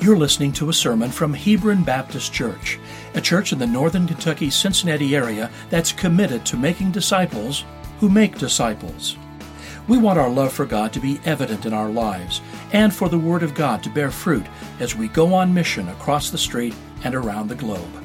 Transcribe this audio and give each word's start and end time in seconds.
You're 0.00 0.16
listening 0.16 0.52
to 0.52 0.70
a 0.70 0.72
sermon 0.72 1.10
from 1.10 1.34
Hebron 1.34 1.82
Baptist 1.82 2.32
Church, 2.32 2.78
a 3.12 3.20
church 3.20 3.52
in 3.52 3.58
the 3.58 3.66
northern 3.66 4.06
Kentucky 4.06 4.48
Cincinnati 4.48 5.14
area 5.14 5.50
that's 5.68 5.92
committed 5.92 6.46
to 6.46 6.56
making 6.56 6.92
disciples 6.92 7.66
who 7.98 8.08
make 8.08 8.38
disciples. 8.38 9.18
We 9.88 9.98
want 9.98 10.18
our 10.18 10.30
love 10.30 10.54
for 10.54 10.64
God 10.64 10.94
to 10.94 11.00
be 11.00 11.20
evident 11.26 11.66
in 11.66 11.74
our 11.74 11.90
lives 11.90 12.40
and 12.72 12.94
for 12.94 13.10
the 13.10 13.18
Word 13.18 13.42
of 13.42 13.54
God 13.54 13.82
to 13.82 13.90
bear 13.90 14.10
fruit 14.10 14.46
as 14.78 14.96
we 14.96 15.06
go 15.06 15.34
on 15.34 15.52
mission 15.52 15.86
across 15.90 16.30
the 16.30 16.38
street 16.38 16.74
and 17.04 17.14
around 17.14 17.48
the 17.48 17.54
globe. 17.54 18.02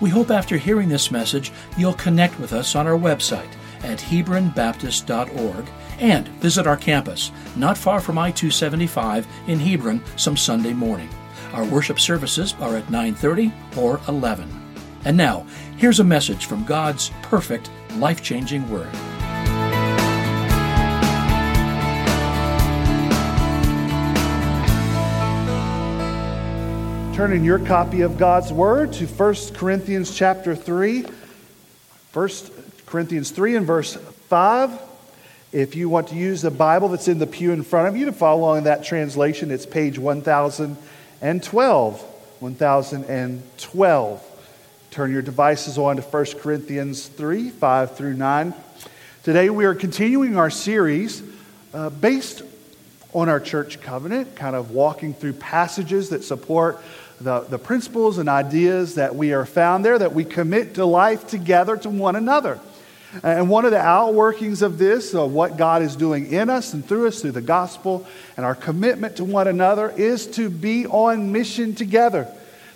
We 0.00 0.08
hope 0.08 0.30
after 0.30 0.56
hearing 0.56 0.88
this 0.88 1.10
message, 1.10 1.52
you'll 1.76 1.92
connect 1.92 2.40
with 2.40 2.54
us 2.54 2.74
on 2.74 2.86
our 2.86 2.98
website 2.98 3.52
at 3.82 3.98
HebronBaptist.org 3.98 5.66
and 5.98 6.28
visit 6.28 6.66
our 6.66 6.78
campus, 6.78 7.30
not 7.56 7.76
far 7.76 8.00
from 8.00 8.16
I 8.16 8.30
275 8.30 9.26
in 9.48 9.60
Hebron, 9.60 10.02
some 10.16 10.38
Sunday 10.38 10.72
morning. 10.72 11.10
Our 11.56 11.64
worship 11.64 11.98
services 11.98 12.54
are 12.60 12.76
at 12.76 12.90
9:30 12.90 13.50
or 13.78 13.98
11. 14.08 14.46
And 15.06 15.16
now, 15.16 15.46
here's 15.78 16.00
a 16.00 16.04
message 16.04 16.44
from 16.44 16.64
God's 16.64 17.10
perfect, 17.22 17.70
life-changing 17.96 18.70
word. 18.70 18.92
Turn 27.14 27.32
in 27.32 27.42
your 27.42 27.58
copy 27.60 28.02
of 28.02 28.18
God's 28.18 28.52
word 28.52 28.92
to 28.92 29.06
1 29.06 29.54
Corinthians 29.54 30.14
chapter 30.14 30.54
3. 30.54 31.06
1 32.12 32.28
Corinthians 32.84 33.30
3 33.30 33.56
and 33.56 33.66
verse 33.66 33.96
5. 34.28 34.78
If 35.52 35.74
you 35.74 35.88
want 35.88 36.08
to 36.08 36.16
use 36.16 36.42
the 36.42 36.50
Bible 36.50 36.88
that's 36.88 37.08
in 37.08 37.18
the 37.18 37.26
pew 37.26 37.52
in 37.52 37.62
front 37.62 37.88
of 37.88 37.96
you 37.96 38.04
to 38.04 38.12
follow 38.12 38.42
along 38.42 38.58
in 38.58 38.64
that 38.64 38.84
translation, 38.84 39.50
it's 39.50 39.64
page 39.64 39.98
1000 39.98 40.76
and 41.20 41.42
12. 41.42 42.00
1012. 42.40 44.22
Turn 44.90 45.12
your 45.12 45.22
devices 45.22 45.78
on 45.78 45.96
to 45.96 46.02
1 46.02 46.26
Corinthians 46.38 47.06
3 47.08 47.50
5 47.50 47.96
through 47.96 48.14
9. 48.14 48.54
Today 49.22 49.50
we 49.50 49.64
are 49.64 49.74
continuing 49.74 50.36
our 50.36 50.50
series 50.50 51.22
uh, 51.74 51.90
based 51.90 52.42
on 53.12 53.28
our 53.28 53.40
church 53.40 53.80
covenant, 53.80 54.36
kind 54.36 54.54
of 54.54 54.70
walking 54.70 55.14
through 55.14 55.32
passages 55.32 56.10
that 56.10 56.22
support 56.22 56.82
the, 57.20 57.40
the 57.40 57.58
principles 57.58 58.18
and 58.18 58.28
ideas 58.28 58.96
that 58.96 59.16
we 59.16 59.32
are 59.32 59.46
found 59.46 59.84
there, 59.84 59.98
that 59.98 60.12
we 60.12 60.24
commit 60.24 60.74
to 60.74 60.84
life 60.84 61.26
together 61.26 61.76
to 61.78 61.88
one 61.88 62.14
another. 62.16 62.60
And 63.22 63.48
one 63.48 63.64
of 63.64 63.70
the 63.70 63.78
outworkings 63.78 64.62
of 64.62 64.78
this, 64.78 65.14
of 65.14 65.32
what 65.32 65.56
God 65.56 65.82
is 65.82 65.96
doing 65.96 66.32
in 66.32 66.50
us 66.50 66.74
and 66.74 66.86
through 66.86 67.08
us 67.08 67.20
through 67.22 67.32
the 67.32 67.40
gospel 67.40 68.06
and 68.36 68.44
our 68.44 68.54
commitment 68.54 69.16
to 69.16 69.24
one 69.24 69.48
another, 69.48 69.90
is 69.90 70.26
to 70.28 70.50
be 70.50 70.86
on 70.86 71.32
mission 71.32 71.74
together. 71.74 72.28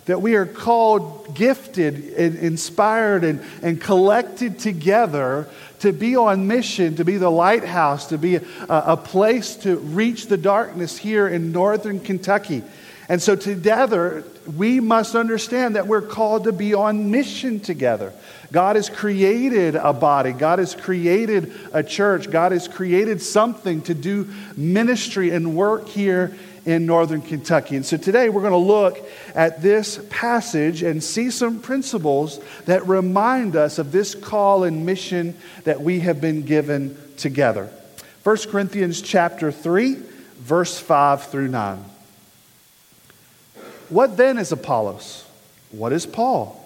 That 0.05 0.21
we 0.21 0.35
are 0.35 0.47
called, 0.47 1.35
gifted, 1.35 2.13
and 2.13 2.35
inspired, 2.37 3.23
and, 3.23 3.41
and 3.61 3.79
collected 3.79 4.57
together 4.57 5.47
to 5.79 5.93
be 5.93 6.15
on 6.15 6.47
mission, 6.47 6.95
to 6.95 7.05
be 7.05 7.17
the 7.17 7.29
lighthouse, 7.29 8.07
to 8.07 8.17
be 8.17 8.35
a, 8.35 8.43
a 8.69 8.97
place 8.97 9.55
to 9.57 9.77
reach 9.77 10.27
the 10.27 10.37
darkness 10.37 10.97
here 10.97 11.27
in 11.27 11.51
northern 11.51 11.99
Kentucky. 11.99 12.63
And 13.11 13.21
so, 13.21 13.35
together, 13.35 14.23
we 14.55 14.79
must 14.79 15.15
understand 15.15 15.75
that 15.75 15.85
we're 15.85 16.01
called 16.01 16.45
to 16.45 16.53
be 16.53 16.73
on 16.73 17.11
mission 17.11 17.59
together. 17.59 18.13
God 18.53 18.77
has 18.77 18.89
created 18.89 19.75
a 19.75 19.91
body, 19.91 20.31
God 20.31 20.59
has 20.59 20.73
created 20.75 21.51
a 21.73 21.83
church, 21.83 22.31
God 22.31 22.53
has 22.53 22.69
created 22.69 23.21
something 23.21 23.81
to 23.81 23.93
do 23.93 24.29
ministry 24.55 25.31
and 25.31 25.57
work 25.57 25.89
here 25.89 26.37
in 26.65 26.85
northern 26.85 27.21
Kentucky. 27.21 27.75
And 27.75 27.85
so 27.85 27.97
today 27.97 28.29
we're 28.29 28.49
going 28.49 28.51
to 28.51 28.57
look 28.57 28.97
at 29.35 29.61
this 29.61 29.99
passage 30.09 30.81
and 30.81 31.03
see 31.03 31.31
some 31.31 31.59
principles 31.59 32.39
that 32.63 32.87
remind 32.87 33.57
us 33.57 33.77
of 33.77 33.91
this 33.91 34.15
call 34.15 34.63
and 34.63 34.85
mission 34.85 35.35
that 35.65 35.81
we 35.81 35.99
have 35.99 36.21
been 36.21 36.43
given 36.43 36.97
together. 37.17 37.69
1 38.23 38.37
Corinthians 38.49 39.01
chapter 39.01 39.51
3 39.51 39.95
verse 40.39 40.79
5 40.79 41.25
through 41.25 41.49
9. 41.49 41.90
What 43.91 44.15
then 44.17 44.37
is 44.37 44.51
Apollos? 44.51 45.25
What 45.71 45.91
is 45.91 46.05
Paul? 46.05 46.57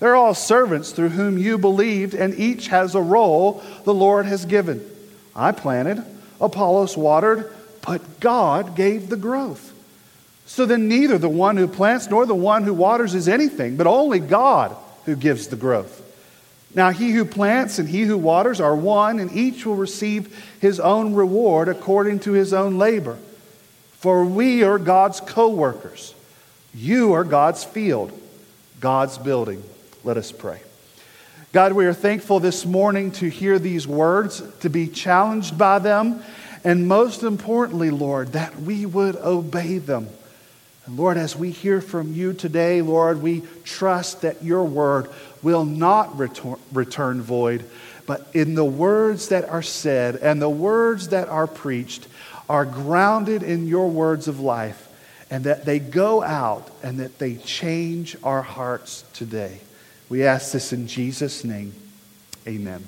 They're 0.00 0.16
all 0.16 0.34
servants 0.34 0.90
through 0.90 1.10
whom 1.10 1.38
you 1.38 1.56
believed, 1.56 2.14
and 2.14 2.34
each 2.34 2.66
has 2.68 2.94
a 2.94 3.00
role 3.00 3.62
the 3.84 3.94
Lord 3.94 4.26
has 4.26 4.44
given. 4.44 4.84
I 5.36 5.52
planted, 5.52 6.04
Apollos 6.40 6.96
watered, 6.96 7.50
but 7.86 8.20
God 8.20 8.74
gave 8.74 9.08
the 9.08 9.16
growth. 9.16 9.72
So 10.46 10.66
then, 10.66 10.88
neither 10.88 11.16
the 11.16 11.28
one 11.28 11.56
who 11.56 11.68
plants 11.68 12.10
nor 12.10 12.26
the 12.26 12.34
one 12.34 12.64
who 12.64 12.74
waters 12.74 13.14
is 13.14 13.28
anything, 13.28 13.76
but 13.76 13.86
only 13.86 14.18
God 14.18 14.76
who 15.06 15.16
gives 15.16 15.46
the 15.46 15.56
growth. 15.56 16.02
Now, 16.74 16.90
he 16.90 17.12
who 17.12 17.24
plants 17.24 17.78
and 17.78 17.88
he 17.88 18.02
who 18.02 18.18
waters 18.18 18.60
are 18.60 18.74
one, 18.74 19.20
and 19.20 19.32
each 19.32 19.64
will 19.64 19.76
receive 19.76 20.54
his 20.60 20.80
own 20.80 21.14
reward 21.14 21.68
according 21.68 22.18
to 22.20 22.32
his 22.32 22.52
own 22.52 22.78
labor. 22.78 23.16
For 24.00 24.24
we 24.24 24.64
are 24.64 24.78
God's 24.78 25.20
co 25.20 25.48
workers. 25.48 26.14
You 26.74 27.12
are 27.12 27.22
God's 27.22 27.62
field, 27.62 28.12
God's 28.80 29.16
building. 29.16 29.62
Let 30.02 30.16
us 30.16 30.32
pray. 30.32 30.60
God, 31.52 31.72
we 31.72 31.86
are 31.86 31.94
thankful 31.94 32.40
this 32.40 32.66
morning 32.66 33.12
to 33.12 33.28
hear 33.28 33.60
these 33.60 33.86
words, 33.86 34.42
to 34.58 34.68
be 34.68 34.88
challenged 34.88 35.56
by 35.56 35.78
them, 35.78 36.20
and 36.64 36.88
most 36.88 37.22
importantly, 37.22 37.90
Lord, 37.90 38.32
that 38.32 38.58
we 38.60 38.86
would 38.86 39.14
obey 39.14 39.78
them. 39.78 40.08
And 40.86 40.96
Lord, 40.96 41.16
as 41.16 41.36
we 41.36 41.52
hear 41.52 41.80
from 41.80 42.12
you 42.12 42.32
today, 42.32 42.82
Lord, 42.82 43.22
we 43.22 43.44
trust 43.62 44.22
that 44.22 44.42
your 44.42 44.64
word 44.64 45.08
will 45.44 45.64
not 45.64 46.18
return, 46.18 46.56
return 46.72 47.22
void, 47.22 47.64
but 48.04 48.26
in 48.34 48.56
the 48.56 48.64
words 48.64 49.28
that 49.28 49.48
are 49.48 49.62
said 49.62 50.16
and 50.16 50.42
the 50.42 50.48
words 50.48 51.10
that 51.10 51.28
are 51.28 51.46
preached 51.46 52.08
are 52.48 52.64
grounded 52.64 53.44
in 53.44 53.68
your 53.68 53.88
words 53.88 54.26
of 54.26 54.40
life 54.40 54.88
and 55.30 55.44
that 55.44 55.64
they 55.64 55.78
go 55.78 56.22
out 56.22 56.70
and 56.82 57.00
that 57.00 57.18
they 57.18 57.36
change 57.36 58.16
our 58.22 58.42
hearts 58.42 59.04
today. 59.12 59.60
We 60.08 60.24
ask 60.24 60.52
this 60.52 60.72
in 60.72 60.86
Jesus' 60.86 61.44
name. 61.44 61.74
Amen. 62.46 62.86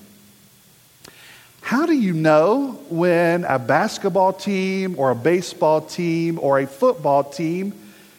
How 1.60 1.86
do 1.86 1.94
you 1.94 2.12
know 2.12 2.78
when 2.88 3.44
a 3.44 3.58
basketball 3.58 4.32
team 4.32 4.94
or 4.98 5.10
a 5.10 5.16
baseball 5.16 5.80
team 5.80 6.38
or 6.41 6.60
a 6.60 6.66
football 6.66 7.25
team 7.25 7.72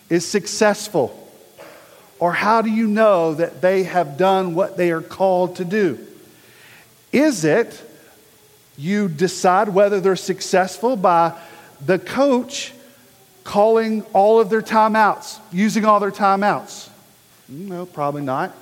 is 0.10 0.26
successful? 0.28 1.24
Or 2.20 2.34
how 2.34 2.62
do 2.62 2.70
you 2.70 2.88
know 2.88 3.36
that 3.36 3.62
they 3.62 3.84
have 3.84 4.18
done 4.18 4.56
what 4.56 4.76
they 4.76 4.92
are 4.92 5.02
called 5.02 5.58
to 5.58 5.66
do? 5.66 6.00
Is 7.14 7.46
it 7.46 7.82
you 8.78 9.08
decide 9.08 9.70
whether 9.70 10.00
they're 10.00 10.16
successful 10.16 10.96
by 10.96 11.34
the 11.86 12.00
coach 12.00 12.74
calling 13.48 14.04
all 14.12 14.42
of 14.42 14.50
their 14.50 14.62
timeouts, 14.62 15.40
using 15.54 15.86
all 15.86 16.02
their 16.02 16.12
timeouts? 16.12 16.90
No, 17.48 17.86
probably 17.86 18.22
not. 18.22 18.54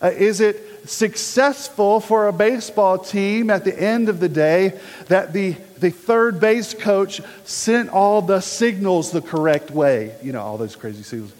Uh, 0.00 0.06
is 0.06 0.40
it 0.40 0.88
successful 0.88 2.00
for 2.00 2.28
a 2.28 2.32
baseball 2.32 2.96
team 2.96 3.50
at 3.50 3.62
the 3.62 3.78
end 3.78 4.08
of 4.08 4.20
the 4.20 4.30
day 4.30 4.80
that 5.08 5.34
the, 5.34 5.52
the 5.78 5.90
third 5.90 6.40
base 6.40 6.72
coach 6.72 7.20
sent 7.44 7.90
all 7.90 8.22
the 8.22 8.40
signals 8.40 9.10
the 9.10 9.20
correct 9.20 9.70
way? 9.70 10.14
You 10.22 10.32
know, 10.32 10.40
all 10.40 10.56
those 10.56 10.76
crazy 10.76 11.02
signals. 11.02 11.34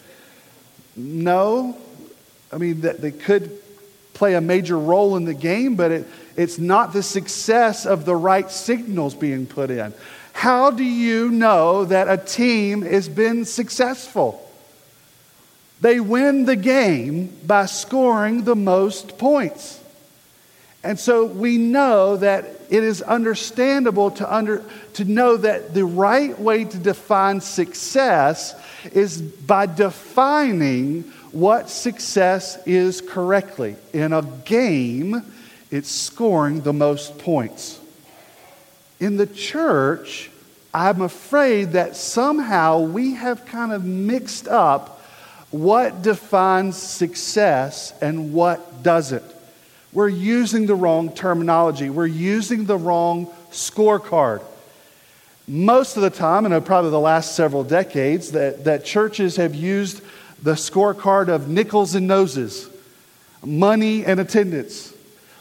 No. 0.94 1.74
I 2.52 2.58
mean, 2.58 2.82
that 2.82 3.00
they 3.00 3.10
could 3.10 3.58
play 4.12 4.34
a 4.34 4.40
major 4.42 4.78
role 4.78 5.16
in 5.16 5.24
the 5.24 5.32
game, 5.32 5.76
but 5.76 5.90
it, 5.90 6.06
it's 6.36 6.58
not 6.58 6.92
the 6.92 7.02
success 7.02 7.86
of 7.86 8.04
the 8.04 8.14
right 8.14 8.50
signals 8.50 9.14
being 9.14 9.46
put 9.46 9.70
in. 9.70 9.94
How 10.32 10.70
do 10.70 10.84
you 10.84 11.30
know 11.30 11.84
that 11.84 12.08
a 12.08 12.16
team 12.16 12.82
has 12.82 13.08
been 13.08 13.44
successful? 13.44 14.50
They 15.80 16.00
win 16.00 16.44
the 16.44 16.56
game 16.56 17.36
by 17.46 17.66
scoring 17.66 18.44
the 18.44 18.56
most 18.56 19.18
points. 19.18 19.80
And 20.84 20.98
so 20.98 21.26
we 21.26 21.58
know 21.58 22.16
that 22.16 22.44
it 22.70 22.82
is 22.82 23.02
understandable 23.02 24.10
to, 24.12 24.34
under, 24.34 24.64
to 24.94 25.04
know 25.04 25.36
that 25.36 25.74
the 25.74 25.84
right 25.84 26.36
way 26.38 26.64
to 26.64 26.78
define 26.78 27.40
success 27.40 28.54
is 28.92 29.22
by 29.22 29.66
defining 29.66 31.02
what 31.30 31.70
success 31.70 32.58
is 32.66 33.00
correctly. 33.00 33.76
In 33.92 34.12
a 34.12 34.22
game, 34.44 35.22
it's 35.70 35.90
scoring 35.90 36.62
the 36.62 36.72
most 36.72 37.18
points. 37.18 37.80
In 39.02 39.16
the 39.16 39.26
church, 39.26 40.30
I'm 40.72 41.02
afraid 41.02 41.72
that 41.72 41.96
somehow 41.96 42.82
we 42.82 43.14
have 43.14 43.44
kind 43.46 43.72
of 43.72 43.84
mixed 43.84 44.46
up 44.46 45.00
what 45.50 46.02
defines 46.02 46.76
success 46.76 47.92
and 48.00 48.32
what 48.32 48.84
doesn't. 48.84 49.24
We're 49.92 50.06
using 50.06 50.66
the 50.66 50.76
wrong 50.76 51.12
terminology, 51.12 51.90
we're 51.90 52.06
using 52.06 52.64
the 52.66 52.76
wrong 52.76 53.26
scorecard. 53.50 54.40
Most 55.48 55.96
of 55.96 56.04
the 56.04 56.10
time, 56.10 56.46
and 56.46 56.64
probably 56.64 56.92
the 56.92 57.00
last 57.00 57.34
several 57.34 57.64
decades, 57.64 58.30
that, 58.30 58.62
that 58.66 58.84
churches 58.84 59.34
have 59.34 59.52
used 59.52 60.00
the 60.44 60.52
scorecard 60.52 61.26
of 61.26 61.48
nickels 61.48 61.96
and 61.96 62.06
noses, 62.06 62.70
money 63.44 64.04
and 64.04 64.20
attendance, 64.20 64.94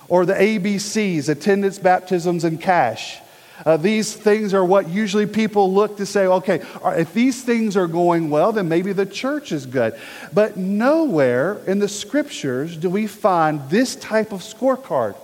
or 0.07 0.25
the 0.25 0.33
ABCs, 0.33 1.29
attendance, 1.29 1.77
baptisms, 1.77 2.43
and 2.43 2.59
cash. 2.59 3.20
Uh, 3.65 3.77
these 3.77 4.13
things 4.13 4.53
are 4.53 4.65
what 4.65 4.89
usually 4.89 5.25
people 5.25 5.73
look 5.73 5.97
to 5.97 6.05
say, 6.05 6.25
okay, 6.25 6.61
if 6.85 7.13
these 7.13 7.43
things 7.43 7.77
are 7.77 7.87
going 7.87 8.29
well, 8.29 8.51
then 8.51 8.67
maybe 8.67 8.93
the 8.93 9.05
church 9.05 9.51
is 9.51 9.65
good. 9.65 9.93
But 10.33 10.57
nowhere 10.57 11.61
in 11.67 11.79
the 11.79 11.87
scriptures 11.87 12.75
do 12.77 12.89
we 12.89 13.07
find 13.07 13.69
this 13.69 13.95
type 13.95 14.31
of 14.31 14.41
scorecard. 14.41 15.15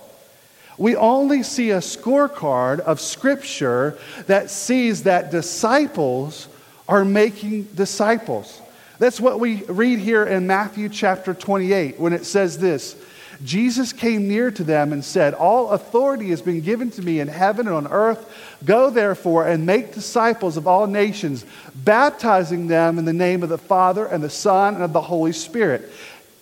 We 0.76 0.94
only 0.94 1.42
see 1.42 1.70
a 1.70 1.78
scorecard 1.78 2.80
of 2.80 3.00
scripture 3.00 3.98
that 4.26 4.48
sees 4.48 5.02
that 5.02 5.30
disciples 5.32 6.48
are 6.88 7.04
making 7.04 7.64
disciples. 7.74 8.62
That's 8.98 9.20
what 9.20 9.40
we 9.40 9.62
read 9.64 9.98
here 9.98 10.24
in 10.24 10.46
Matthew 10.46 10.88
chapter 10.88 11.34
28 11.34 11.98
when 12.00 12.12
it 12.12 12.24
says 12.24 12.58
this 12.58 12.96
Jesus 13.44 13.92
came 13.92 14.26
near 14.26 14.50
to 14.50 14.64
them 14.64 14.92
and 14.92 15.04
said, 15.04 15.32
All 15.34 15.70
authority 15.70 16.30
has 16.30 16.42
been 16.42 16.60
given 16.60 16.90
to 16.92 17.02
me 17.02 17.20
in 17.20 17.28
heaven 17.28 17.68
and 17.68 17.76
on 17.76 17.86
earth. 17.86 18.56
Go 18.64 18.90
therefore 18.90 19.46
and 19.46 19.64
make 19.64 19.94
disciples 19.94 20.56
of 20.56 20.66
all 20.66 20.86
nations, 20.86 21.44
baptizing 21.74 22.66
them 22.66 22.98
in 22.98 23.04
the 23.04 23.12
name 23.12 23.42
of 23.42 23.48
the 23.48 23.58
Father 23.58 24.06
and 24.06 24.22
the 24.22 24.30
Son 24.30 24.74
and 24.74 24.82
of 24.82 24.92
the 24.92 25.00
Holy 25.00 25.32
Spirit, 25.32 25.88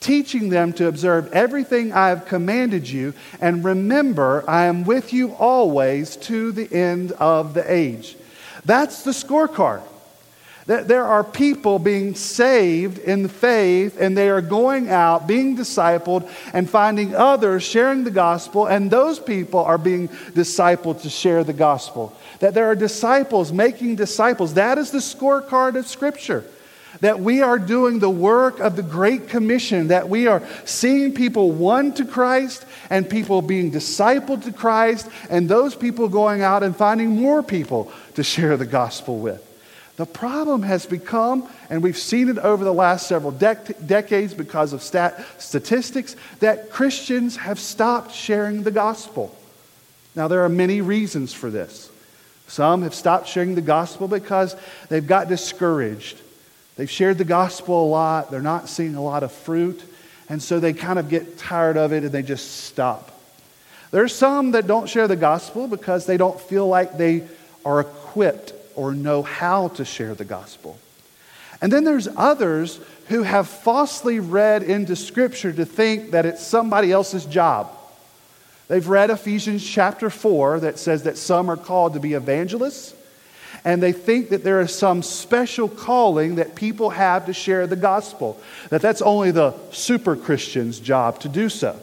teaching 0.00 0.48
them 0.48 0.72
to 0.74 0.88
observe 0.88 1.30
everything 1.32 1.92
I 1.92 2.08
have 2.08 2.24
commanded 2.24 2.88
you. 2.88 3.12
And 3.42 3.62
remember, 3.62 4.42
I 4.48 4.64
am 4.64 4.84
with 4.84 5.12
you 5.12 5.32
always 5.34 6.16
to 6.16 6.50
the 6.52 6.72
end 6.74 7.12
of 7.12 7.52
the 7.52 7.70
age. 7.70 8.16
That's 8.64 9.02
the 9.02 9.10
scorecard. 9.10 9.82
That 10.66 10.88
there 10.88 11.04
are 11.04 11.22
people 11.22 11.78
being 11.78 12.16
saved 12.16 12.98
in 12.98 13.28
faith 13.28 14.00
and 14.00 14.16
they 14.16 14.28
are 14.28 14.40
going 14.40 14.88
out, 14.90 15.28
being 15.28 15.56
discipled, 15.56 16.28
and 16.52 16.68
finding 16.68 17.14
others 17.14 17.62
sharing 17.62 18.02
the 18.02 18.10
gospel, 18.10 18.66
and 18.66 18.90
those 18.90 19.20
people 19.20 19.60
are 19.60 19.78
being 19.78 20.08
discipled 20.08 21.02
to 21.02 21.08
share 21.08 21.44
the 21.44 21.52
gospel. 21.52 22.16
That 22.40 22.54
there 22.54 22.66
are 22.66 22.74
disciples 22.74 23.52
making 23.52 23.94
disciples. 23.94 24.54
That 24.54 24.76
is 24.76 24.90
the 24.90 24.98
scorecard 24.98 25.76
of 25.76 25.86
Scripture. 25.86 26.44
That 27.00 27.20
we 27.20 27.42
are 27.42 27.60
doing 27.60 28.00
the 28.00 28.10
work 28.10 28.58
of 28.58 28.74
the 28.74 28.82
Great 28.82 29.28
Commission, 29.28 29.88
that 29.88 30.08
we 30.08 30.26
are 30.26 30.42
seeing 30.64 31.14
people 31.14 31.52
won 31.52 31.92
to 31.92 32.04
Christ 32.04 32.64
and 32.90 33.08
people 33.08 33.40
being 33.40 33.70
discipled 33.70 34.42
to 34.44 34.52
Christ, 34.52 35.08
and 35.30 35.48
those 35.48 35.76
people 35.76 36.08
going 36.08 36.42
out 36.42 36.64
and 36.64 36.74
finding 36.74 37.10
more 37.10 37.42
people 37.44 37.92
to 38.14 38.24
share 38.24 38.56
the 38.56 38.66
gospel 38.66 39.18
with. 39.18 39.45
The 39.96 40.06
problem 40.06 40.62
has 40.62 40.84
become, 40.84 41.48
and 41.70 41.82
we've 41.82 41.96
seen 41.96 42.28
it 42.28 42.38
over 42.38 42.64
the 42.64 42.72
last 42.72 43.06
several 43.06 43.32
dec- 43.32 43.86
decades 43.86 44.34
because 44.34 44.74
of 44.74 44.82
stat- 44.82 45.24
statistics, 45.38 46.16
that 46.40 46.70
Christians 46.70 47.36
have 47.36 47.58
stopped 47.58 48.12
sharing 48.12 48.62
the 48.62 48.70
gospel. 48.70 49.34
Now, 50.14 50.28
there 50.28 50.44
are 50.44 50.50
many 50.50 50.82
reasons 50.82 51.32
for 51.32 51.50
this. 51.50 51.90
Some 52.46 52.82
have 52.82 52.94
stopped 52.94 53.26
sharing 53.26 53.54
the 53.54 53.62
gospel 53.62 54.06
because 54.06 54.54
they've 54.88 55.06
got 55.06 55.28
discouraged. 55.28 56.20
They've 56.76 56.90
shared 56.90 57.16
the 57.16 57.24
gospel 57.24 57.84
a 57.84 57.88
lot, 57.88 58.30
they're 58.30 58.42
not 58.42 58.68
seeing 58.68 58.96
a 58.96 59.02
lot 59.02 59.22
of 59.22 59.32
fruit, 59.32 59.82
and 60.28 60.42
so 60.42 60.60
they 60.60 60.74
kind 60.74 60.98
of 60.98 61.08
get 61.08 61.38
tired 61.38 61.78
of 61.78 61.92
it 61.92 62.04
and 62.04 62.12
they 62.12 62.22
just 62.22 62.64
stop. 62.64 63.18
There 63.92 64.02
are 64.02 64.08
some 64.08 64.50
that 64.50 64.66
don't 64.66 64.88
share 64.88 65.08
the 65.08 65.16
gospel 65.16 65.68
because 65.68 66.04
they 66.04 66.18
don't 66.18 66.38
feel 66.38 66.68
like 66.68 66.98
they 66.98 67.26
are 67.64 67.80
equipped 67.80 68.52
or 68.76 68.94
know 68.94 69.22
how 69.22 69.68
to 69.68 69.84
share 69.84 70.14
the 70.14 70.24
gospel. 70.24 70.78
And 71.60 71.72
then 71.72 71.84
there's 71.84 72.08
others 72.16 72.78
who 73.08 73.22
have 73.22 73.48
falsely 73.48 74.20
read 74.20 74.62
into 74.62 74.94
Scripture 74.94 75.52
to 75.52 75.64
think 75.64 76.10
that 76.10 76.26
it's 76.26 76.46
somebody 76.46 76.92
else's 76.92 77.24
job. 77.24 77.70
They've 78.68 78.86
read 78.86 79.10
Ephesians 79.10 79.64
chapter 79.64 80.10
4 80.10 80.60
that 80.60 80.78
says 80.78 81.04
that 81.04 81.16
some 81.16 81.50
are 81.50 81.56
called 81.56 81.94
to 81.94 82.00
be 82.00 82.14
evangelists, 82.14 82.94
and 83.64 83.82
they 83.82 83.92
think 83.92 84.30
that 84.30 84.44
there 84.44 84.60
is 84.60 84.74
some 84.74 85.02
special 85.02 85.68
calling 85.68 86.36
that 86.36 86.54
people 86.54 86.90
have 86.90 87.26
to 87.26 87.32
share 87.32 87.66
the 87.66 87.76
gospel, 87.76 88.38
that 88.70 88.82
that's 88.82 89.02
only 89.02 89.30
the 89.30 89.54
super 89.70 90.16
Christian's 90.16 90.78
job 90.80 91.20
to 91.20 91.28
do 91.28 91.48
so. 91.48 91.78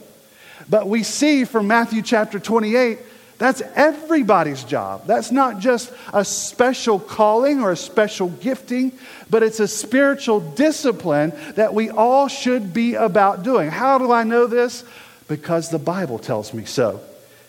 But 0.70 0.88
we 0.88 1.04
see 1.04 1.46
from 1.46 1.68
Matthew 1.68 2.02
chapter 2.02 2.40
28 2.40 3.00
that's 3.38 3.62
everybody's 3.76 4.64
job. 4.64 5.08
That's 5.08 5.32
not 5.32 5.60
just 5.60 5.92
a 6.14 6.24
special 6.24 7.00
calling 7.00 7.62
or 7.62 7.72
a 7.72 7.78
special 7.78 8.30
gifting, 8.30 8.92
but 9.30 9.44
it's 9.44 9.60
a 9.60 9.68
spiritual 9.68 10.40
discipline 10.40 11.34
that 11.56 11.74
we 11.74 11.90
all 11.90 12.28
should 12.28 12.74
be 12.74 12.96
about 12.96 13.44
doing. 13.44 13.70
How 13.70 13.98
do 13.98 14.12
I 14.12 14.24
know 14.24 14.48
this? 14.48 14.84
Because 15.28 15.70
the 15.70 15.80
Bible 15.80 16.20
tells 16.20 16.54
me 16.54 16.66
so. 16.66 17.02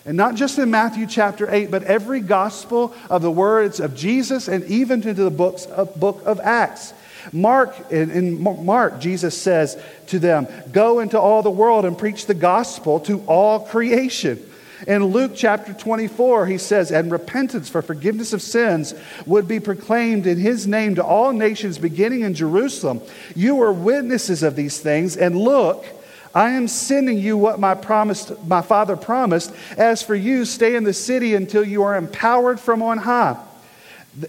And 0.07 0.17
not 0.17 0.35
just 0.35 0.59
in 0.59 0.71
Matthew 0.71 1.07
chapter 1.07 1.51
8, 1.51 1.71
but 1.71 1.83
every 1.85 2.21
gospel 2.21 2.95
of 3.09 3.23
the 3.23 3.31
words 3.31 3.81
of 3.81 3.95
Jesus 3.95 4.49
and 4.49 4.65
even 4.65 5.07
into 5.07 5.25
the 5.25 5.31
books 5.31 5.65
of, 5.67 5.95
book 5.99 6.23
of 6.27 6.41
Acts. 6.41 6.93
Mark, 7.33 7.91
in, 7.91 8.11
in 8.11 8.43
Mark, 8.43 9.01
Jesus 9.01 9.41
says 9.41 9.83
to 10.09 10.19
them, 10.19 10.47
Go 10.73 11.01
into 11.01 11.19
all 11.19 11.43
the 11.43 11.51
world 11.51 11.87
and 11.87 11.97
preach 11.97 12.27
the 12.27 12.35
gospel 12.35 13.01
to 13.01 13.21
all 13.27 13.61
creation. 13.61 14.45
In 14.87 15.05
Luke 15.07 15.33
chapter 15.35 15.73
24, 15.73 16.47
he 16.47 16.59
says, 16.59 16.91
And 16.91 17.11
repentance 17.11 17.69
for 17.69 17.83
forgiveness 17.83 18.33
of 18.33 18.43
sins 18.43 18.95
would 19.27 19.49
be 19.49 19.61
proclaimed 19.61 20.27
in 20.27 20.39
his 20.39 20.67
name 20.67 20.95
to 20.97 21.05
all 21.05 21.33
nations, 21.33 21.79
beginning 21.79 22.23
in 22.23 22.35
Jerusalem. 22.35 23.01
You 23.35 23.61
are 23.63 23.73
witnesses 23.73 24.43
of 24.43 24.57
these 24.57 24.81
things, 24.81 25.17
and 25.17 25.37
look, 25.39 25.87
I 26.35 26.51
am 26.51 26.67
sending 26.67 27.19
you 27.19 27.39
what 27.39 27.61
my, 27.61 27.75
promised, 27.75 28.33
my 28.45 28.61
father 28.61 28.97
promised. 28.97 29.55
As 29.77 30.03
for 30.03 30.17
you, 30.17 30.45
stay 30.45 30.75
in 30.75 30.83
the 30.83 30.93
city 30.93 31.35
until 31.35 31.65
you 31.65 31.85
are 31.85 31.97
empowered 31.97 32.59
from 32.59 32.83
on 32.83 32.99
high. 32.99 33.41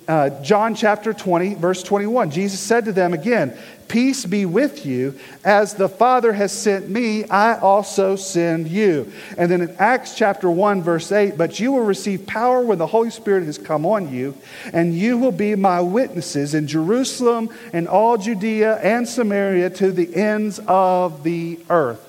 Uh, 0.08 0.32
John 0.42 0.74
chapter 0.74 1.14
20, 1.14 1.56
verse 1.56 1.84
21. 1.84 2.32
Jesus 2.32 2.60
said 2.60 2.86
to 2.86 2.92
them 2.92 3.14
again, 3.14 3.56
Peace 3.88 4.26
be 4.26 4.46
with 4.46 4.84
you. 4.84 5.14
As 5.44 5.76
the 5.76 5.88
Father 5.88 6.34
has 6.34 6.52
sent 6.52 6.90
me, 6.90 7.26
I 7.26 7.60
also 7.60 8.16
send 8.16 8.68
you. 8.68 9.12
And 9.38 9.52
then 9.52 9.62
in 9.62 9.76
Acts 9.78 10.16
chapter 10.16 10.50
1, 10.50 10.82
verse 10.82 11.12
8, 11.12 11.38
But 11.38 11.60
you 11.60 11.72
will 11.72 11.84
receive 11.84 12.26
power 12.26 12.62
when 12.62 12.80
the 12.80 12.88
Holy 12.88 13.12
Spirit 13.12 13.44
has 13.46 13.60
come 13.60 13.86
on 13.86 14.12
you, 14.12 14.36
and 14.74 14.96
you 14.96 15.20
will 15.20 15.32
be 15.32 15.54
my 15.56 15.82
witnesses 15.82 16.56
in 16.56 16.66
Jerusalem 16.66 17.50
and 17.72 17.88
all 17.88 18.18
Judea 18.18 18.78
and 18.78 19.08
Samaria 19.08 19.70
to 19.72 19.92
the 19.92 20.16
ends 20.16 20.60
of 20.68 21.22
the 21.24 21.60
earth. 21.70 22.02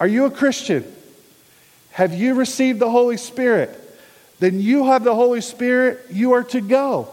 Are 0.00 0.08
you 0.08 0.24
a 0.24 0.30
Christian? 0.30 0.84
Have 1.92 2.12
you 2.12 2.34
received 2.34 2.80
the 2.80 2.90
Holy 2.90 3.16
Spirit? 3.16 3.80
Then 4.44 4.60
you 4.60 4.84
have 4.84 5.02
the 5.04 5.14
Holy 5.14 5.40
Spirit, 5.40 6.00
you 6.10 6.32
are 6.32 6.44
to 6.44 6.60
go. 6.60 7.08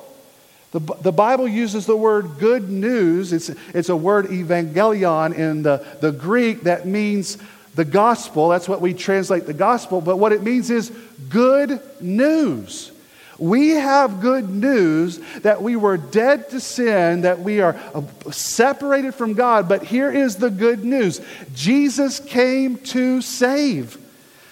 The, 0.71 0.79
the 0.79 1.11
Bible 1.11 1.47
uses 1.47 1.85
the 1.85 1.97
word 1.97 2.39
good 2.39 2.69
news. 2.69 3.33
It's, 3.33 3.49
it's 3.73 3.89
a 3.89 3.95
word 3.95 4.27
evangelion 4.27 5.33
in 5.35 5.63
the, 5.63 5.85
the 5.99 6.11
Greek 6.11 6.61
that 6.61 6.85
means 6.85 7.37
the 7.75 7.85
gospel. 7.85 8.49
That's 8.49 8.69
what 8.69 8.81
we 8.81 8.93
translate 8.93 9.45
the 9.45 9.53
gospel. 9.53 10.01
But 10.01 10.17
what 10.17 10.31
it 10.31 10.43
means 10.43 10.69
is 10.69 10.91
good 11.29 11.81
news. 11.99 12.91
We 13.37 13.69
have 13.69 14.21
good 14.21 14.49
news 14.49 15.17
that 15.39 15.61
we 15.61 15.75
were 15.75 15.97
dead 15.97 16.49
to 16.51 16.59
sin, 16.59 17.21
that 17.21 17.39
we 17.39 17.59
are 17.59 17.75
uh, 17.93 18.03
separated 18.31 19.15
from 19.15 19.33
God. 19.33 19.67
But 19.67 19.83
here 19.83 20.11
is 20.11 20.35
the 20.35 20.51
good 20.51 20.85
news 20.85 21.21
Jesus 21.53 22.19
came 22.19 22.77
to 22.77 23.21
save. 23.21 23.97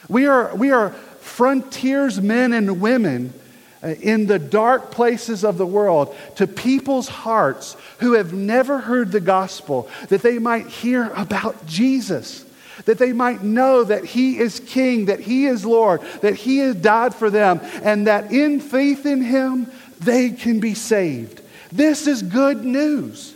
We 0.10 0.26
are, 0.26 0.56
we 0.56 0.72
are 0.72 0.96
frontiersmen 1.30 2.52
and 2.54 2.82
women 2.82 3.34
uh, 3.82 3.88
in 4.02 4.26
the 4.26 4.40
dark 4.40 4.92
places 4.92 5.46
of 5.46 5.58
the 5.58 5.66
world 5.66 6.14
to 6.36 6.46
people's 6.46 7.08
hearts 7.08 7.78
who 8.00 8.14
have 8.14 8.34
never 8.34 8.80
heard 8.80 9.12
the 9.12 9.22
gospel, 9.22 9.90
that 10.10 10.22
they 10.22 10.38
might 10.38 10.68
hear 10.68 11.10
about 11.16 11.66
Jesus, 11.66 12.44
that 12.84 12.98
they 12.98 13.14
might 13.14 13.42
know 13.42 13.84
that 13.86 14.04
He 14.04 14.38
is 14.38 14.60
King, 14.60 15.06
that 15.06 15.22
He 15.22 15.46
is 15.46 15.66
Lord, 15.66 16.02
that 16.22 16.36
He 16.36 16.58
has 16.58 16.76
died 16.76 17.16
for 17.16 17.30
them, 17.30 17.62
and 17.84 18.08
that 18.08 18.34
in 18.34 18.60
faith 18.60 19.06
in 19.06 19.22
Him, 19.22 19.72
they 20.00 20.32
can 20.32 20.60
be 20.60 20.74
saved. 20.74 21.42
This 21.72 22.08
is 22.08 22.22
good 22.22 22.66
news. 22.66 23.36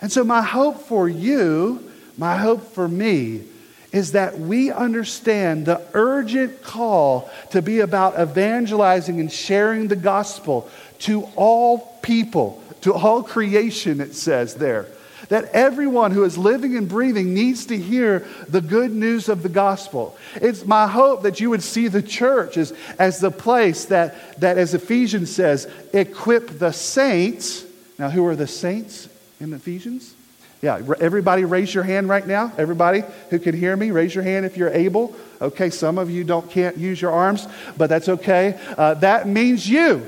And 0.00 0.10
so, 0.10 0.24
my 0.24 0.42
hope 0.42 0.82
for 0.82 1.08
you, 1.08 1.90
my 2.18 2.36
hope 2.36 2.72
for 2.72 2.88
me, 2.88 3.44
is 3.94 4.10
that 4.10 4.40
we 4.40 4.72
understand 4.72 5.66
the 5.66 5.80
urgent 5.92 6.64
call 6.64 7.30
to 7.50 7.62
be 7.62 7.78
about 7.78 8.20
evangelizing 8.20 9.20
and 9.20 9.30
sharing 9.30 9.86
the 9.86 9.94
gospel 9.94 10.68
to 10.98 11.22
all 11.36 11.78
people, 12.02 12.60
to 12.80 12.92
all 12.92 13.22
creation, 13.22 14.00
it 14.00 14.16
says 14.16 14.56
there. 14.56 14.88
that 15.28 15.44
everyone 15.52 16.10
who 16.10 16.24
is 16.24 16.36
living 16.36 16.76
and 16.76 16.88
breathing 16.88 17.34
needs 17.34 17.66
to 17.66 17.78
hear 17.78 18.26
the 18.48 18.60
good 18.60 18.92
news 18.92 19.28
of 19.28 19.42
the 19.42 19.48
gospel. 19.48 20.16
It's 20.36 20.64
my 20.64 20.86
hope 20.86 21.22
that 21.22 21.40
you 21.40 21.50
would 21.50 21.62
see 21.62 21.88
the 21.88 22.02
church 22.02 22.56
as, 22.56 22.72
as 22.98 23.20
the 23.20 23.30
place 23.30 23.86
that, 23.86 24.40
that, 24.40 24.58
as 24.58 24.74
Ephesians 24.74 25.34
says, 25.34 25.70
equip 25.92 26.58
the 26.58 26.72
saints. 26.72 27.64
Now, 27.98 28.10
who 28.10 28.26
are 28.26 28.36
the 28.36 28.46
saints 28.46 29.08
in 29.40 29.52
Ephesians? 29.52 30.14
Yeah, 30.64 30.80
everybody 30.98 31.44
raise 31.44 31.74
your 31.74 31.84
hand 31.84 32.08
right 32.08 32.26
now. 32.26 32.50
Everybody 32.56 33.02
who 33.28 33.38
can 33.38 33.54
hear 33.54 33.76
me, 33.76 33.90
raise 33.90 34.14
your 34.14 34.24
hand 34.24 34.46
if 34.46 34.56
you're 34.56 34.70
able. 34.70 35.14
Okay, 35.38 35.68
some 35.68 35.98
of 35.98 36.08
you 36.10 36.24
don't 36.24 36.50
can't 36.50 36.78
use 36.78 37.02
your 37.02 37.10
arms, 37.10 37.46
but 37.76 37.90
that's 37.90 38.08
okay. 38.08 38.58
Uh, 38.78 38.94
that 38.94 39.28
means 39.28 39.68
you. 39.68 40.06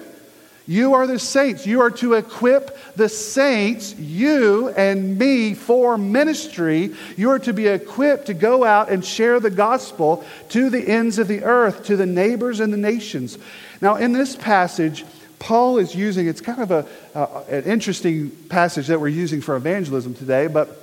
You 0.66 0.94
are 0.94 1.06
the 1.06 1.18
saints. 1.18 1.66
You 1.66 1.82
are 1.82 1.90
to 1.90 2.14
equip 2.14 2.74
the 2.94 3.10
saints, 3.10 3.96
you 3.96 4.70
and 4.70 5.18
me, 5.18 5.52
for 5.52 5.98
ministry. 5.98 6.94
You 7.18 7.32
are 7.32 7.38
to 7.40 7.52
be 7.52 7.66
equipped 7.66 8.28
to 8.28 8.34
go 8.34 8.64
out 8.64 8.88
and 8.88 9.04
share 9.04 9.38
the 9.40 9.50
gospel 9.50 10.24
to 10.48 10.70
the 10.70 10.88
ends 10.88 11.18
of 11.18 11.28
the 11.28 11.44
earth, 11.44 11.84
to 11.84 11.98
the 11.98 12.06
neighbors 12.06 12.60
and 12.60 12.72
the 12.72 12.78
nations. 12.78 13.36
Now, 13.82 13.96
in 13.96 14.14
this 14.14 14.34
passage, 14.34 15.04
Paul 15.38 15.78
is 15.78 15.94
using, 15.94 16.26
it's 16.26 16.40
kind 16.40 16.62
of 16.62 16.70
a, 16.70 16.86
uh, 17.14 17.44
an 17.48 17.64
interesting 17.64 18.30
passage 18.30 18.86
that 18.88 19.00
we're 19.00 19.08
using 19.08 19.40
for 19.40 19.56
evangelism 19.56 20.14
today, 20.14 20.46
but 20.46 20.82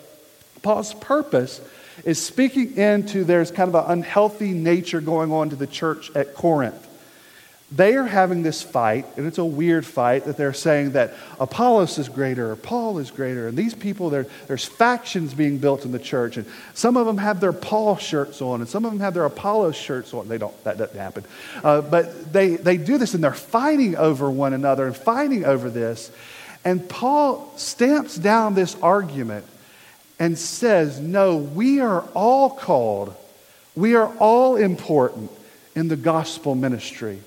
Paul's 0.61 0.93
purpose 0.93 1.61
is 2.05 2.23
speaking 2.23 2.77
into 2.77 3.23
there's 3.23 3.51
kind 3.51 3.73
of 3.73 3.75
an 3.75 3.99
unhealthy 3.99 4.51
nature 4.51 5.01
going 5.01 5.31
on 5.31 5.49
to 5.49 5.55
the 5.55 5.67
church 5.67 6.15
at 6.15 6.33
Corinth. 6.33 6.87
They 7.75 7.95
are 7.95 8.05
having 8.05 8.43
this 8.43 8.61
fight, 8.61 9.07
and 9.17 9.25
it's 9.25 9.39
a 9.39 9.45
weird 9.45 9.83
fight 9.83 10.25
that 10.25 10.37
they're 10.37 10.53
saying 10.53 10.91
that 10.91 11.15
Apollos 11.39 11.97
is 11.97 12.07
greater 12.07 12.51
or 12.51 12.55
Paul 12.55 12.99
is 12.99 13.09
greater. 13.09 13.47
And 13.47 13.57
these 13.57 13.73
people, 13.73 14.11
there's 14.11 14.65
factions 14.65 15.33
being 15.33 15.57
built 15.57 15.83
in 15.83 15.91
the 15.91 15.97
church, 15.97 16.37
and 16.37 16.45
some 16.75 16.97
of 16.97 17.07
them 17.07 17.17
have 17.17 17.39
their 17.39 17.53
Paul 17.53 17.97
shirts 17.97 18.43
on, 18.43 18.61
and 18.61 18.69
some 18.69 18.85
of 18.85 18.91
them 18.91 18.99
have 18.99 19.15
their 19.15 19.25
Apollos 19.25 19.75
shirts 19.75 20.13
on. 20.13 20.27
They 20.27 20.37
don't, 20.37 20.63
that 20.65 20.77
doesn't 20.77 20.99
happen. 20.99 21.23
Uh, 21.63 21.81
but 21.81 22.31
they, 22.31 22.57
they 22.57 22.77
do 22.77 22.99
this, 22.99 23.15
and 23.15 23.23
they're 23.23 23.33
fighting 23.33 23.95
over 23.95 24.29
one 24.29 24.53
another 24.53 24.85
and 24.85 24.95
fighting 24.95 25.43
over 25.43 25.71
this. 25.71 26.11
And 26.63 26.87
Paul 26.87 27.51
stamps 27.57 28.15
down 28.15 28.53
this 28.53 28.75
argument 28.83 29.45
and 30.19 30.37
says, 30.37 30.99
No, 30.99 31.37
we 31.37 31.79
are 31.79 32.01
all 32.13 32.51
called, 32.51 33.15
we 33.75 33.95
are 33.95 34.15
all 34.17 34.57
important 34.57 35.31
in 35.75 35.87
the 35.87 35.97
gospel 35.97 36.53
ministry. 36.53 37.19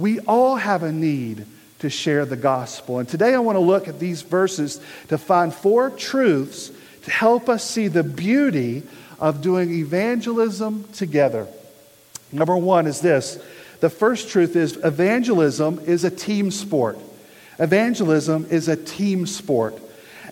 We 0.00 0.18
all 0.20 0.56
have 0.56 0.82
a 0.82 0.90
need 0.90 1.44
to 1.80 1.90
share 1.90 2.24
the 2.24 2.36
gospel. 2.36 3.00
And 3.00 3.08
today 3.08 3.34
I 3.34 3.38
want 3.38 3.56
to 3.56 3.60
look 3.60 3.86
at 3.86 4.00
these 4.00 4.22
verses 4.22 4.80
to 5.08 5.18
find 5.18 5.52
four 5.52 5.90
truths 5.90 6.72
to 7.02 7.10
help 7.10 7.50
us 7.50 7.68
see 7.68 7.88
the 7.88 8.02
beauty 8.02 8.82
of 9.18 9.42
doing 9.42 9.70
evangelism 9.70 10.84
together. 10.94 11.46
Number 12.32 12.56
one 12.56 12.86
is 12.86 13.00
this 13.00 13.38
the 13.80 13.90
first 13.90 14.30
truth 14.30 14.56
is 14.56 14.78
evangelism 14.82 15.80
is 15.80 16.04
a 16.04 16.10
team 16.10 16.50
sport. 16.50 16.98
Evangelism 17.58 18.46
is 18.50 18.68
a 18.68 18.76
team 18.76 19.26
sport. 19.26 19.78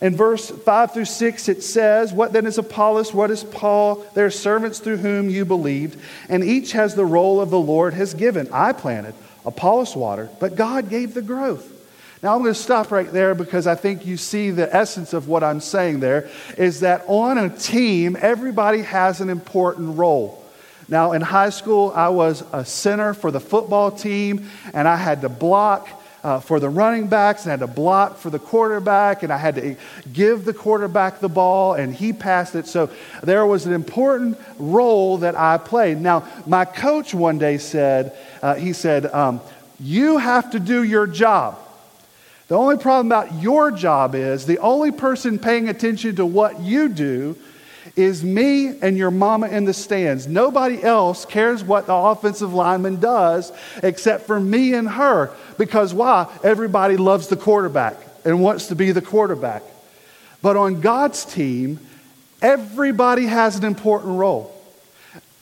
In 0.01 0.17
verse 0.17 0.49
5 0.49 0.95
through 0.95 1.05
6, 1.05 1.49
it 1.49 1.63
says, 1.63 2.13
What 2.13 2.33
then 2.33 2.47
is 2.47 2.57
Apollos? 2.57 3.13
What 3.13 3.31
is 3.31 3.45
Paul? 3.45 4.07
They 4.15 4.23
are 4.23 4.31
servants 4.31 4.79
through 4.79 4.99
whom 4.99 5.29
you 5.29 5.45
believed, 5.45 6.01
and 6.31 6.43
each 6.43 6.73
has 6.73 6.95
the 6.95 7.05
role 7.05 7.41
of 7.41 7.51
the 7.51 7.59
Lord 7.59 7.95
has 7.95 8.15
given. 8.15 8.49
I 8.51 8.73
planted. 8.73 9.15
Apollos 9.45 9.97
watered, 9.97 10.31
but 10.41 10.57
God 10.57 10.91
gave 10.91 11.15
the 11.15 11.23
growth. 11.23 11.75
Now 12.23 12.35
I'm 12.35 12.43
going 12.43 12.53
to 12.53 12.61
stop 12.61 12.91
right 12.91 13.11
there 13.11 13.35
because 13.35 13.67
I 13.67 13.77
think 13.77 14.05
you 14.05 14.17
see 14.17 14.51
the 14.51 14.75
essence 14.75 15.13
of 15.13 15.29
what 15.29 15.45
I'm 15.45 15.61
saying 15.61 16.01
there 16.01 16.29
is 16.57 16.81
that 16.81 17.05
on 17.07 17.39
a 17.39 17.49
team, 17.49 18.17
everybody 18.21 18.83
has 18.83 19.21
an 19.21 19.31
important 19.31 19.97
role. 19.97 20.45
Now, 20.89 21.13
in 21.13 21.21
high 21.21 21.51
school, 21.51 21.93
I 21.95 22.09
was 22.09 22.43
a 22.53 22.65
center 22.65 23.13
for 23.13 23.31
the 23.31 23.41
football 23.41 23.91
team, 23.91 24.49
and 24.73 24.89
I 24.89 24.97
had 24.97 25.21
to 25.21 25.29
block 25.29 25.87
uh, 26.25 26.41
for 26.41 26.59
the 26.59 26.69
running 26.69 27.09
backs, 27.09 27.43
and 27.43 27.51
I 27.51 27.53
had 27.53 27.61
to 27.61 27.67
block 27.67 28.17
for 28.17 28.31
the 28.31 28.39
quarterback, 28.39 29.23
and 29.23 29.33
I 29.33 29.37
had 29.37 29.55
to 29.57 29.77
give 30.13 30.45
the 30.45 30.55
quarterback 30.55 31.21
the 31.21 31.29
ball, 31.29 31.75
and 31.75 31.95
he 31.95 32.13
passed 32.13 32.55
it. 32.55 32.67
So 32.67 32.91
there 33.23 33.47
was 33.47 33.67
an 33.67 33.75
important 33.75 34.39
role 34.59 35.19
that 35.19 35.37
I 35.37 35.59
played. 35.59 36.01
Now, 36.01 36.27
my 36.47 36.65
coach 36.65 37.13
one 37.13 37.39
day 37.39 37.59
said, 37.59 38.17
uh, 38.43 38.55
he 38.55 38.73
said, 38.73 39.07
um, 39.07 39.41
You 39.81 40.19
have 40.19 40.51
to 40.53 40.61
do 40.61 40.83
your 40.83 41.07
job. 41.07 41.59
The 42.49 42.57
only 42.57 42.79
problem 42.79 43.07
about 43.07 43.43
your 43.43 43.71
job 43.71 44.15
is 44.15 44.47
the 44.47 44.59
only 44.59 44.91
person 44.91 45.39
paying 45.39 45.69
attention 45.69 46.17
to 46.17 46.25
what 46.25 46.61
you 46.61 46.89
do 46.89 47.37
is 47.95 48.25
me 48.25 48.69
and 48.81 48.97
your 48.97 49.11
mama 49.11 49.49
in 49.49 49.65
the 49.65 49.75
stands. 49.75 50.27
Nobody 50.27 50.83
else 50.83 51.25
cares 51.25 51.63
what 51.63 51.87
the 51.87 51.95
offensive 51.95 52.55
lineman 52.55 53.01
does 53.01 53.53
except 53.83 54.27
for 54.27 54.41
me 54.41 54.75
and 54.75 54.89
her. 54.89 55.31
Because 55.59 55.93
why? 55.93 56.33
Everybody 56.43 56.97
loves 56.97 57.29
the 57.29 57.37
quarterback 57.37 57.97
and 58.25 58.41
wants 58.41 58.69
to 58.69 58.77
be 58.77 58.93
the 58.93 59.03
quarterback. 59.03 59.63
But 60.41 60.57
on 60.57 60.81
God's 60.81 61.25
team, 61.25 61.81
everybody 62.41 63.27
has 63.27 63.57
an 63.57 63.65
important 63.65 64.19
role. 64.19 64.55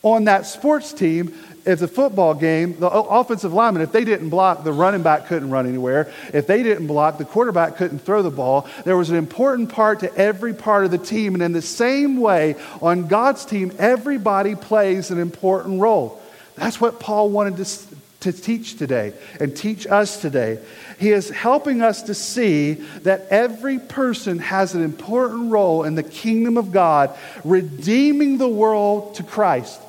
On 0.02 0.24
that 0.24 0.46
sports 0.46 0.92
team, 0.92 1.34
if 1.66 1.80
the 1.80 1.88
football 1.88 2.32
game, 2.32 2.78
the 2.78 2.88
offensive 2.88 3.52
lineman, 3.52 3.82
if 3.82 3.90
they 3.90 4.04
didn't 4.04 4.30
block, 4.30 4.62
the 4.62 4.72
running 4.72 5.02
back 5.02 5.26
couldn't 5.26 5.50
run 5.50 5.66
anywhere. 5.66 6.10
If 6.32 6.46
they 6.46 6.62
didn't 6.62 6.86
block, 6.86 7.18
the 7.18 7.24
quarterback 7.24 7.76
couldn't 7.76 7.98
throw 7.98 8.22
the 8.22 8.30
ball. 8.30 8.68
There 8.84 8.96
was 8.96 9.10
an 9.10 9.16
important 9.16 9.70
part 9.70 10.00
to 10.00 10.14
every 10.14 10.54
part 10.54 10.84
of 10.84 10.92
the 10.92 10.98
team. 10.98 11.34
And 11.34 11.42
in 11.42 11.52
the 11.52 11.60
same 11.60 12.18
way, 12.20 12.54
on 12.80 13.08
God's 13.08 13.44
team, 13.44 13.72
everybody 13.78 14.54
plays 14.54 15.10
an 15.10 15.18
important 15.18 15.80
role. 15.80 16.22
That's 16.54 16.80
what 16.80 17.00
Paul 17.00 17.30
wanted 17.30 17.56
to, 17.56 17.78
to 18.20 18.32
teach 18.32 18.78
today 18.78 19.12
and 19.40 19.54
teach 19.54 19.88
us 19.88 20.20
today. 20.20 20.60
He 21.00 21.10
is 21.10 21.30
helping 21.30 21.82
us 21.82 22.02
to 22.02 22.14
see 22.14 22.74
that 23.02 23.26
every 23.28 23.80
person 23.80 24.38
has 24.38 24.74
an 24.74 24.84
important 24.84 25.50
role 25.50 25.82
in 25.82 25.96
the 25.96 26.04
kingdom 26.04 26.56
of 26.56 26.70
God, 26.70 27.14
redeeming 27.44 28.38
the 28.38 28.48
world 28.48 29.16
to 29.16 29.24
Christ. 29.24 29.80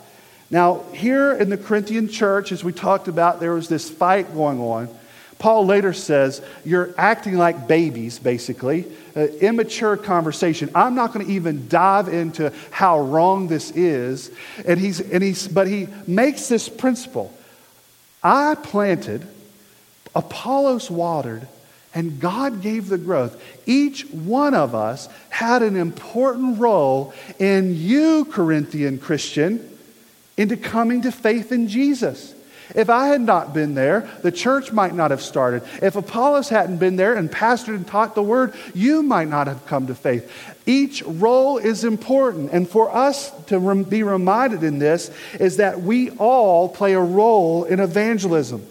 Now, 0.50 0.84
here 0.94 1.34
in 1.34 1.50
the 1.50 1.58
Corinthian 1.58 2.08
church, 2.08 2.51
as 2.51 2.63
we 2.63 2.72
talked 2.72 3.08
about, 3.08 3.39
there 3.39 3.54
was 3.54 3.68
this 3.68 3.89
fight 3.89 4.34
going 4.34 4.62
on. 4.62 4.89
Paul 5.39 5.66
later 5.66 5.94
says, 5.94 6.42
You're 6.63 6.94
acting 6.98 7.38
like 7.38 7.68
babies, 7.68 8.18
basically. 8.18 8.86
Uh, 9.16 9.22
immature 9.42 9.98
conversation. 9.98 10.70
I'm 10.74 10.96
not 10.96 11.13
going 11.13 11.25
to 11.25 11.32
even 11.32 11.68
dive 11.68 12.08
into 12.08 12.54
how 12.72 13.01
wrong 13.01 13.48
this 13.48 13.72
is. 13.72 14.32
And 14.66 14.80
he's, 14.80 15.00
and 15.00 15.22
he's, 15.24 15.48
but 15.48 15.68
he 15.68 15.88
makes 16.06 16.48
this 16.48 16.70
principle 16.70 17.34
I 18.24 18.56
planted, 18.56 19.27
Apollos 20.16 20.89
watered, 20.89 21.48
and 21.94 22.20
God 22.20 22.62
gave 22.62 22.89
the 22.89 22.98
growth. 22.98 23.42
Each 23.66 24.04
one 24.10 24.54
of 24.54 24.74
us 24.75 25.10
had 25.30 25.62
an 25.62 25.75
important 25.75 26.60
role 26.60 27.13
in 27.38 27.75
you, 27.75 28.25
Corinthian 28.25 28.98
Christian 28.98 29.76
into 30.38 30.56
coming 30.56 31.01
to 31.01 31.12
faith 31.12 31.51
in 31.51 31.67
Jesus. 31.67 32.36
If 32.75 32.89
I 32.89 33.08
had 33.08 33.22
not 33.22 33.53
been 33.53 33.75
there, 33.75 34.10
the 34.24 34.32
church 34.32 34.72
might 34.72 34.94
not 34.94 35.12
have 35.12 35.22
started. 35.22 35.63
If 35.82 35.96
Apollos 35.96 36.50
hadn't 36.50 36.77
been 36.77 36.98
there 36.98 37.15
and 37.15 37.32
pastored 37.32 37.75
and 37.75 37.88
taught 37.88 38.13
the 38.13 38.24
word, 38.24 38.53
you 38.74 39.01
might 39.01 39.29
not 39.29 39.48
have 39.48 39.65
come 39.65 39.88
to 39.88 39.96
faith. 39.96 40.29
Each 40.65 41.01
role 41.03 41.58
is 41.58 41.84
important. 41.86 42.51
And 42.51 42.70
for 42.70 42.94
us 42.94 43.32
to 43.46 43.84
be 43.86 44.03
reminded 44.03 44.63
in 44.63 44.79
this 44.79 45.12
is 45.39 45.58
that 45.58 45.82
we 45.82 46.12
all 46.12 46.67
play 46.67 46.94
a 46.94 47.00
role 47.00 47.63
in 47.63 47.79
evangelism. 47.79 48.65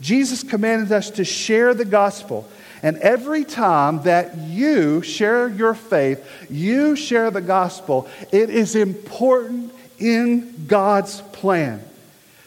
Jesus 0.00 0.42
commanded 0.42 0.90
us 0.90 1.10
to 1.10 1.24
share 1.24 1.74
the 1.74 1.84
gospel. 1.84 2.48
And 2.82 2.96
every 2.98 3.44
time 3.44 4.02
that 4.02 4.36
you 4.38 5.02
share 5.02 5.46
your 5.48 5.74
faith, 5.74 6.26
you 6.50 6.96
share 6.96 7.30
the 7.30 7.40
gospel, 7.40 8.08
it 8.32 8.50
is 8.50 8.74
important 8.74 9.71
in 10.02 10.66
God's 10.66 11.20
plan. 11.32 11.82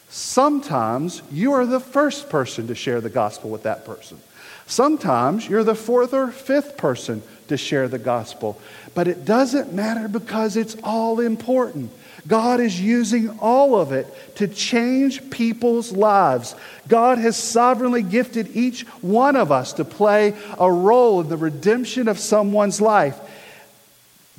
Sometimes 0.10 1.22
you 1.32 1.54
are 1.54 1.66
the 1.66 1.80
first 1.80 2.30
person 2.30 2.68
to 2.68 2.76
share 2.76 3.02
the 3.02 3.10
gospel 3.10 3.50
with 3.50 3.64
that 3.64 3.86
person. 3.86 4.20
Sometimes 4.68 5.48
you're 5.48 5.64
the 5.64 5.76
fourth 5.76 6.14
or 6.14 6.32
fifth 6.32 6.78
person 6.78 7.22
to 7.48 7.58
share 7.58 7.88
the 7.88 8.00
gospel. 8.00 8.60
But 8.94 9.08
it 9.08 9.26
doesn't 9.26 9.74
matter 9.74 10.08
because 10.08 10.58
it's 10.58 10.76
all 10.84 11.20
important. 11.20 11.92
God 12.28 12.60
is 12.60 12.82
using 12.82 13.38
all 13.40 13.80
of 13.80 13.92
it 13.92 14.08
to 14.38 14.48
change 14.48 15.30
people's 15.30 15.92
lives. 15.92 16.56
God 16.88 17.20
has 17.20 17.38
sovereignly 17.38 18.02
gifted 18.02 18.56
each 18.56 18.82
one 19.02 19.36
of 19.36 19.52
us 19.52 19.74
to 19.74 19.86
play 19.86 20.34
a 20.60 20.72
role 20.72 21.22
in 21.22 21.30
the 21.30 21.38
redemption 21.38 22.08
of 22.08 22.18
someone's 22.18 22.82
life. 22.82 23.20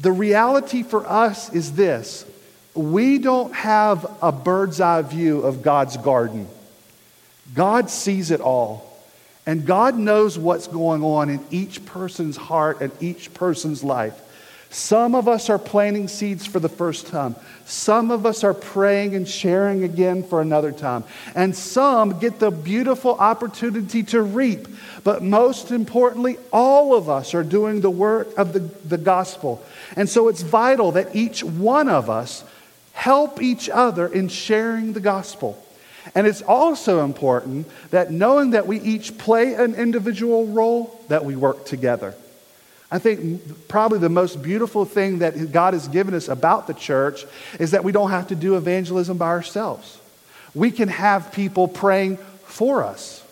The 0.01 0.13
reality 0.13 0.83
for 0.83 1.07
us 1.07 1.53
is 1.53 1.73
this 1.73 2.25
we 2.77 3.19
don't 3.19 3.55
have 3.55 4.07
a 4.23 4.33
bird's 4.33 4.81
eye 4.81 5.03
view 5.03 5.43
of 5.43 5.63
God's 5.63 5.97
garden. 5.97 6.49
God 7.55 7.91
sees 7.91 8.31
it 8.31 8.41
all. 8.41 8.87
And 9.47 9.65
God 9.65 9.97
knows 9.97 10.37
what's 10.37 10.67
going 10.67 11.05
on 11.05 11.31
in 11.31 11.41
each 11.51 11.87
person's 11.87 12.37
heart 12.37 12.81
and 12.81 12.91
each 13.01 13.33
person's 13.33 13.85
life. 13.85 14.21
Some 14.71 15.15
of 15.15 15.29
us 15.29 15.49
are 15.49 15.59
planting 15.59 16.09
seeds 16.09 16.45
for 16.45 16.59
the 16.59 16.69
first 16.69 17.07
time. 17.07 17.37
Some 17.65 18.11
of 18.11 18.27
us 18.27 18.43
are 18.43 18.53
praying 18.53 19.15
and 19.15 19.27
sharing 19.27 19.85
again 19.85 20.25
for 20.25 20.43
another 20.43 20.73
time. 20.73 21.05
And 21.37 21.55
some 21.55 22.19
get 22.19 22.41
the 22.41 22.51
beautiful 22.51 23.13
opportunity 23.13 24.03
to 24.05 24.21
reap. 24.21 24.67
But 25.05 25.23
most 25.23 25.71
importantly, 25.71 26.39
all 26.53 26.95
of 26.95 27.09
us 27.09 27.33
are 27.33 27.45
doing 27.45 27.81
the 27.81 27.91
work 27.91 28.37
of 28.37 28.53
the, 28.53 28.59
the 28.59 28.99
gospel. 28.99 29.65
And 29.95 30.09
so 30.09 30.27
it's 30.27 30.43
vital 30.43 30.93
that 30.93 31.15
each 31.15 31.45
one 31.45 31.89
of 31.89 32.11
us 32.11 32.43
help 32.97 33.43
each 33.43 33.69
other 33.69 34.07
in 34.07 34.27
sharing 34.27 34.95
the 34.95 35.01
gospel. 35.01 35.63
And 36.15 36.27
it's 36.27 36.41
also 36.41 37.05
important 37.05 37.69
that 37.91 38.11
knowing 38.11 38.51
that 38.51 38.67
we 38.67 38.81
each 38.81 39.19
play 39.19 39.53
an 39.53 39.75
individual 39.75 40.47
role, 40.47 40.99
that 41.09 41.23
we 41.23 41.37
work 41.37 41.67
together. 41.67 42.15
I 42.91 42.99
think 42.99 43.69
probably 43.69 43.99
the 43.99 44.09
most 44.09 44.43
beautiful 44.43 44.87
thing 44.87 45.19
that 45.19 45.53
God 45.53 45.75
has 45.75 45.89
given 45.89 46.15
us 46.15 46.29
about 46.29 46.67
the 46.67 46.73
church 46.73 47.27
is 47.61 47.73
that 47.73 47.85
we 47.85 47.93
don't 47.93 48.11
have 48.11 48.29
to 48.29 48.35
do 48.35 48.57
evangelism 48.57 49.19
by 49.19 49.29
ourselves. 49.29 49.99
We 50.55 50.71
can 50.71 50.89
have 50.89 51.33
people 51.33 51.69
praying 51.69 52.17
for 52.45 52.83
us 52.83 53.23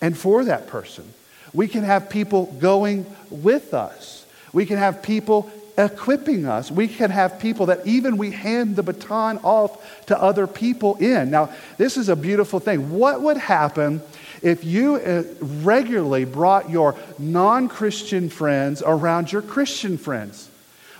and 0.00 0.18
for 0.18 0.44
that 0.46 0.66
person. 0.66 1.04
We 1.52 1.68
can 1.68 1.84
have 1.84 2.10
people 2.10 2.46
going 2.58 3.06
with 3.30 3.72
us. 3.72 4.26
We 4.52 4.66
can 4.66 4.78
have 4.78 5.00
people 5.00 5.48
equipping 5.78 6.46
us. 6.46 6.70
We 6.70 6.88
can 6.88 7.10
have 7.10 7.38
people 7.38 7.66
that 7.66 7.86
even 7.86 8.16
we 8.16 8.30
hand 8.30 8.76
the 8.76 8.82
baton 8.82 9.38
off 9.38 10.06
to 10.06 10.20
other 10.20 10.46
people 10.46 10.96
in. 10.96 11.30
Now, 11.30 11.50
this 11.76 11.96
is 11.96 12.08
a 12.08 12.16
beautiful 12.16 12.60
thing. 12.60 12.90
What 12.90 13.20
would 13.22 13.36
happen 13.36 14.02
if 14.42 14.64
you 14.64 14.96
uh, 14.96 15.24
regularly 15.40 16.24
brought 16.24 16.70
your 16.70 16.96
non 17.18 17.68
Christian 17.68 18.28
friends 18.28 18.82
around 18.84 19.32
your 19.32 19.42
Christian 19.42 19.98
friends? 19.98 20.50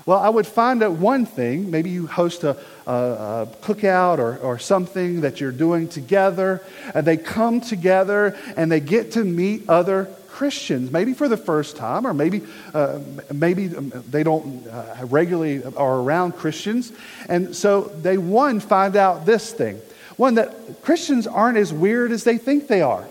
Well, 0.07 0.21
I 0.21 0.29
would 0.29 0.47
find 0.47 0.85
out 0.85 0.93
one 0.93 1.27
thing. 1.27 1.69
Maybe 1.69 1.91
you 1.91 2.07
host 2.07 2.45
a, 2.45 2.57
a, 2.87 2.93
a, 2.93 3.49
cookout 3.61 4.19
or, 4.19 4.37
or 4.39 4.57
something 4.57 5.23
that 5.23 5.41
you're 5.41 5.51
doing 5.51 5.89
together, 5.89 6.63
and 6.95 7.05
they 7.05 7.17
come 7.17 7.61
together 7.61 8.39
and 8.57 8.71
they 8.71 8.79
get 8.79 9.13
to 9.13 9.25
meet 9.25 9.69
other 9.69 10.09
Christians, 10.37 10.91
maybe 10.91 11.15
for 11.15 11.29
the 11.29 11.39
first 11.39 11.77
time, 11.77 12.07
or 12.07 12.13
maybe, 12.13 12.43
uh, 12.75 13.01
maybe 13.33 13.69
they 13.69 14.23
don't 14.23 14.67
uh, 14.67 15.07
regularly 15.07 15.65
are 15.65 15.97
around 15.97 16.33
Christians. 16.33 16.93
And 17.27 17.57
so 17.57 17.85
they, 18.03 18.19
one, 18.19 18.61
find 18.61 18.97
out 18.97 19.25
this 19.25 19.51
thing 19.51 19.81
one, 20.17 20.35
that 20.35 20.83
Christians 20.83 21.27
aren't 21.27 21.59
as 21.59 21.73
weird 21.73 22.13
as 22.13 22.25
they 22.25 22.39
think 22.39 22.69
they 22.69 22.83
are. 22.83 23.07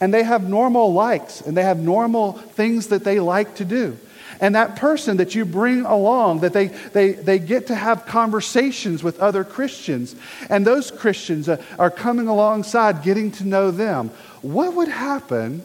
And 0.00 0.14
they 0.14 0.22
have 0.22 0.48
normal 0.48 0.92
likes 0.92 1.40
and 1.40 1.56
they 1.56 1.62
have 1.62 1.78
normal 1.78 2.32
things 2.32 2.88
that 2.88 3.02
they 3.02 3.18
like 3.18 3.56
to 3.56 3.64
do. 3.64 3.96
And 4.40 4.54
that 4.54 4.76
person 4.76 5.16
that 5.18 5.34
you 5.34 5.44
bring 5.44 5.84
along, 5.84 6.40
that 6.40 6.52
they, 6.52 6.68
they, 6.68 7.12
they 7.12 7.38
get 7.38 7.68
to 7.68 7.74
have 7.74 8.06
conversations 8.06 9.02
with 9.02 9.20
other 9.20 9.44
Christians, 9.44 10.14
and 10.50 10.66
those 10.66 10.90
Christians 10.90 11.48
are 11.48 11.90
coming 11.90 12.26
alongside, 12.26 13.02
getting 13.02 13.30
to 13.32 13.44
know 13.44 13.70
them. 13.70 14.10
What 14.42 14.74
would 14.74 14.88
happen 14.88 15.62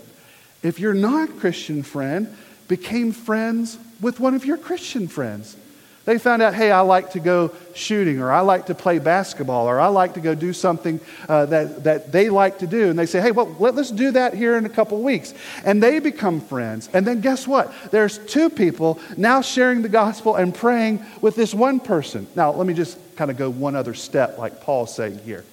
if 0.64 0.80
your 0.80 0.94
non 0.94 1.40
Christian 1.40 1.84
friend 1.84 2.36
became 2.68 3.12
friends 3.12 3.78
with 4.02 4.20
one 4.20 4.36
of 4.36 4.46
your 4.46 4.58
Christian 4.58 5.08
friends. 5.08 5.58
They 6.06 6.18
found 6.18 6.42
out, 6.42 6.56
hey, 6.56 6.72
I 6.72 6.80
like 6.80 7.12
to 7.12 7.20
go 7.20 7.52
shooting, 7.76 8.20
or 8.20 8.32
I 8.32 8.40
like 8.40 8.68
to 8.68 8.74
play 8.74 8.98
basketball, 8.98 9.68
or 9.68 9.80
I 9.80 9.88
like 9.88 10.16
to 10.16 10.22
go 10.22 10.34
do 10.34 10.54
something 10.54 11.00
uh, 11.28 11.46
that, 11.48 11.84
that 11.84 12.12
they 12.12 12.30
like 12.30 12.60
to 12.60 12.68
do. 12.68 12.90
And 12.90 12.98
they 12.98 13.06
say, 13.06 13.22
hey, 13.22 13.30
well, 13.30 13.56
let, 13.60 13.78
us 13.78 13.92
do 13.92 14.10
that 14.12 14.34
here 14.34 14.58
in 14.58 14.66
a 14.66 14.70
couple 14.70 15.04
weeks. 15.04 15.36
And 15.64 15.84
they 15.84 16.00
become 16.00 16.42
friends. 16.42 16.90
And 16.94 17.06
then 17.06 17.22
guess 17.22 17.48
what? 17.48 17.72
There's 17.92 18.18
two 18.18 18.50
people 18.50 19.00
now 19.18 19.42
sharing 19.42 19.84
the 19.84 19.90
gospel 19.90 20.36
and 20.36 20.56
praying 20.56 21.06
with 21.22 21.36
this 21.36 21.54
one 21.54 21.80
person. 21.80 22.26
Now, 22.36 22.54
let 22.54 22.66
me 22.66 22.74
just 22.74 22.98
kind 23.16 23.30
of 23.30 23.38
go 23.38 23.52
one 23.52 23.76
other 23.76 23.94
step, 23.94 24.40
like 24.40 24.62
Paul's 24.62 24.96
saying 24.96 25.20
here. 25.20 25.46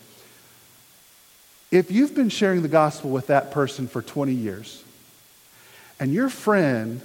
If 1.70 1.90
you've 1.90 2.14
been 2.14 2.30
sharing 2.30 2.62
the 2.62 2.68
gospel 2.68 3.10
with 3.10 3.26
that 3.26 3.50
person 3.50 3.88
for 3.88 4.00
20 4.00 4.32
years, 4.32 4.84
and 5.98 6.12
your 6.12 6.28
friend 6.28 7.00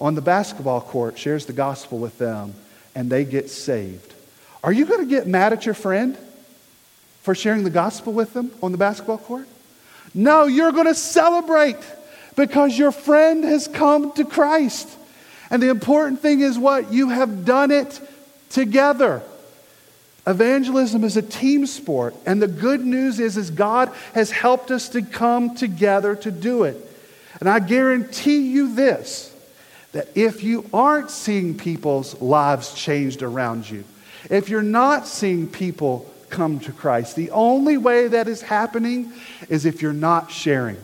on 0.00 0.14
the 0.14 0.20
basketball 0.20 0.80
court 0.80 1.18
shares 1.18 1.46
the 1.46 1.52
gospel 1.52 1.98
with 1.98 2.18
them 2.18 2.54
and 2.94 3.10
they 3.10 3.24
get 3.24 3.50
saved, 3.50 4.14
are 4.62 4.72
you 4.72 4.84
going 4.84 5.00
to 5.00 5.06
get 5.06 5.26
mad 5.26 5.52
at 5.52 5.64
your 5.64 5.74
friend 5.74 6.18
for 7.22 7.34
sharing 7.34 7.64
the 7.64 7.70
gospel 7.70 8.12
with 8.12 8.32
them 8.32 8.50
on 8.62 8.72
the 8.72 8.78
basketball 8.78 9.18
court? 9.18 9.46
No, 10.14 10.44
you're 10.44 10.72
going 10.72 10.86
to 10.86 10.94
celebrate 10.94 11.78
because 12.36 12.76
your 12.76 12.92
friend 12.92 13.44
has 13.44 13.68
come 13.68 14.12
to 14.12 14.24
Christ. 14.24 14.88
And 15.50 15.62
the 15.62 15.68
important 15.68 16.20
thing 16.20 16.40
is 16.40 16.58
what? 16.58 16.92
You 16.92 17.10
have 17.10 17.44
done 17.44 17.70
it 17.70 18.00
together. 18.50 19.22
Evangelism 20.26 21.04
is 21.04 21.16
a 21.16 21.22
team 21.22 21.66
sport, 21.66 22.14
and 22.26 22.42
the 22.42 22.48
good 22.48 22.84
news 22.84 23.20
is, 23.20 23.36
is 23.36 23.50
God 23.50 23.92
has 24.12 24.32
helped 24.32 24.72
us 24.72 24.88
to 24.88 25.02
come 25.02 25.54
together 25.54 26.16
to 26.16 26.32
do 26.32 26.64
it. 26.64 26.76
And 27.40 27.48
I 27.48 27.58
guarantee 27.58 28.48
you 28.48 28.74
this 28.74 29.32
that 29.92 30.08
if 30.14 30.42
you 30.42 30.68
aren't 30.74 31.10
seeing 31.10 31.56
people's 31.56 32.20
lives 32.20 32.74
changed 32.74 33.22
around 33.22 33.68
you, 33.68 33.84
if 34.28 34.48
you're 34.48 34.62
not 34.62 35.06
seeing 35.06 35.46
people 35.46 36.12
come 36.28 36.60
to 36.60 36.72
Christ, 36.72 37.16
the 37.16 37.30
only 37.30 37.76
way 37.76 38.08
that 38.08 38.28
is 38.28 38.42
happening 38.42 39.12
is 39.48 39.64
if 39.64 39.80
you're 39.80 39.92
not 39.92 40.30
sharing. 40.30 40.76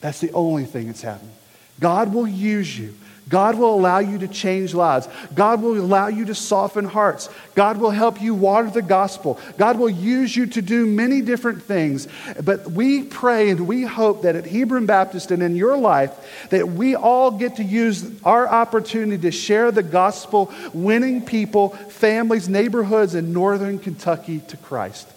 That's 0.00 0.20
the 0.20 0.32
only 0.32 0.64
thing 0.64 0.86
that's 0.86 1.02
happening. 1.02 1.32
God 1.78 2.12
will 2.12 2.28
use 2.28 2.78
you. 2.78 2.94
God 3.30 3.56
will 3.56 3.72
allow 3.72 4.00
you 4.00 4.18
to 4.18 4.28
change 4.28 4.74
lives. 4.74 5.08
God 5.34 5.62
will 5.62 5.78
allow 5.78 6.08
you 6.08 6.24
to 6.26 6.34
soften 6.34 6.84
hearts. 6.84 7.30
God 7.54 7.78
will 7.78 7.90
help 7.90 8.20
you 8.20 8.34
water 8.34 8.68
the 8.68 8.82
gospel. 8.82 9.38
God 9.56 9.78
will 9.78 9.88
use 9.88 10.34
you 10.34 10.46
to 10.46 10.60
do 10.60 10.84
many 10.84 11.22
different 11.22 11.62
things. 11.62 12.08
But 12.42 12.72
we 12.72 13.04
pray 13.04 13.50
and 13.50 13.68
we 13.68 13.84
hope 13.84 14.22
that 14.22 14.34
at 14.34 14.46
Hebron 14.46 14.86
Baptist 14.86 15.30
and 15.30 15.44
in 15.44 15.54
your 15.54 15.76
life, 15.76 16.48
that 16.50 16.68
we 16.68 16.96
all 16.96 17.30
get 17.30 17.56
to 17.56 17.64
use 17.64 18.10
our 18.24 18.48
opportunity 18.48 19.22
to 19.22 19.30
share 19.30 19.70
the 19.70 19.84
gospel, 19.84 20.52
winning 20.74 21.24
people, 21.24 21.68
families, 21.70 22.48
neighborhoods 22.48 23.14
in 23.14 23.32
northern 23.32 23.78
Kentucky 23.78 24.40
to 24.48 24.56
Christ. 24.56 25.08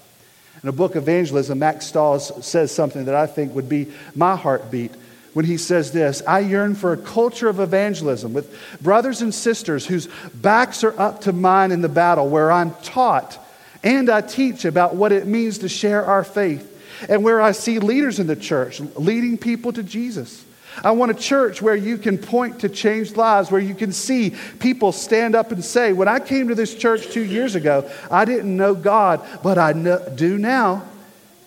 In 0.61 0.69
a 0.69 0.71
book, 0.71 0.95
Evangelism, 0.95 1.57
Mack 1.57 1.81
Stiles 1.81 2.45
says 2.45 2.71
something 2.71 3.05
that 3.05 3.15
I 3.15 3.25
think 3.25 3.55
would 3.55 3.67
be 3.67 3.91
my 4.15 4.35
heartbeat 4.35 4.91
when 5.33 5.45
he 5.45 5.57
says 5.57 5.91
this 5.91 6.21
I 6.27 6.39
yearn 6.39 6.75
for 6.75 6.93
a 6.93 6.97
culture 6.97 7.49
of 7.49 7.59
evangelism 7.59 8.33
with 8.33 8.55
brothers 8.81 9.21
and 9.21 9.33
sisters 9.33 9.85
whose 9.85 10.07
backs 10.33 10.83
are 10.83 10.99
up 10.99 11.21
to 11.21 11.33
mine 11.33 11.71
in 11.71 11.81
the 11.81 11.89
battle, 11.89 12.29
where 12.29 12.51
I'm 12.51 12.73
taught 12.83 13.39
and 13.83 14.09
I 14.09 14.21
teach 14.21 14.63
about 14.65 14.95
what 14.95 15.11
it 15.11 15.27
means 15.27 15.59
to 15.59 15.69
share 15.69 16.05
our 16.05 16.23
faith, 16.23 16.69
and 17.09 17.23
where 17.23 17.41
I 17.41 17.51
see 17.51 17.79
leaders 17.79 18.19
in 18.19 18.27
the 18.27 18.35
church 18.35 18.79
leading 18.95 19.37
people 19.37 19.73
to 19.73 19.83
Jesus. 19.83 20.45
I 20.83 20.91
want 20.91 21.11
a 21.11 21.15
church 21.15 21.61
where 21.61 21.75
you 21.75 21.97
can 21.97 22.17
point 22.17 22.61
to 22.61 22.69
changed 22.69 23.17
lives, 23.17 23.51
where 23.51 23.61
you 23.61 23.75
can 23.75 23.91
see 23.91 24.33
people 24.59 24.91
stand 24.91 25.35
up 25.35 25.51
and 25.51 25.63
say, 25.63 25.93
When 25.93 26.07
I 26.07 26.19
came 26.19 26.47
to 26.47 26.55
this 26.55 26.73
church 26.73 27.11
two 27.11 27.23
years 27.23 27.55
ago, 27.55 27.89
I 28.09 28.25
didn't 28.25 28.55
know 28.55 28.73
God, 28.73 29.21
but 29.43 29.57
I 29.57 29.73
know, 29.73 30.03
do 30.15 30.37
now. 30.37 30.83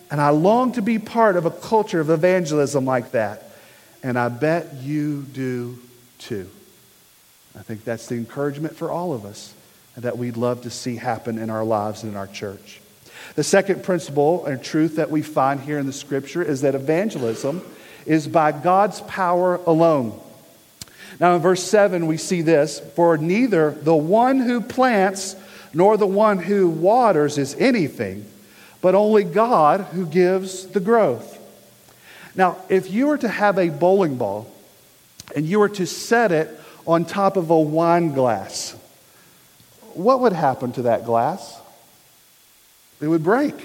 And 0.09 0.21
I 0.21 0.29
long 0.29 0.71
to 0.73 0.81
be 0.81 0.99
part 0.99 1.35
of 1.35 1.45
a 1.45 1.51
culture 1.51 1.99
of 1.99 2.09
evangelism 2.09 2.85
like 2.85 3.11
that. 3.11 3.46
And 4.03 4.17
I 4.17 4.29
bet 4.29 4.75
you 4.75 5.23
do 5.23 5.79
too. 6.19 6.49
I 7.57 7.61
think 7.61 7.83
that's 7.83 8.07
the 8.07 8.15
encouragement 8.15 8.75
for 8.75 8.91
all 8.91 9.13
of 9.13 9.25
us 9.25 9.53
that 9.97 10.17
we'd 10.17 10.37
love 10.37 10.61
to 10.61 10.69
see 10.69 10.95
happen 10.95 11.39
in 11.39 11.49
our 11.49 11.63
lives 11.63 12.03
and 12.03 12.11
in 12.11 12.17
our 12.17 12.27
church. 12.27 12.79
The 13.35 13.43
second 13.43 13.83
principle 13.83 14.45
and 14.45 14.63
truth 14.63 14.97
that 14.97 15.09
we 15.09 15.21
find 15.21 15.59
here 15.59 15.79
in 15.79 15.87
the 15.87 15.93
scripture 15.93 16.43
is 16.43 16.61
that 16.61 16.75
evangelism 16.75 17.63
is 18.05 18.27
by 18.27 18.51
God's 18.51 19.01
power 19.01 19.55
alone. 19.65 20.19
Now, 21.19 21.35
in 21.35 21.41
verse 21.41 21.63
7, 21.63 22.05
we 22.05 22.17
see 22.17 22.41
this 22.41 22.79
For 22.95 23.17
neither 23.17 23.71
the 23.71 23.95
one 23.95 24.39
who 24.39 24.61
plants 24.61 25.35
nor 25.73 25.97
the 25.97 26.07
one 26.07 26.37
who 26.37 26.69
waters 26.69 27.37
is 27.37 27.55
anything, 27.55 28.25
but 28.81 28.95
only 28.95 29.23
God 29.23 29.81
who 29.81 30.05
gives 30.05 30.67
the 30.67 30.79
growth. 30.79 31.36
Now, 32.37 32.57
if 32.69 32.91
you 32.91 33.07
were 33.07 33.17
to 33.17 33.27
have 33.27 33.57
a 33.57 33.69
bowling 33.69 34.17
ball 34.17 34.49
and 35.35 35.45
you 35.45 35.59
were 35.59 35.69
to 35.69 35.85
set 35.85 36.31
it 36.31 36.49
on 36.85 37.03
top 37.03 37.35
of 37.35 37.49
a 37.49 37.59
wine 37.59 38.13
glass, 38.13 38.77
what 39.95 40.21
would 40.21 40.33
happen 40.33 40.71
to 40.73 40.83
that 40.83 41.03
glass? 41.03 41.59
It 43.01 43.07
would 43.07 43.23
break. 43.23 43.55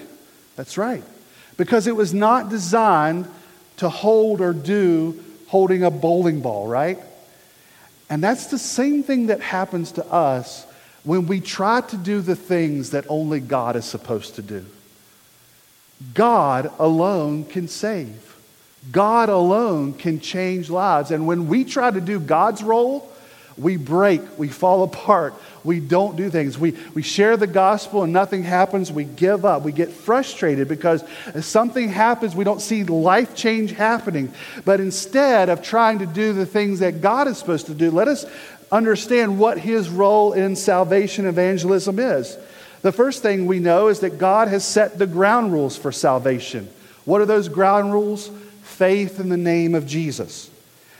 That's 0.57 0.79
right. 0.79 1.05
Because 1.59 1.87
it 1.87 1.95
was 1.95 2.15
not 2.15 2.49
designed 2.49 3.29
to 3.77 3.91
hold 3.91 4.41
or 4.41 4.55
do 4.55 5.23
holding 5.49 5.85
a 5.85 5.91
bowling 5.91 6.41
ball, 6.41 6.67
right? 6.67 6.99
And 8.09 8.23
that's 8.23 8.47
the 8.47 8.59
same 8.59 9.03
thing 9.03 9.27
that 9.27 9.41
happens 9.41 9.93
to 9.93 10.07
us 10.07 10.67
when 11.05 11.27
we 11.27 11.41
try 11.41 11.83
to 11.83 11.97
do 11.97 12.23
the 12.23 12.37
things 12.37 12.91
that 12.91 13.05
only 13.09 13.41
God 13.41 13.77
is 13.77 13.85
supposed 13.85 14.37
to 14.37 14.43
do. 14.43 14.65
God 16.15 16.71
alone 16.79 17.45
can 17.45 17.69
save. 17.69 18.32
God 18.91 19.29
alone 19.29 19.93
can 19.95 20.19
change 20.21 20.69
lives. 20.71 21.11
And 21.11 21.27
when 21.27 21.49
we 21.49 21.65
try 21.65 21.91
to 21.91 22.01
do 22.01 22.19
God's 22.19 22.63
role, 22.63 23.09
We 23.57 23.77
break, 23.77 24.23
we 24.39 24.49
fall 24.49 24.83
apart, 24.83 25.35
we 25.65 25.79
don't 25.81 26.17
do 26.17 26.31
things. 26.31 26.59
We, 26.59 26.77
we 26.95 27.03
share 27.03 27.37
the 27.37 27.47
gospel 27.47 28.03
and 28.03 28.13
nothing 28.13 28.43
happens, 28.43 28.91
we 28.91 29.05
give 29.05 29.45
up. 29.45 29.63
We 29.63 29.73
get 29.73 29.91
frustrated 29.91 30.69
because 30.69 31.05
something 31.41 31.89
happens, 31.89 32.35
we 32.35 32.45
don't 32.45 32.63
see 32.63 32.85
life 32.85 33.35
change 33.35 33.73
happening. 33.73 34.33
But 34.65 34.81
instead 34.81 35.49
of 35.49 35.63
trying 35.63 35.99
to 35.99 36.07
do 36.07 36.33
the 36.33 36.47
things 36.47 36.81
that 36.81 37.01
God 37.01 37.29
is 37.29 37.39
supposed 37.39 37.67
to 37.67 37.75
do, 37.75 37.91
let 37.91 38.09
us 38.09 38.25
understand 38.71 39.39
what 39.39 39.59
his 39.59 39.91
role 39.91 40.33
in 40.33 40.57
salvation 40.57 41.27
evangelism 41.27 41.99
is. 41.99 42.37
The 42.81 42.93
first 42.93 43.23
thing 43.23 43.47
we 43.47 43.61
know 43.61 43.89
is 43.89 44.01
that 44.01 44.19
God 44.19 44.49
has 44.49 44.65
set 44.65 44.99
the 44.99 45.07
ground 45.07 45.53
rules 45.53 45.77
for 45.77 45.93
salvation. 45.93 46.69
What 47.05 47.21
are 47.21 47.27
those 47.27 47.49
ground 47.49 47.93
rules? 47.93 48.31
Faith 48.83 49.21
in 49.21 49.29
the 49.29 49.37
name 49.37 49.77
of 49.77 49.87
Jesus. 49.87 50.51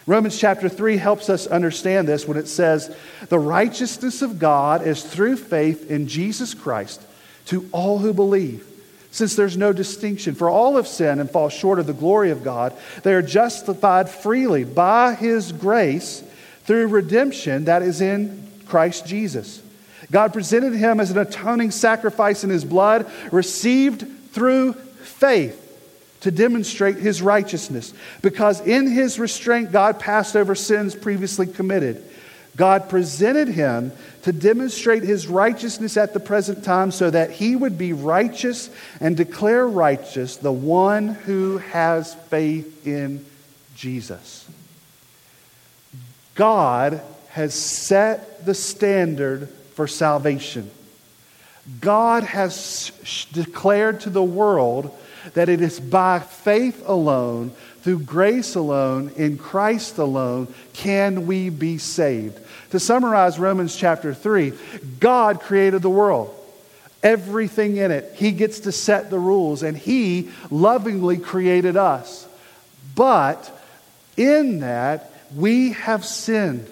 Romans 0.07 0.39
chapter 0.39 0.69
3 0.69 0.99
helps 0.99 1.29
us 1.29 1.49
understand 1.49 2.07
this 2.07 2.29
when 2.29 2.37
it 2.37 2.47
says, 2.47 2.95
The 3.29 3.41
righteousness 3.41 4.23
of 4.23 4.39
God 4.39 4.87
is 4.87 5.03
through 5.03 5.37
faith 5.37 5.91
in 5.91 6.07
Jesus 6.07 6.55
Christ 6.55 7.03
to 7.47 7.69
all 7.73 7.99
who 7.99 8.15
believe. 8.15 8.65
Since 9.11 9.35
there's 9.35 9.57
no 9.57 9.73
distinction, 9.73 10.37
for 10.37 10.49
all 10.49 10.77
have 10.77 10.87
sinned 10.87 11.21
and 11.21 11.29
fall 11.29 11.49
short 11.49 11.81
of 11.81 11.89
the 11.89 11.93
glory 11.93 12.31
of 12.31 12.45
God, 12.45 12.73
they 13.03 13.15
are 13.15 13.21
justified 13.21 14.09
freely 14.09 14.63
by 14.63 15.17
his 15.17 15.51
grace 15.51 16.23
through 16.63 16.87
redemption 16.87 17.65
that 17.65 17.83
is 17.83 18.01
in 18.01 18.49
Christ 18.69 19.07
Jesus. 19.07 19.61
God 20.09 20.33
presented 20.33 20.75
him 20.75 21.01
as 21.01 21.11
an 21.11 21.19
atoning 21.19 21.73
sacrifice 21.73 22.45
in 22.45 22.51
his 22.51 22.65
blood, 22.65 23.11
received 23.33 24.07
through 24.31 24.75
faith 24.75 25.62
to 26.23 26.31
demonstrate 26.31 26.97
his 26.97 27.21
righteousness. 27.21 27.93
Because 28.23 28.61
in 28.61 28.91
his 28.91 29.19
restraint, 29.19 29.73
God 29.73 30.01
passed 30.01 30.37
over 30.37 30.55
sins 30.55 30.95
previously 30.95 31.47
committed. 31.47 32.03
God 32.57 32.89
presented 32.89 33.49
him 33.49 33.93
to 34.23 34.33
demonstrate 34.33 35.03
his 35.03 35.27
righteousness 35.27 35.97
at 35.97 36.13
the 36.13 36.21
present 36.21 36.65
time 36.65 36.91
so 36.91 37.11
that 37.11 37.31
he 37.31 37.57
would 37.57 37.77
be 37.77 37.93
righteous 37.93 38.71
and 39.01 39.17
declare 39.17 39.67
righteous 39.67 40.37
the 40.37 40.53
one 40.53 41.09
who 41.09 41.59
has 41.59 42.15
faith 42.15 42.87
in 42.87 43.25
Jesus. 43.75 44.49
God 46.35 47.01
has 47.31 47.55
set 47.55 48.45
the 48.45 48.55
standard 48.55 49.49
for 49.75 49.87
salvation. 49.87 50.71
God 51.81 52.23
has 52.25 52.93
declared 53.33 54.01
to 54.01 54.11
the 54.11 54.23
world 54.23 54.97
that 55.35 55.49
it 55.49 55.61
is 55.61 55.81
by 55.81 56.21
faith 56.21 56.83
alone, 56.89 57.53
through 57.83 58.01
grace 58.01 58.55
alone, 58.55 59.11
in 59.17 59.37
Christ 59.39 59.99
alone, 59.99 60.53
can 60.73 61.27
we 61.27 61.51
be 61.51 61.79
saved. 61.79 62.39
To 62.71 62.81
summarize 62.81 63.39
Romans 63.39 63.77
chapter 63.77 64.15
3, 64.15 64.53
God 65.01 65.41
created 65.41 65.83
the 65.83 65.91
world, 65.91 66.35
everything 67.03 67.77
in 67.77 67.91
it. 67.91 68.15
He 68.15 68.33
gets 68.33 68.61
to 68.61 68.73
set 68.73 69.11
the 69.11 69.19
rules, 69.19 69.63
and 69.63 69.77
He 69.77 70.31
lovingly 70.51 71.19
created 71.19 71.77
us. 71.77 72.27
But 72.95 73.51
in 74.17 74.61
that, 74.61 75.11
we 75.35 75.73
have 75.73 76.05
sinned. 76.05 76.67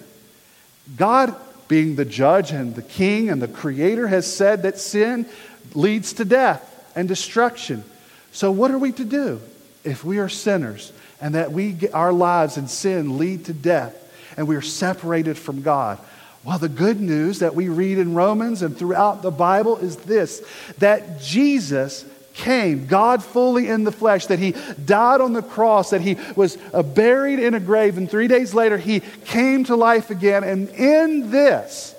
God, 0.97 1.35
being 1.69 1.97
the 1.97 2.05
judge 2.05 2.53
and 2.53 2.75
the 2.75 2.83
king 2.83 3.31
and 3.31 3.41
the 3.41 3.49
creator, 3.49 4.07
has 4.07 4.33
said 4.33 4.63
that 4.63 4.79
sin 4.79 5.27
leads 5.75 6.15
to 6.15 6.25
death 6.25 6.67
and 6.95 7.09
destruction. 7.09 7.85
So, 8.33 8.51
what 8.51 8.71
are 8.71 8.79
we 8.79 8.93
to 8.93 9.05
do 9.05 9.41
if 9.85 10.05
we 10.05 10.19
are 10.19 10.29
sinners 10.29 10.93
and 11.21 11.35
that 11.35 11.53
we 11.53 11.89
our 11.93 12.13
lives 12.13 12.57
in 12.57 12.69
sin 12.69 13.19
lead 13.19 13.47
to 13.47 13.53
death 13.53 13.97
and 14.37 14.47
we 14.47 14.57
are 14.57 14.63
separated 14.63 15.37
from 15.37 15.63
God? 15.63 15.99
Well, 16.43 16.59
the 16.59 16.69
good 16.69 17.01
news 17.01 17.41
that 17.41 17.55
we 17.55 17.69
read 17.69 17.99
in 17.99 18.15
Romans 18.15 18.63
and 18.63 18.77
throughout 18.77 19.23
the 19.23 19.31
Bible 19.31 19.77
is 19.77 19.97
this 19.97 20.43
that 20.79 21.21
Jesus 21.21 22.05
came, 22.33 22.87
God 22.87 23.23
fully 23.23 23.69
in 23.69 23.85
the 23.85 23.93
flesh, 23.93 24.27
that 24.27 24.39
he 24.39 24.55
died 24.85 25.21
on 25.21 25.33
the 25.35 25.43
cross, 25.43 25.91
that 25.91 26.01
he 26.01 26.17
was 26.37 26.57
uh, 26.73 26.83
buried 26.83 27.39
in 27.39 27.55
a 27.55 27.61
grave, 27.61 27.99
and 27.99 28.11
three 28.11 28.29
days 28.29 28.55
later 28.55 28.79
he 28.79 29.01
came 29.27 29.65
to 29.65 29.77
life 29.77 30.11
again. 30.11 30.45
And 30.45 30.69
in 30.71 31.31
this, 31.31 31.95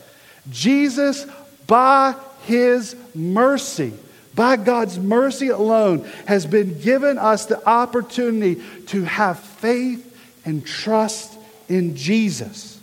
Jesus, 0.49 1.27
by 1.67 2.15
his 2.43 2.95
mercy, 3.13 3.93
by 4.41 4.55
God's 4.55 4.97
mercy 4.97 5.49
alone, 5.49 6.03
has 6.25 6.47
been 6.47 6.81
given 6.81 7.19
us 7.19 7.45
the 7.45 7.63
opportunity 7.63 8.59
to 8.87 9.03
have 9.03 9.37
faith 9.37 10.19
and 10.45 10.65
trust 10.65 11.37
in 11.69 11.95
Jesus. 11.95 12.81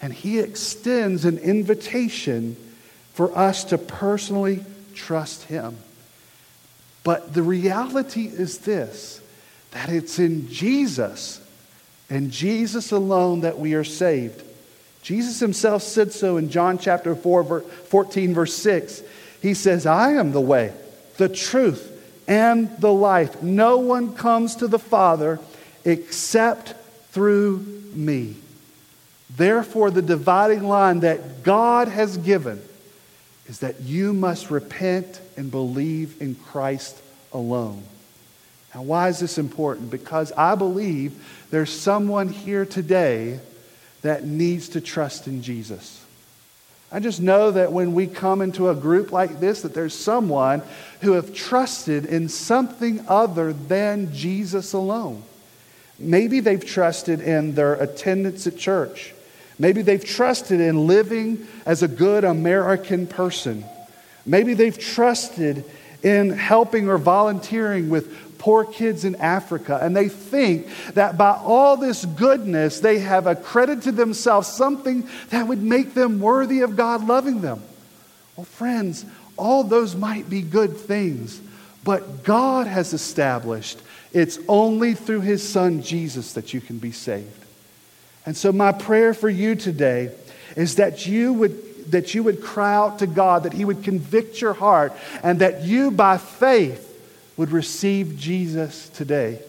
And 0.00 0.12
He 0.12 0.38
extends 0.38 1.24
an 1.24 1.38
invitation 1.38 2.54
for 3.12 3.36
us 3.36 3.64
to 3.64 3.76
personally 3.76 4.64
trust 4.94 5.42
Him. 5.42 5.76
But 7.02 7.34
the 7.34 7.42
reality 7.42 8.26
is 8.26 8.58
this 8.58 9.20
that 9.72 9.88
it's 9.88 10.20
in 10.20 10.48
Jesus 10.48 11.44
and 12.08 12.30
Jesus 12.30 12.92
alone 12.92 13.40
that 13.40 13.58
we 13.58 13.74
are 13.74 13.82
saved. 13.82 14.44
Jesus 15.02 15.40
himself 15.40 15.82
said 15.82 16.12
so 16.12 16.36
in 16.36 16.50
John 16.50 16.78
chapter 16.78 17.16
4, 17.16 17.62
14, 17.62 18.32
verse 18.32 18.54
6. 18.54 19.02
He 19.40 19.54
says, 19.54 19.86
I 19.86 20.12
am 20.12 20.32
the 20.32 20.40
way, 20.40 20.72
the 21.16 21.28
truth, 21.28 21.94
and 22.26 22.70
the 22.78 22.92
life. 22.92 23.42
No 23.42 23.78
one 23.78 24.14
comes 24.14 24.56
to 24.56 24.68
the 24.68 24.78
Father 24.78 25.38
except 25.84 26.74
through 27.10 27.58
me. 27.94 28.36
Therefore, 29.34 29.90
the 29.90 30.02
dividing 30.02 30.64
line 30.64 31.00
that 31.00 31.42
God 31.42 31.88
has 31.88 32.16
given 32.16 32.60
is 33.46 33.60
that 33.60 33.80
you 33.80 34.12
must 34.12 34.50
repent 34.50 35.20
and 35.36 35.50
believe 35.50 36.20
in 36.20 36.34
Christ 36.34 37.00
alone. 37.32 37.82
Now, 38.74 38.82
why 38.82 39.08
is 39.08 39.20
this 39.20 39.38
important? 39.38 39.90
Because 39.90 40.32
I 40.32 40.54
believe 40.54 41.46
there's 41.50 41.70
someone 41.70 42.28
here 42.28 42.66
today 42.66 43.40
that 44.02 44.24
needs 44.24 44.70
to 44.70 44.80
trust 44.80 45.26
in 45.26 45.42
Jesus. 45.42 46.04
I 46.90 47.00
just 47.00 47.20
know 47.20 47.50
that 47.50 47.72
when 47.72 47.92
we 47.92 48.06
come 48.06 48.40
into 48.40 48.70
a 48.70 48.74
group 48.74 49.12
like 49.12 49.40
this, 49.40 49.62
that 49.62 49.74
there's 49.74 49.94
someone 49.94 50.62
who 51.02 51.12
have 51.12 51.34
trusted 51.34 52.06
in 52.06 52.28
something 52.28 53.04
other 53.08 53.52
than 53.52 54.14
Jesus 54.14 54.72
alone. 54.72 55.22
Maybe 55.98 56.40
they've 56.40 56.64
trusted 56.64 57.20
in 57.20 57.54
their 57.54 57.74
attendance 57.74 58.46
at 58.46 58.56
church. 58.56 59.12
Maybe 59.58 59.82
they've 59.82 60.04
trusted 60.04 60.60
in 60.60 60.86
living 60.86 61.46
as 61.66 61.82
a 61.82 61.88
good 61.88 62.24
American 62.24 63.06
person. 63.06 63.64
Maybe 64.24 64.54
they've 64.54 64.78
trusted 64.78 65.64
in 66.02 66.30
helping 66.30 66.88
or 66.88 66.96
volunteering 66.96 67.90
with 67.90 68.27
poor 68.38 68.64
kids 68.64 69.04
in 69.04 69.16
Africa. 69.16 69.78
And 69.82 69.96
they 69.96 70.08
think 70.08 70.68
that 70.94 71.18
by 71.18 71.30
all 71.30 71.76
this 71.76 72.04
goodness, 72.04 72.80
they 72.80 73.00
have 73.00 73.26
accredited 73.26 73.96
themselves 73.96 74.48
something 74.48 75.08
that 75.30 75.46
would 75.46 75.62
make 75.62 75.94
them 75.94 76.20
worthy 76.20 76.60
of 76.60 76.76
God 76.76 77.06
loving 77.06 77.40
them. 77.40 77.62
Well, 78.36 78.44
friends, 78.44 79.04
all 79.36 79.64
those 79.64 79.96
might 79.96 80.30
be 80.30 80.42
good 80.42 80.76
things, 80.76 81.40
but 81.84 82.24
God 82.24 82.66
has 82.66 82.92
established 82.92 83.80
it's 84.12 84.38
only 84.48 84.94
through 84.94 85.20
His 85.20 85.46
Son 85.46 85.82
Jesus 85.82 86.32
that 86.32 86.54
you 86.54 86.60
can 86.60 86.78
be 86.78 86.92
saved. 86.92 87.44
And 88.24 88.36
so, 88.36 88.52
my 88.52 88.72
prayer 88.72 89.14
for 89.14 89.28
you 89.28 89.54
today 89.54 90.12
is 90.56 90.76
that 90.76 91.06
you 91.06 91.32
would 91.34 91.64
that 91.90 92.14
you 92.14 92.22
would 92.22 92.42
cry 92.42 92.74
out 92.74 92.98
to 92.98 93.06
God, 93.06 93.44
that 93.44 93.52
He 93.52 93.64
would 93.64 93.82
convict 93.82 94.40
your 94.40 94.52
heart, 94.52 94.92
and 95.22 95.38
that 95.40 95.62
you, 95.62 95.90
by 95.90 96.18
faith, 96.18 96.87
would 97.38 97.50
receive 97.50 98.18
Jesus 98.18 98.90
today. 98.90 99.40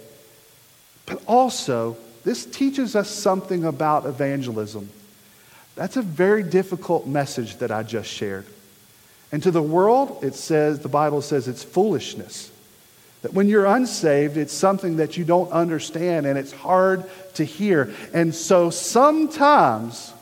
But 1.06 1.21
also, 1.28 1.97
this 2.23 2.45
teaches 2.45 2.95
us 2.95 3.10
something 3.10 3.65
about 3.65 4.06
evangelism. 4.06 4.89
That's 5.75 5.97
a 5.97 6.02
very 6.02 6.43
difficult 6.43 7.08
message 7.08 7.58
that 7.58 7.71
I 7.71 7.84
just 7.84 8.10
shared. 8.10 8.45
And 9.32 9.43
to 9.43 9.52
the 9.52 9.62
world, 9.62 10.23
it 10.23 10.36
says, 10.36 10.80
the 10.80 10.88
Bible 10.88 11.21
says 11.21 11.47
it's 11.47 11.63
foolishness. 11.63 12.52
That 13.21 13.34
when 13.34 13.49
you're 13.49 13.65
unsaved, 13.65 14.38
it's 14.38 14.54
something 14.54 14.97
that 14.97 15.17
you 15.17 15.25
don't 15.25 15.52
understand 15.52 16.25
and 16.25 16.38
it's 16.38 16.54
hard 16.54 17.04
to 17.36 17.43
hear. 17.43 17.93
And 18.13 18.34
so 18.34 18.69
sometimes 18.69 20.13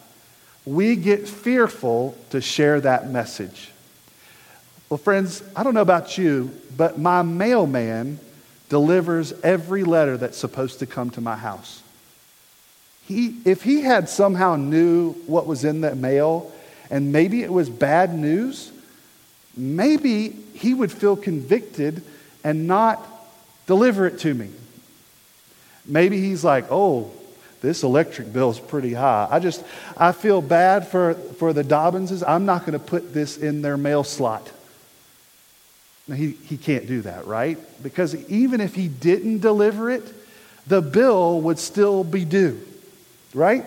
we 0.66 0.96
get 0.96 1.28
fearful 1.28 2.18
to 2.32 2.42
share 2.42 2.82
that 2.82 3.10
message. 3.10 3.72
Well, 4.90 4.98
friends, 4.98 5.44
I 5.56 5.64
don't 5.64 5.74
know 5.74 5.82
about 5.82 6.18
you, 6.18 6.52
but 6.78 6.98
my 6.98 7.22
mailman 7.22 8.20
delivers 8.70 9.34
every 9.44 9.84
letter 9.84 10.18
that's 10.18 10.38
supposed 10.38 10.80
to 10.80 10.86
come 10.86 11.10
to 11.12 11.22
my 11.22 11.36
house. 11.36 11.82
He, 13.06 13.36
if 13.46 13.64
he 13.64 13.82
had 13.82 14.10
somehow 14.10 14.56
knew 14.56 15.14
what 15.28 15.46
was 15.46 15.64
in 15.64 15.82
that 15.82 15.98
mail 15.98 16.52
and 16.90 17.12
maybe 17.12 17.44
it 17.44 17.52
was 17.52 17.70
bad 17.70 18.14
news, 18.14 18.72
maybe 19.56 20.30
he 20.54 20.74
would 20.74 20.92
feel 20.92 21.16
convicted 21.16 22.02
and 22.44 22.68
not 22.68 23.06
deliver 23.66 24.08
it 24.08 24.20
to 24.20 24.34
me. 24.34 24.50
Maybe 25.86 26.20
he's 26.20 26.44
like, 26.44 26.66
oh, 26.70 27.12
this 27.62 27.84
electric 27.84 28.32
bill 28.32 28.52
is 28.52 28.60
pretty 28.60 28.94
high. 28.94 29.28
I 29.30 29.40
just, 29.40 29.64
I 29.98 30.12
feel 30.12 30.42
bad 30.42 30.88
for, 30.88 31.14
for 31.14 31.52
the 31.54 31.64
Dobbinses. 31.64 32.24
I'm 32.26 32.46
not 32.46 32.62
going 32.62 32.74
to 32.74 32.86
put 32.86 33.14
this 33.14 33.38
in 33.38 33.62
their 33.62 33.78
mail 33.78 34.04
slot. 34.04 34.52
Now, 36.08 36.16
he, 36.16 36.32
he 36.32 36.58
can't 36.58 36.88
do 36.88 37.02
that, 37.02 37.28
right? 37.28 37.58
Because 37.84 38.16
even 38.30 38.62
if 38.62 38.76
he 38.76 38.88
didn't 38.88 39.40
deliver 39.40 39.90
it, 39.90 40.04
the 40.66 40.82
bill 40.82 41.42
would 41.42 41.60
still 41.60 42.04
be 42.04 42.26
due, 42.26 42.60
right? 43.34 43.66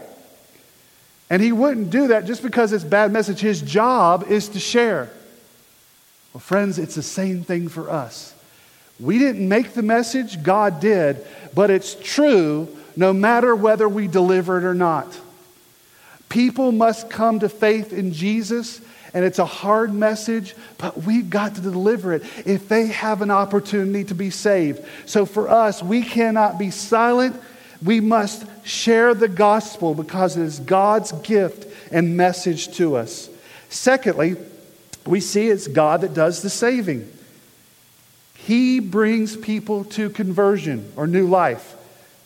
And 1.29 1.43
he 1.43 1.53
wouldn't 1.53 1.91
do 1.91 2.09
that 2.09 2.25
just 2.25 2.43
because 2.43 2.73
it's 2.73 2.85
bad 2.85 3.13
message. 3.13 3.41
His 3.41 3.61
job 3.61 4.25
is 4.29 4.49
to 4.51 4.59
share. 4.61 5.11
Well, 6.33 6.41
friends, 6.41 6.79
it's 6.79 6.95
the 6.95 7.03
same 7.03 7.45
thing 7.45 7.69
for 7.69 7.91
us. 7.91 8.35
We 8.99 9.19
didn't 9.19 9.49
make 9.49 9.73
the 9.73 9.83
message, 9.83 10.43
God 10.43 10.81
did, 10.81 11.25
but 11.55 11.71
it's 11.71 11.95
true 11.95 12.69
no 12.97 13.13
matter 13.13 13.55
whether 13.55 13.89
we 13.89 14.09
deliver 14.09 14.59
it 14.59 14.65
or 14.65 14.75
not. 14.75 15.19
People 16.31 16.71
must 16.71 17.11
come 17.11 17.41
to 17.41 17.49
faith 17.49 17.93
in 17.93 18.13
Jesus, 18.13 18.81
and 19.13 19.25
it's 19.25 19.41
a 19.41 19.45
hard 19.45 19.93
message, 19.93 20.55
but 20.79 21.03
we've 21.03 21.29
got 21.29 21.57
to 21.57 21.61
deliver 21.61 22.15
it 22.15 22.23
if 22.47 22.69
they 22.69 22.87
have 22.87 23.21
an 23.21 23.33
opportunity 23.33 24.05
to 24.05 24.15
be 24.15 24.31
saved. 24.31 24.83
So 25.07 25.27
for 25.27 25.51
us, 25.51 25.83
we 25.83 26.03
cannot 26.03 26.57
be 26.57 26.71
silent. 26.71 27.39
We 27.85 28.01
must 28.01 28.47
share 28.65 29.13
the 29.13 29.27
gospel 29.27 29.93
because 29.95 30.37
it 30.37 30.45
is 30.45 30.61
God's 30.61 31.11
gift 31.13 31.67
and 31.93 32.17
message 32.17 32.77
to 32.77 32.95
us. 32.95 33.29
Secondly, 33.69 34.37
we 35.05 35.21
see 35.21 35.49
it's 35.49 35.67
God 35.67 36.03
that 36.03 36.15
does 36.15 36.43
the 36.43 36.51
saving. 36.51 37.11
He 38.37 38.79
brings 38.79 39.37
people 39.37 39.85
to 39.85 40.11
conversion 40.11 40.93
or 40.95 41.09
new 41.09 41.27
life. 41.27 41.75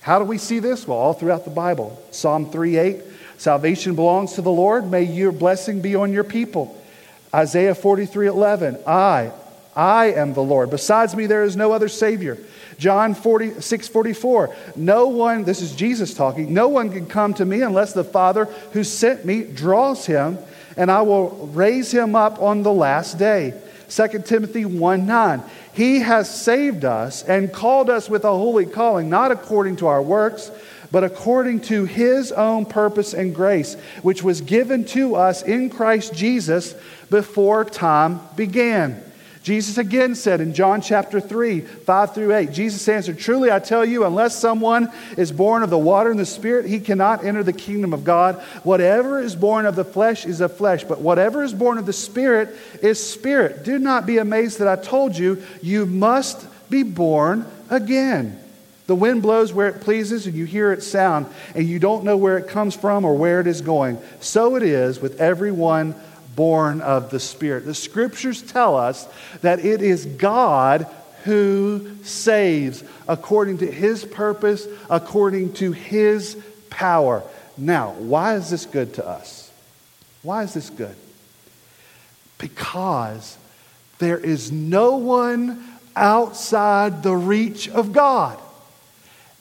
How 0.01 0.19
do 0.19 0.27
we 0.27 0.37
see 0.37 0.59
this? 0.59 0.87
Well, 0.87 0.99
all 0.99 1.15
throughout 1.15 1.45
the 1.45 1.51
Bible. 1.51 2.03
Psalm 2.11 2.51
3 2.51 2.77
8, 2.77 3.03
salvation 3.39 3.95
belongs 3.95 4.35
to 4.35 4.43
the 4.43 4.51
Lord. 4.51 4.91
May 4.91 5.05
your 5.05 5.33
blessing 5.33 5.81
be 5.81 5.95
on 5.95 6.13
your 6.13 6.25
people. 6.25 6.81
Isaiah 7.35 7.75
43 7.75 8.29
11, 8.29 8.79
I, 8.87 9.33
I 9.75 10.13
am 10.13 10.35
the 10.35 10.43
Lord. 10.43 10.71
Besides 10.71 11.17
me, 11.17 11.27
there 11.27 11.43
is 11.43 11.57
no 11.57 11.73
other 11.73 11.89
Savior. 11.89 12.39
John 12.79 13.15
46 13.15 13.89
44, 13.89 14.55
no 14.77 15.09
one, 15.09 15.45
this 15.45 15.63
is 15.63 15.75
Jesus 15.75 16.15
talking, 16.15 16.53
no 16.53 16.69
one 16.69 16.91
can 16.91 17.07
come 17.07 17.35
to 17.35 17.45
me 17.45 17.63
unless 17.63 17.93
the 17.93 18.05
Father 18.05 18.47
who 18.73 18.85
sent 18.85 19.25
me 19.25 19.43
draws 19.43 20.07
him, 20.07 20.39
and 20.77 20.91
I 20.91 21.03
will 21.03 21.49
raise 21.53 21.93
him 21.93 22.17
up 22.17 22.41
on 22.41 22.63
the 22.63 22.73
last 22.73 23.19
day. 23.19 23.55
2 23.89 24.23
Timothy 24.25 24.65
1 24.65 25.07
9. 25.07 25.43
He 25.73 26.01
has 26.01 26.33
saved 26.33 26.85
us 26.85 27.23
and 27.25 27.53
called 27.53 27.91
us 27.91 28.09
with 28.09 28.25
a 28.25 28.31
holy 28.31 28.67
calling, 28.67 29.09
not 29.09 29.33
according 29.33 29.77
to 29.77 29.89
our 29.89 30.03
works, 30.03 30.51
but 30.95 31.03
according 31.03 31.59
to 31.59 31.87
his 31.87 32.31
own 32.31 32.65
purpose 32.65 33.15
and 33.15 33.35
grace, 33.35 33.75
which 34.03 34.23
was 34.23 34.41
given 34.43 34.85
to 34.85 35.17
us 35.17 35.43
in 35.43 35.69
Christ 35.69 36.15
Jesus 36.15 36.73
before 37.11 37.65
time 37.65 38.21
began. 38.37 39.03
Jesus 39.43 39.77
again 39.77 40.15
said 40.15 40.41
in 40.41 40.55
John 40.55 40.81
chapter 40.81 41.19
3, 41.21 41.63
5 41.63 42.15
through 42.15 42.37
8, 42.37 42.53
Jesus 42.53 42.89
answered, 42.89 43.19
Truly 43.19 43.51
I 43.51 43.59
tell 43.59 43.85
you, 43.85 44.05
unless 44.05 44.39
someone 44.39 44.89
is 45.17 45.33
born 45.33 45.65
of 45.65 45.71
the 45.71 45.77
water 45.77 46.13
and 46.13 46.21
the 46.21 46.25
Spirit, 46.25 46.67
he 46.67 46.79
cannot 46.79 47.25
enter 47.25 47.43
the 47.43 47.53
kingdom 47.53 47.93
of 47.93 48.05
God. 48.05 48.37
Whatever 48.63 49.19
is 49.19 49.35
born 49.35 49.67
of 49.67 49.75
the 49.75 49.85
flesh 49.85 50.25
is 50.25 50.41
of 50.41 50.57
flesh, 50.57 50.85
but 50.85 51.01
whatever 51.01 51.43
is 51.43 51.53
born 51.53 51.77
of 51.77 51.87
the 51.87 51.93
Spirit 51.93 52.55
is 52.83 53.05
spirit. 53.05 53.65
Do 53.65 53.81
not 53.81 54.07
be 54.07 54.19
amazed 54.19 54.61
that 54.61 54.69
I 54.69 54.81
told 54.81 55.19
you, 55.19 55.43
you 55.61 55.87
must 55.87 56.47
be 56.71 56.85
born 56.85 57.47
again. 57.69 58.39
The 58.87 58.95
wind 58.95 59.23
blows 59.23 59.53
where 59.53 59.69
it 59.69 59.81
pleases, 59.81 60.27
and 60.27 60.35
you 60.35 60.45
hear 60.45 60.71
its 60.71 60.87
sound, 60.87 61.27
and 61.55 61.67
you 61.67 61.79
don't 61.79 62.05
know 62.05 62.17
where 62.17 62.37
it 62.37 62.49
comes 62.49 62.75
from 62.75 63.05
or 63.05 63.17
where 63.17 63.41
it 63.41 63.47
is 63.47 63.63
going. 63.63 63.99
So 64.21 64.57
it 64.57 64.63
is 64.63 65.01
with 65.01 65.21
everyone 65.21 65.95
born 66.37 66.81
of 66.83 67.11
the 67.11 67.21
Spirit. 67.21 67.65
The 67.65 67.75
scriptures 67.75 68.43
tell 68.43 68.77
us 68.77 69.09
that 69.41 69.65
it 69.65 69.81
is 69.81 70.05
God 70.05 70.87
who 71.25 71.97
saves 72.03 72.85
according 73.09 73.59
to 73.59 73.71
his 73.71 74.05
purpose, 74.05 74.67
according 74.91 75.55
to 75.55 75.73
his 75.73 76.37
power. 76.69 77.23
Now, 77.57 77.93
why 77.93 78.35
is 78.35 78.51
this 78.51 78.67
good 78.67 78.95
to 78.95 79.07
us? 79.07 79.51
Why 80.23 80.43
is 80.43 80.53
this 80.53 80.69
good? 80.69 80.97
Because 82.37 83.39
there 83.99 84.19
is 84.19 84.53
no 84.53 84.97
one 84.97 85.65
outside 85.97 87.03
the 87.03 87.17
reach 87.17 87.69
of 87.71 87.93
God. 87.93 88.39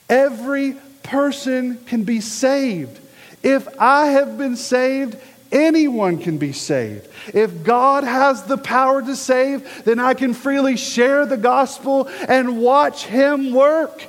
Every 0.10 0.76
person 1.04 1.78
can 1.86 2.04
be 2.04 2.22
saved. 2.22 3.00
If 3.42 3.68
I 3.80 4.08
have 4.08 4.38
been 4.38 4.56
saved, 4.56 5.18
Anyone 5.54 6.18
can 6.18 6.40
be 6.40 6.52
saved. 6.52 7.08
If 7.32 7.64
God 7.64 8.04
has 8.04 8.42
the 8.42 8.58
power 8.58 9.04
to 9.04 9.16
save, 9.16 9.84
then 9.84 10.00
I 10.00 10.16
can 10.16 10.34
freely 10.34 10.78
share 10.78 11.28
the 11.28 11.38
gospel 11.38 12.10
and 12.28 12.60
watch 12.60 13.06
Him 13.06 13.54
work. 13.54 14.08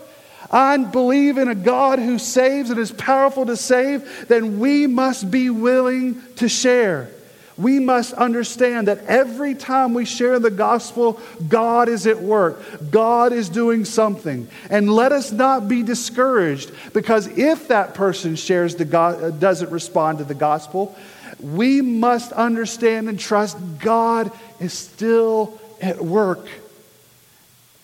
I 0.50 0.74
believe 0.78 1.36
in 1.36 1.48
a 1.48 1.54
God 1.54 1.98
who 1.98 2.18
saves 2.18 2.70
and 2.70 2.78
is 2.78 2.92
powerful 2.92 3.44
to 3.44 3.58
save, 3.58 4.26
then 4.26 4.58
we 4.58 4.86
must 4.86 5.30
be 5.30 5.50
willing 5.50 6.22
to 6.36 6.48
share. 6.48 7.10
We 7.56 7.78
must 7.78 8.12
understand 8.14 8.88
that 8.88 9.04
every 9.06 9.54
time 9.54 9.94
we 9.94 10.04
share 10.04 10.40
the 10.40 10.50
gospel, 10.50 11.20
God 11.48 11.88
is 11.88 12.06
at 12.06 12.20
work. 12.20 12.90
God 12.90 13.32
is 13.32 13.48
doing 13.48 13.84
something. 13.84 14.48
And 14.70 14.92
let 14.92 15.12
us 15.12 15.30
not 15.30 15.68
be 15.68 15.84
discouraged 15.84 16.72
because 16.92 17.28
if 17.38 17.68
that 17.68 17.94
person 17.94 18.34
shares 18.34 18.74
the 18.74 18.84
go- 18.84 19.00
uh, 19.00 19.30
doesn't 19.30 19.70
respond 19.70 20.18
to 20.18 20.24
the 20.24 20.34
gospel, 20.34 20.96
we 21.40 21.80
must 21.80 22.32
understand 22.32 23.08
and 23.08 23.20
trust 23.20 23.56
God 23.78 24.32
is 24.58 24.72
still 24.72 25.60
at 25.80 26.00
work. 26.00 26.48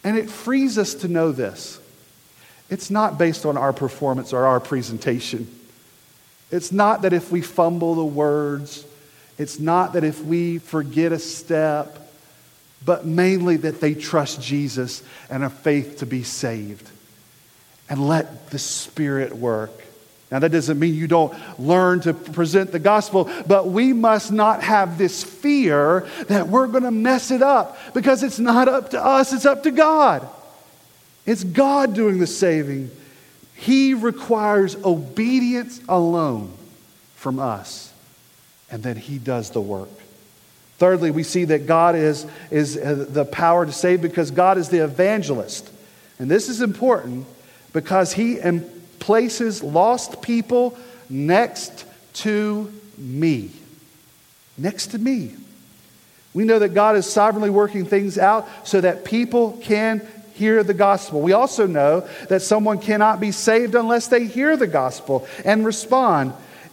And 0.02 0.18
it 0.18 0.28
frees 0.28 0.78
us 0.78 0.94
to 0.94 1.08
know 1.08 1.30
this. 1.30 1.78
It's 2.70 2.90
not 2.90 3.18
based 3.18 3.46
on 3.46 3.56
our 3.56 3.72
performance 3.72 4.32
or 4.32 4.46
our 4.46 4.60
presentation. 4.60 5.48
It's 6.50 6.72
not 6.72 7.02
that 7.02 7.12
if 7.12 7.30
we 7.30 7.42
fumble 7.42 7.94
the 7.94 8.04
words, 8.04 8.84
it's 9.40 9.58
not 9.58 9.94
that 9.94 10.04
if 10.04 10.22
we 10.22 10.58
forget 10.58 11.12
a 11.12 11.18
step, 11.18 12.12
but 12.84 13.06
mainly 13.06 13.56
that 13.56 13.80
they 13.80 13.94
trust 13.94 14.42
Jesus 14.42 15.02
and 15.30 15.42
have 15.42 15.54
faith 15.54 16.00
to 16.00 16.06
be 16.06 16.24
saved. 16.24 16.86
And 17.88 18.06
let 18.06 18.50
the 18.50 18.58
Spirit 18.58 19.34
work. 19.34 19.72
Now, 20.30 20.40
that 20.40 20.52
doesn't 20.52 20.78
mean 20.78 20.94
you 20.94 21.06
don't 21.06 21.34
learn 21.58 22.00
to 22.00 22.12
present 22.12 22.70
the 22.70 22.78
gospel, 22.78 23.30
but 23.46 23.68
we 23.68 23.94
must 23.94 24.30
not 24.30 24.62
have 24.62 24.98
this 24.98 25.24
fear 25.24 26.06
that 26.28 26.48
we're 26.48 26.66
going 26.66 26.84
to 26.84 26.90
mess 26.90 27.30
it 27.30 27.40
up 27.40 27.78
because 27.94 28.22
it's 28.22 28.38
not 28.38 28.68
up 28.68 28.90
to 28.90 29.02
us, 29.02 29.32
it's 29.32 29.46
up 29.46 29.62
to 29.62 29.70
God. 29.70 30.28
It's 31.24 31.44
God 31.44 31.94
doing 31.94 32.18
the 32.18 32.26
saving. 32.26 32.90
He 33.54 33.94
requires 33.94 34.76
obedience 34.84 35.80
alone 35.88 36.52
from 37.16 37.38
us, 37.38 37.89
and 38.70 38.82
then 38.82 38.96
He 38.96 39.18
does 39.18 39.50
the 39.50 39.60
work. 39.60 39.88
Thirdly, 40.78 41.10
we 41.10 41.22
see 41.22 41.44
that 41.44 41.66
God 41.66 41.94
is, 41.94 42.26
is 42.50 42.76
uh, 42.76 43.04
the 43.08 43.24
power 43.24 43.66
to 43.66 43.72
save 43.72 44.00
because 44.00 44.30
God 44.30 44.56
is 44.56 44.70
the 44.70 44.82
evangelist. 44.82 45.70
And 46.18 46.30
this 46.30 46.48
is 46.48 46.62
important 46.62 47.26
because 47.72 48.12
He 48.12 48.38
places 48.98 49.62
lost 49.62 50.22
people 50.22 50.76
next 51.08 51.84
to 52.14 52.72
me. 52.96 53.50
Next 54.56 54.88
to 54.88 54.98
me. 54.98 55.34
We 56.32 56.44
know 56.44 56.60
that 56.60 56.74
God 56.74 56.96
is 56.96 57.10
sovereignly 57.10 57.50
working 57.50 57.84
things 57.84 58.16
out 58.16 58.48
so 58.64 58.80
that 58.80 59.04
people 59.04 59.58
can 59.62 60.06
hear 60.34 60.62
the 60.62 60.74
gospel. 60.74 61.20
We 61.20 61.32
also 61.32 61.66
know 61.66 62.08
that 62.28 62.40
someone 62.40 62.78
cannot 62.78 63.20
be 63.20 63.32
saved 63.32 63.74
unless 63.74 64.06
they 64.06 64.26
hear 64.26 64.56
the 64.56 64.66
gospel 64.66 65.26
and 65.44 65.66
respond. 65.66 66.32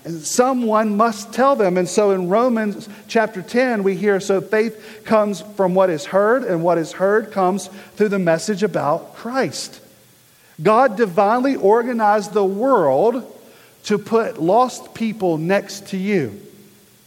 Someone 0.09 0.95
must 0.95 1.33
tell 1.33 1.55
them. 1.55 1.77
And 1.77 1.87
so 1.87 2.11
in 2.11 2.29
Romans 2.29 2.87
chapter 3.07 3.41
10, 3.41 3.83
we 3.83 3.95
hear 3.95 4.19
so 4.19 4.41
faith 4.41 5.01
comes 5.05 5.41
from 5.41 5.75
what 5.75 5.89
is 5.89 6.05
heard, 6.05 6.43
and 6.43 6.63
what 6.63 6.77
is 6.77 6.91
heard 6.91 7.31
comes 7.31 7.67
through 7.95 8.09
the 8.09 8.19
message 8.19 8.63
about 8.63 9.15
Christ. 9.15 9.81
God 10.61 10.97
divinely 10.97 11.55
organized 11.55 12.33
the 12.33 12.45
world 12.45 13.33
to 13.83 13.97
put 13.97 14.41
lost 14.41 14.93
people 14.93 15.37
next 15.37 15.87
to 15.87 15.97
you, 15.97 16.41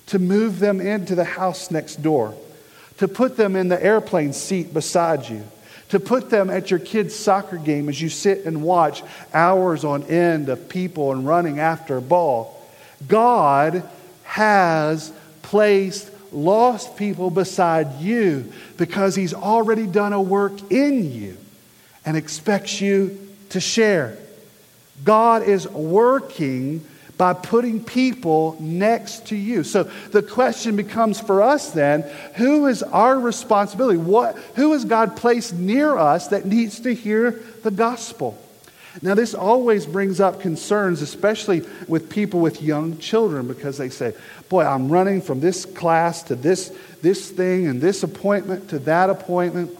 to 0.07 0.19
move 0.19 0.59
them 0.59 0.81
into 0.81 1.15
the 1.15 1.25
house 1.25 1.71
next 1.71 1.97
door, 2.03 2.35
to 2.99 3.09
put 3.09 3.37
them 3.37 3.57
in 3.57 3.69
the 3.69 3.83
airplane 3.83 4.33
seat 4.33 4.73
beside 4.73 5.29
you, 5.29 5.45
to 5.89 5.99
put 5.99 6.31
them 6.31 6.49
at 6.49 6.71
your 6.71 6.81
kid's 6.81 7.15
soccer 7.15 7.57
game 7.57 7.89
as 7.89 8.01
you 8.01 8.09
sit 8.09 8.45
and 8.45 8.63
watch 8.63 9.03
hours 9.35 9.85
on 9.85 10.05
end 10.05 10.49
of 10.49 10.69
people 10.69 11.13
and 11.13 11.27
running 11.27 11.59
after 11.59 11.97
a 11.97 12.03
ball. 12.03 12.60
God 13.07 13.89
has 14.25 15.13
placed 15.43 16.11
lost 16.33 16.97
people 16.97 17.31
beside 17.31 18.01
you 18.01 18.53
because 18.77 19.15
He's 19.15 19.35
already 19.35 19.87
done 19.87 20.13
a 20.13 20.23
work 20.23 20.71
in 20.71 21.11
you 21.11 21.37
and 22.05 22.17
expects 22.17 22.81
you 22.81 23.19
to 23.51 23.61
share. 23.61 24.17
God 25.05 25.43
is 25.43 25.69
working 25.69 26.85
by 27.17 27.35
putting 27.35 27.85
people 27.85 28.57
next 28.61 29.27
to 29.27 29.37
you. 29.37 29.63
So 29.63 29.83
the 29.83 30.23
question 30.23 30.77
becomes 30.77 31.21
for 31.21 31.43
us 31.43 31.71
then 31.71 32.03
who 32.37 32.67
is 32.67 32.83
our 32.83 33.19
responsibility? 33.19 33.99
What, 33.99 34.37
who 34.57 34.73
has 34.73 34.87
God 34.87 35.17
placed 35.17 35.53
near 35.53 35.99
us 35.99 36.29
that 36.29 36.47
needs 36.47 36.81
to 36.81 36.95
hear 36.95 37.33
the 37.63 37.71
gospel? 37.71 38.39
Now, 39.03 39.15
this 39.15 39.35
always 39.35 39.87
brings 39.87 40.21
up 40.21 40.41
concerns, 40.41 41.01
especially 41.01 41.63
with 41.89 42.11
people 42.11 42.41
with 42.41 42.61
young 42.61 42.99
children, 42.99 43.49
because 43.49 43.79
they 43.79 43.89
say, 43.89 44.15
Boy, 44.51 44.65
I'm 44.65 44.91
running 44.91 45.23
from 45.23 45.41
this 45.41 45.65
class 45.65 46.23
to 46.25 46.35
this, 46.35 46.77
this 47.01 47.31
thing 47.31 47.67
and 47.67 47.81
this 47.81 48.03
appointment 48.03 48.69
to 48.71 48.79
that 48.81 49.09
appointment. 49.09 49.77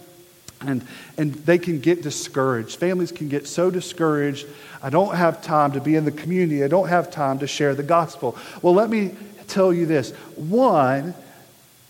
And, 0.61 0.85
and 1.17 1.33
they 1.33 1.57
can 1.57 1.79
get 1.79 2.03
discouraged. 2.03 2.77
Families 2.77 3.11
can 3.11 3.29
get 3.29 3.47
so 3.47 3.71
discouraged. 3.71 4.47
I 4.81 4.89
don't 4.89 5.15
have 5.15 5.41
time 5.41 5.71
to 5.73 5.81
be 5.81 5.95
in 5.95 6.05
the 6.05 6.11
community. 6.11 6.63
I 6.63 6.67
don't 6.67 6.87
have 6.87 7.11
time 7.11 7.39
to 7.39 7.47
share 7.47 7.73
the 7.73 7.83
gospel. 7.83 8.37
Well, 8.61 8.73
let 8.73 8.89
me 8.89 9.15
tell 9.47 9.73
you 9.73 9.85
this. 9.87 10.11
One, 10.35 11.15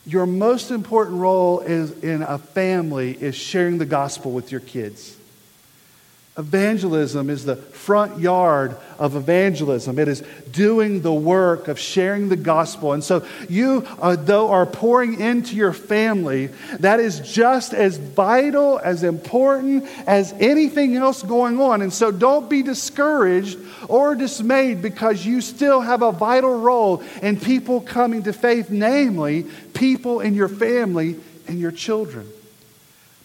your 0.05 0.25
most 0.25 0.71
important 0.71 1.17
role 1.19 1.59
is 1.59 1.91
in 2.03 2.23
a 2.23 2.37
family 2.37 3.11
is 3.21 3.35
sharing 3.35 3.77
the 3.77 3.85
gospel 3.85 4.31
with 4.31 4.51
your 4.51 4.61
kids. 4.61 5.17
Evangelism 6.37 7.29
is 7.29 7.43
the 7.43 7.57
front 7.57 8.17
yard 8.17 8.77
of 8.97 9.17
evangelism. 9.17 9.99
It 9.99 10.07
is 10.07 10.23
doing 10.53 11.01
the 11.01 11.13
work 11.13 11.67
of 11.67 11.77
sharing 11.77 12.29
the 12.29 12.37
gospel. 12.37 12.93
And 12.93 13.03
so, 13.03 13.25
you, 13.49 13.85
uh, 14.01 14.15
though, 14.15 14.49
are 14.49 14.65
pouring 14.65 15.19
into 15.19 15.57
your 15.57 15.73
family, 15.73 16.47
that 16.79 17.01
is 17.01 17.19
just 17.19 17.73
as 17.73 17.97
vital, 17.97 18.79
as 18.79 19.03
important 19.03 19.85
as 20.07 20.31
anything 20.39 20.95
else 20.95 21.21
going 21.21 21.59
on. 21.59 21.81
And 21.81 21.91
so, 21.91 22.11
don't 22.11 22.49
be 22.49 22.63
discouraged 22.63 23.59
or 23.89 24.15
dismayed 24.15 24.81
because 24.81 25.25
you 25.25 25.41
still 25.41 25.81
have 25.81 26.01
a 26.01 26.13
vital 26.13 26.61
role 26.61 27.03
in 27.21 27.41
people 27.41 27.81
coming 27.81 28.23
to 28.23 28.31
faith, 28.31 28.69
namely, 28.69 29.47
people 29.73 30.21
in 30.21 30.33
your 30.33 30.47
family 30.47 31.17
and 31.49 31.59
your 31.59 31.71
children. 31.71 32.25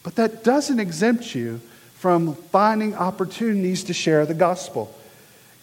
But 0.03 0.17
that 0.17 0.43
doesn't 0.43 0.81
exempt 0.81 1.33
you 1.33 1.61
from 1.97 2.35
finding 2.35 2.95
opportunities 2.95 3.85
to 3.85 3.95
share 3.95 4.27
the 4.27 4.35
gospel. 4.35 4.95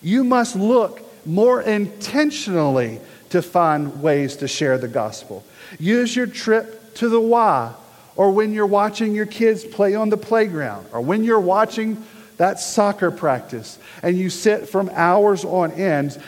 You 0.02 0.24
must 0.24 0.56
look 0.56 1.02
more 1.26 1.62
intentionally 1.62 3.00
to 3.30 3.42
find 3.42 4.02
ways 4.02 4.36
to 4.38 4.48
share 4.48 4.78
the 4.78 4.88
gospel. 4.88 5.44
Use 5.80 6.16
your 6.16 6.28
trip 6.28 6.96
to 6.96 7.08
the 7.08 7.22
Y, 7.22 7.74
or 8.16 8.32
when 8.32 8.52
you're 8.54 8.66
watching 8.66 9.16
your 9.16 9.26
kids 9.26 9.64
play 9.64 9.96
on 9.96 10.10
the 10.10 10.18
playground, 10.18 10.86
or 10.92 11.02
when 11.02 11.24
you're 11.24 11.40
watching 11.40 12.04
that 12.38 12.60
soccer 12.60 13.12
practice 13.12 13.78
and 14.02 14.18
you 14.18 14.30
sit 14.30 14.68
from 14.68 14.90
hours 14.94 15.46
on 15.46 15.72
end. 15.72 16.22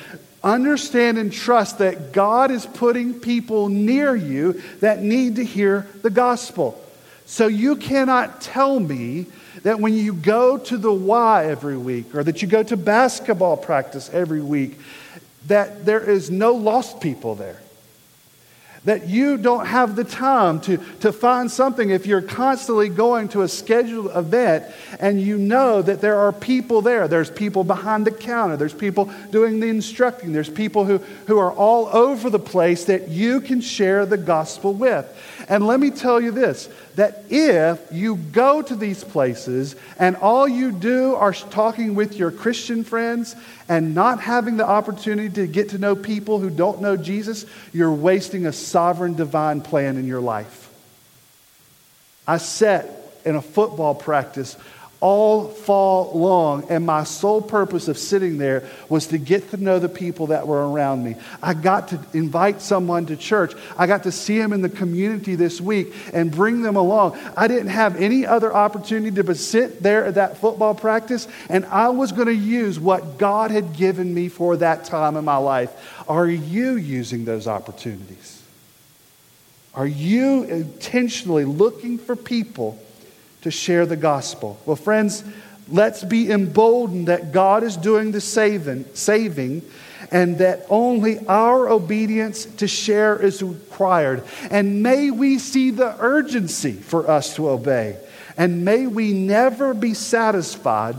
Understand 0.44 1.18
and 1.18 1.34
trust 1.34 1.80
that 1.80 2.14
God 2.14 2.52
is 2.52 2.66
putting 2.66 3.20
people 3.20 3.70
near 3.70 4.16
you 4.16 4.62
that 4.80 5.02
need 5.02 5.38
to 5.38 5.44
hear 5.44 5.88
the 6.04 6.12
gospel. 6.12 6.80
So 7.26 7.48
you 7.48 7.76
cannot 7.76 8.42
tell 8.42 8.80
me 8.80 9.26
that 9.64 9.80
when 9.80 9.94
you 9.94 10.14
go 10.14 10.58
to 10.58 10.78
the 10.78 10.94
Y 10.94 11.46
every 11.46 11.78
week 11.78 12.14
or 12.14 12.24
that 12.24 12.42
you 12.42 12.48
go 12.48 12.64
to 12.64 12.78
basketball 12.78 13.58
practice 13.58 14.10
every 14.14 14.42
week, 14.42 14.78
that 15.48 15.86
there 15.86 16.02
is 16.02 16.30
no 16.30 16.54
lost 16.54 17.00
people 17.00 17.36
there. 17.36 17.60
That 18.86 19.08
you 19.08 19.38
don't 19.38 19.66
have 19.66 19.96
the 19.96 20.04
time 20.04 20.62
to, 20.62 20.78
to 21.00 21.12
find 21.12 21.50
something 21.50 21.90
if 21.90 22.06
you're 22.06 22.22
constantly 22.22 22.88
going 22.88 23.30
to 23.30 23.42
a 23.42 23.48
scheduled 23.48 24.16
event 24.16 24.64
and 25.00 25.20
you 25.20 25.40
know 25.40 25.82
that 25.82 26.02
there 26.02 26.18
are 26.20 26.32
people 26.32 26.84
there. 26.84 27.08
There's 27.08 27.32
people 27.32 27.64
behind 27.64 28.06
the 28.06 28.12
counter, 28.12 28.58
there's 28.58 28.76
people 28.76 29.12
doing 29.32 29.60
the 29.60 29.70
instructing, 29.70 30.34
there's 30.34 30.50
people 30.50 30.86
who, 30.86 31.00
who 31.26 31.40
are 31.40 31.52
all 31.52 31.88
over 31.88 32.30
the 32.30 32.38
place 32.38 32.86
that 32.86 33.08
you 33.08 33.42
can 33.42 33.60
share 33.60 34.06
the 34.06 34.18
gospel 34.18 34.72
with. 34.72 35.08
And 35.48 35.68
let 35.68 35.80
me 35.80 35.92
tell 35.92 36.20
you 36.20 36.32
this 36.32 36.70
that 36.96 37.26
if 37.30 37.80
you 37.92 38.16
go 38.16 38.62
to 38.62 38.76
these 38.76 39.04
places 39.04 39.76
and 40.00 40.16
all 40.18 40.48
you 40.48 40.72
do 40.72 41.16
are 41.16 41.34
talking 41.34 41.94
with 41.94 42.16
your 42.16 42.32
Christian 42.32 42.84
friends 42.84 43.36
and 43.70 43.94
not 43.94 44.22
having 44.22 44.58
the 44.58 44.68
opportunity 44.68 45.30
to 45.30 45.48
get 45.48 45.70
to 45.70 45.78
know 45.78 45.96
people 45.96 46.40
who 46.40 46.50
don't 46.50 46.82
know 46.82 46.98
Jesus, 46.98 47.46
you're 47.74 47.92
wasting 47.92 48.46
a 48.46 48.54
sovereign 48.54 49.16
divine 49.16 49.62
plan 49.62 49.98
in 49.98 50.08
your 50.08 50.22
life. 50.22 50.72
I 52.28 52.38
sat 52.38 52.90
in 53.24 53.36
a 53.36 53.42
football 53.42 53.94
practice 53.94 54.56
all 55.02 55.48
fall 55.48 56.18
long. 56.18 56.66
And 56.70 56.86
my 56.86 57.04
sole 57.04 57.42
purpose 57.42 57.88
of 57.88 57.98
sitting 57.98 58.38
there 58.38 58.68
was 58.90 59.08
to 59.08 59.18
get 59.18 59.52
to 59.52 59.58
know 59.58 59.80
the 59.80 59.90
people 59.90 60.28
that 60.28 60.48
were 60.48 60.70
around 60.70 61.04
me. 61.04 61.16
I 61.42 61.54
got 61.54 61.90
to 61.90 62.00
invite 62.14 62.62
someone 62.62 63.06
to 63.08 63.16
church. 63.16 63.54
I 63.78 63.88
got 63.88 64.04
to 64.04 64.12
see 64.12 64.38
them 64.38 64.54
in 64.54 64.62
the 64.62 64.70
community 64.70 65.36
this 65.36 65.60
week 65.60 65.94
and 66.14 66.32
bring 66.32 66.62
them 66.62 66.76
along. 66.76 67.18
I 67.36 67.48
didn't 67.48 67.70
have 67.70 67.98
any 67.98 68.26
other 68.26 68.54
opportunity 68.54 69.22
to 69.22 69.36
sit 69.36 69.84
there 69.84 70.06
at 70.06 70.16
that 70.16 70.38
football 70.38 70.74
practice, 70.74 71.28
and 71.50 71.66
I 71.66 71.90
was 71.90 72.12
going 72.12 72.28
to 72.28 72.36
use 72.36 72.80
what 72.80 73.18
God 73.18 73.52
had 73.52 73.74
given 73.74 74.14
me 74.14 74.30
for 74.30 74.58
that 74.58 74.86
time 74.86 75.18
in 75.18 75.26
my 75.26 75.38
life. 75.38 76.04
Are 76.08 76.28
you 76.28 76.76
using 76.76 77.26
those 77.26 77.48
opportunities? 77.48 78.42
Are 79.74 79.88
you 79.88 80.44
intentionally 80.44 81.44
looking 81.44 81.98
for 81.98 82.16
people? 82.16 82.80
To 83.46 83.52
share 83.52 83.86
the 83.86 83.96
gospel. 83.96 84.60
Well, 84.66 84.76
friends, 84.76 85.24
let's 85.70 86.04
be 86.04 86.32
emboldened 86.32 87.10
that 87.10 87.32
God 87.32 87.62
is 87.62 87.78
doing 87.78 88.12
the 88.12 88.20
saving, 88.20 88.86
saving 88.96 89.62
and 90.10 90.40
that 90.40 90.66
only 90.68 91.20
our 91.28 91.70
obedience 91.70 92.46
to 92.46 92.68
share 92.68 93.16
is 93.16 93.44
required. 93.44 94.24
And 94.50 94.82
may 94.82 95.12
we 95.12 95.38
see 95.38 95.70
the 95.70 95.96
urgency 96.00 96.72
for 96.72 97.08
us 97.08 97.36
to 97.36 97.50
obey. 97.50 98.00
And 98.36 98.66
may 98.66 98.88
we 98.88 99.14
never 99.14 99.76
be 99.76 99.94
satisfied 99.94 100.96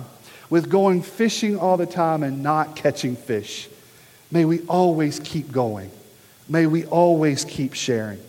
with 0.49 0.71
going 0.71 1.03
fishing 1.03 1.59
all 1.59 1.77
the 1.77 1.85
time 1.85 2.23
and 2.23 2.45
not 2.45 2.77
catching 2.77 3.17
fish. 3.17 3.69
May 4.31 4.45
we 4.45 4.61
always 4.69 5.19
keep 5.19 5.51
going. 5.51 5.91
May 6.49 6.69
we 6.69 6.85
always 6.87 7.45
keep 7.45 7.75
sharing. 7.75 8.21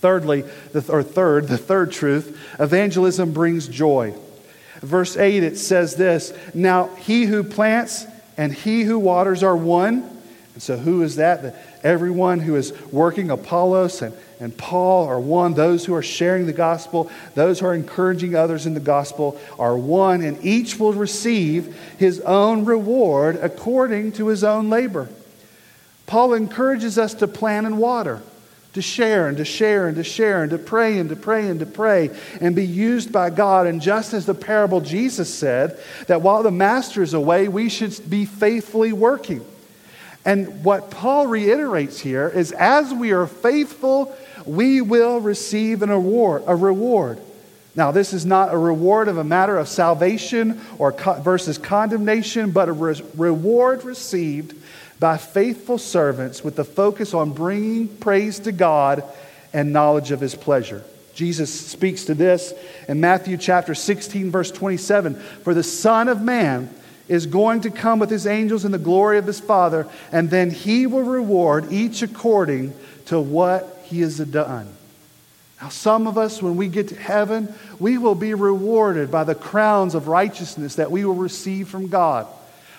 Thirdly, 0.00 0.44
or 0.88 1.02
third, 1.02 1.48
the 1.48 1.58
third 1.58 1.90
truth, 1.90 2.38
evangelism 2.60 3.32
brings 3.32 3.66
joy. 3.66 4.14
Verse 4.80 5.16
8, 5.16 5.42
it 5.42 5.58
says 5.58 5.96
this 5.96 6.32
Now 6.54 6.86
he 6.94 7.24
who 7.24 7.42
plants 7.42 8.06
and 8.36 8.52
he 8.52 8.82
who 8.82 8.98
waters 8.98 9.42
are 9.42 9.56
one. 9.56 10.08
And 10.54 10.62
so, 10.62 10.76
who 10.76 11.02
is 11.02 11.16
that? 11.16 11.42
The, 11.42 11.54
everyone 11.82 12.38
who 12.38 12.54
is 12.54 12.72
working, 12.92 13.30
Apollos 13.30 14.00
and, 14.02 14.14
and 14.38 14.56
Paul 14.56 15.08
are 15.08 15.18
one. 15.18 15.54
Those 15.54 15.84
who 15.84 15.94
are 15.94 16.02
sharing 16.02 16.46
the 16.46 16.52
gospel, 16.52 17.10
those 17.34 17.58
who 17.58 17.66
are 17.66 17.74
encouraging 17.74 18.36
others 18.36 18.66
in 18.66 18.74
the 18.74 18.80
gospel 18.80 19.40
are 19.58 19.76
one, 19.76 20.22
and 20.22 20.38
each 20.44 20.78
will 20.78 20.92
receive 20.92 21.76
his 21.98 22.20
own 22.20 22.64
reward 22.64 23.36
according 23.36 24.12
to 24.12 24.28
his 24.28 24.44
own 24.44 24.70
labor. 24.70 25.08
Paul 26.06 26.34
encourages 26.34 26.98
us 26.98 27.14
to 27.14 27.26
plant 27.26 27.66
and 27.66 27.78
water 27.78 28.22
to 28.78 28.82
share 28.82 29.26
and 29.26 29.38
to 29.38 29.44
share 29.44 29.88
and 29.88 29.96
to 29.96 30.04
share 30.04 30.42
and 30.44 30.50
to 30.52 30.58
pray 30.58 30.98
and 30.98 31.10
to 31.10 31.16
pray 31.16 31.48
and 31.48 31.58
to 31.58 31.66
pray 31.66 32.10
and 32.40 32.54
be 32.54 32.64
used 32.64 33.12
by 33.12 33.28
God. 33.28 33.66
And 33.66 33.82
just 33.82 34.14
as 34.14 34.24
the 34.24 34.34
parable 34.34 34.80
Jesus 34.80 35.34
said, 35.34 35.80
that 36.06 36.22
while 36.22 36.44
the 36.44 36.52
master 36.52 37.02
is 37.02 37.12
away, 37.12 37.48
we 37.48 37.68
should 37.70 38.08
be 38.08 38.24
faithfully 38.24 38.92
working. 38.92 39.44
And 40.24 40.62
what 40.62 40.92
Paul 40.92 41.26
reiterates 41.26 41.98
here 41.98 42.28
is 42.28 42.52
as 42.52 42.94
we 42.94 43.10
are 43.10 43.26
faithful, 43.26 44.16
we 44.46 44.80
will 44.80 45.20
receive 45.20 45.82
an 45.82 45.90
award, 45.90 46.44
a 46.46 46.54
reward. 46.54 47.18
Now, 47.74 47.90
this 47.90 48.12
is 48.12 48.24
not 48.24 48.54
a 48.54 48.58
reward 48.58 49.08
of 49.08 49.18
a 49.18 49.24
matter 49.24 49.58
of 49.58 49.66
salvation 49.66 50.60
or 50.78 50.92
co- 50.92 51.20
versus 51.20 51.58
condemnation, 51.58 52.52
but 52.52 52.68
a 52.68 52.72
re- 52.72 53.02
reward 53.16 53.82
received 53.82 54.54
by 55.00 55.16
faithful 55.16 55.78
servants 55.78 56.42
with 56.42 56.56
the 56.56 56.64
focus 56.64 57.14
on 57.14 57.32
bringing 57.32 57.88
praise 57.88 58.40
to 58.40 58.52
God 58.52 59.04
and 59.52 59.72
knowledge 59.72 60.10
of 60.10 60.20
his 60.20 60.34
pleasure. 60.34 60.82
Jesus 61.14 61.52
speaks 61.52 62.04
to 62.04 62.14
this 62.14 62.52
in 62.86 63.00
Matthew 63.00 63.36
chapter 63.36 63.74
16, 63.74 64.30
verse 64.30 64.50
27 64.50 65.14
For 65.14 65.54
the 65.54 65.62
Son 65.62 66.08
of 66.08 66.22
Man 66.22 66.70
is 67.08 67.26
going 67.26 67.62
to 67.62 67.70
come 67.70 67.98
with 67.98 68.10
his 68.10 68.26
angels 68.26 68.64
in 68.64 68.72
the 68.72 68.78
glory 68.78 69.18
of 69.18 69.26
his 69.26 69.40
Father, 69.40 69.88
and 70.12 70.30
then 70.30 70.50
he 70.50 70.86
will 70.86 71.02
reward 71.02 71.72
each 71.72 72.02
according 72.02 72.72
to 73.06 73.20
what 73.20 73.80
he 73.84 74.00
has 74.02 74.18
done. 74.18 74.68
Now, 75.60 75.70
some 75.70 76.06
of 76.06 76.16
us, 76.16 76.40
when 76.40 76.56
we 76.56 76.68
get 76.68 76.88
to 76.88 76.94
heaven, 76.94 77.52
we 77.80 77.98
will 77.98 78.14
be 78.14 78.34
rewarded 78.34 79.10
by 79.10 79.24
the 79.24 79.34
crowns 79.34 79.94
of 79.94 80.06
righteousness 80.06 80.76
that 80.76 80.90
we 80.90 81.04
will 81.04 81.14
receive 81.14 81.68
from 81.68 81.88
God. 81.88 82.28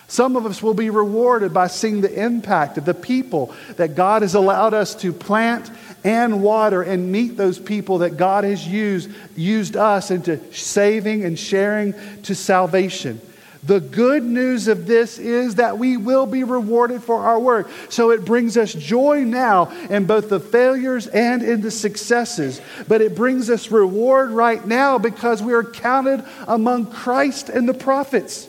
Some 0.10 0.36
of 0.36 0.47
us 0.47 0.64
will 0.64 0.74
be 0.74 0.89
rewarded 0.89 1.53
by 1.53 1.68
seeing 1.68 2.01
the 2.01 2.12
impact 2.12 2.80
of 2.80 2.86
the 2.86 2.95
people 2.95 3.53
that 3.78 3.95
God 3.95 4.24
has 4.24 4.34
allowed 4.34 4.74
us 4.74 4.95
to 4.95 5.14
plant 5.14 5.70
and 6.03 6.41
water 6.41 6.82
and 6.82 7.12
meet 7.12 7.38
those 7.38 7.60
people 7.60 7.99
that 7.99 8.18
God 8.18 8.43
has 8.43 8.68
used, 8.68 9.12
used 9.36 9.78
us 9.78 10.10
into 10.10 10.41
saving 10.51 11.24
and 11.24 11.38
sharing 11.38 11.93
to 12.24 12.34
salvation. 12.34 13.22
The 13.62 13.80
good 13.80 14.24
news 14.24 14.68
of 14.68 14.88
this 14.88 15.20
is 15.20 15.55
that 15.55 15.78
we 15.78 15.95
will 15.95 16.26
be 16.26 16.43
rewarded 16.43 17.03
for 17.03 17.22
our 17.22 17.39
work. 17.39 17.70
So 17.89 18.10
it 18.10 18.26
brings 18.26 18.57
us 18.57 18.74
joy 18.74 19.26
now 19.26 19.70
in 19.91 20.05
both 20.05 20.30
the 20.30 20.39
failures 20.39 21.05
and 21.05 21.43
in 21.43 21.62
the 21.62 21.70
successes. 21.70 22.62
But 22.88 23.01
it 23.01 23.16
brings 23.16 23.47
us 23.47 23.70
reward 23.70 24.32
right 24.32 24.66
now 24.66 24.97
because 24.97 25.43
we 25.43 25.53
are 25.53 25.64
counted 25.64 26.26
among 26.47 26.88
Christ 26.88 27.49
and 27.49 27.70
the 27.70 27.76
prophets. 27.76 28.49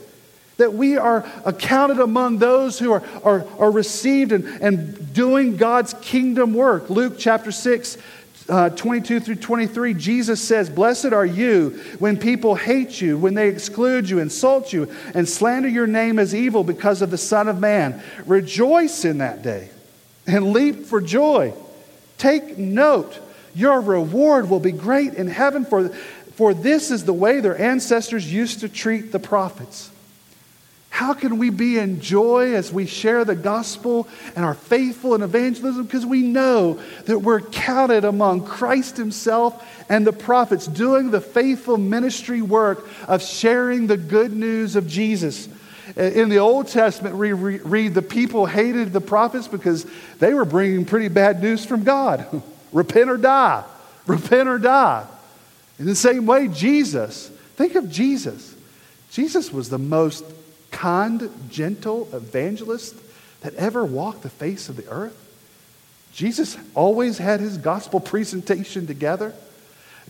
That 0.61 0.75
we 0.75 0.99
are 0.99 1.27
accounted 1.47 2.01
among 2.01 2.37
those 2.37 2.79
who 2.79 2.93
are, 2.93 3.03
are, 3.25 3.47
are 3.59 3.71
received 3.71 4.33
and, 4.33 4.45
and 4.63 5.13
doing 5.15 5.57
God's 5.57 5.95
kingdom 5.95 6.53
work. 6.53 6.91
Luke 6.91 7.15
chapter 7.19 7.51
6 7.51 7.97
uh, 8.51 8.69
22 8.71 9.21
through 9.21 9.37
23, 9.37 9.95
Jesus 9.95 10.43
says, 10.43 10.69
Blessed 10.69 11.13
are 11.13 11.25
you 11.25 11.81
when 11.99 12.19
people 12.19 12.57
hate 12.57 13.01
you, 13.01 13.17
when 13.17 13.35
they 13.35 13.49
exclude 13.49 14.11
you, 14.11 14.19
insult 14.19 14.73
you, 14.73 14.93
and 15.15 15.29
slander 15.29 15.69
your 15.69 15.87
name 15.87 16.19
as 16.19 16.35
evil 16.35 16.65
because 16.65 17.01
of 17.01 17.11
the 17.11 17.19
Son 17.19 17.49
of 17.49 17.61
Man. 17.61 18.03
Rejoice 18.27 19.05
in 19.05 19.19
that 19.19 19.43
day 19.43 19.71
and 20.27 20.53
leap 20.53 20.85
for 20.85 21.01
joy. 21.01 21.55
Take 22.19 22.59
note, 22.59 23.19
your 23.55 23.81
reward 23.81 24.51
will 24.51 24.61
be 24.61 24.73
great 24.73 25.15
in 25.15 25.29
heaven, 25.29 25.65
for, 25.65 25.89
for 26.35 26.53
this 26.53 26.91
is 26.91 27.05
the 27.05 27.15
way 27.15 27.41
their 27.41 27.59
ancestors 27.59 28.31
used 28.31 28.61
to 28.61 28.69
treat 28.69 29.13
the 29.13 29.21
prophets. 29.21 29.91
How 31.01 31.15
can 31.15 31.39
we 31.39 31.49
be 31.49 31.79
in 31.79 32.03
joy 32.03 32.53
as 32.53 32.71
we 32.71 32.85
share 32.85 33.25
the 33.25 33.35
gospel 33.35 34.07
and 34.37 34.45
are 34.45 34.53
faithful 34.53 35.15
in 35.15 35.23
evangelism? 35.23 35.87
Because 35.87 36.05
we 36.05 36.21
know 36.21 36.79
that 37.07 37.21
we're 37.21 37.41
counted 37.41 38.05
among 38.05 38.45
Christ 38.45 38.99
Himself 38.99 39.67
and 39.89 40.07
the 40.07 40.13
prophets, 40.13 40.67
doing 40.67 41.11
the 41.11 41.23
faithful 41.23 41.79
ministry 41.79 42.43
work 42.43 42.87
of 43.09 43.23
sharing 43.23 43.87
the 43.87 43.97
good 43.97 44.35
news 44.35 44.77
of 44.77 44.87
Jesus. 44.87 45.49
In 45.97 46.29
the 46.29 46.37
Old 46.37 46.69
Testament, 46.69 47.17
we 47.17 47.33
read 47.33 47.95
the 47.95 48.03
people 48.03 48.45
hated 48.45 48.93
the 48.93 49.01
prophets 49.01 49.49
because 49.49 49.87
they 50.19 50.35
were 50.35 50.45
bringing 50.45 50.85
pretty 50.85 51.09
bad 51.09 51.43
news 51.43 51.65
from 51.65 51.83
God 51.83 52.43
repent 52.75 53.09
or 53.09 53.17
die, 53.17 53.65
repent 54.07 54.51
or 54.51 54.59
die. 54.59 55.07
In 55.79 55.87
the 55.87 55.97
same 55.97 56.27
way, 56.27 56.49
Jesus, 56.49 57.29
think 57.57 57.75
of 57.75 57.91
Jesus. 57.91 58.55
Jesus 59.11 59.51
was 59.51 59.71
the 59.71 59.79
most 59.79 60.25
kind, 60.71 61.31
gentle 61.51 62.09
evangelist 62.13 62.95
that 63.41 63.55
ever 63.55 63.85
walked 63.85 64.23
the 64.23 64.31
face 64.31 64.69
of 64.69 64.77
the 64.77 64.89
earth. 64.89 65.17
Jesus 66.13 66.57
always 66.75 67.19
had 67.19 67.41
his 67.41 67.57
gospel 67.57 68.01
presentation 68.01 68.87
together. 68.87 69.35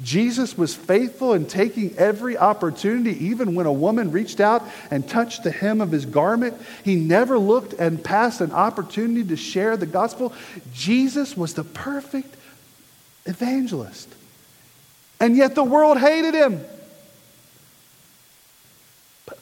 Jesus 0.02 0.56
was 0.56 0.74
faithful 0.74 1.34
in 1.34 1.44
taking 1.44 1.96
every 1.98 2.38
opportunity, 2.38 3.26
even 3.26 3.54
when 3.54 3.66
a 3.66 3.72
woman 3.72 4.11
reached 4.11 4.40
out 4.40 4.62
and 4.90 5.06
touched 5.06 5.44
the 5.44 5.50
hem 5.50 5.80
of 5.80 5.90
his 5.90 6.06
garment. 6.06 6.56
He 6.84 6.96
never 6.96 7.38
looked 7.38 7.74
and 7.74 8.02
passed 8.02 8.40
an 8.40 8.52
opportunity 8.52 9.28
to 9.28 9.36
share 9.36 9.76
the 9.76 9.86
gospel. 9.86 10.32
Jesus 10.72 11.36
was 11.36 11.52
the 11.52 11.64
perfect 11.64 12.34
evangelist. 13.26 14.08
And 15.20 15.36
yet 15.36 15.54
the 15.54 15.64
world 15.64 15.98
hated 15.98 16.34
him. 16.34 16.64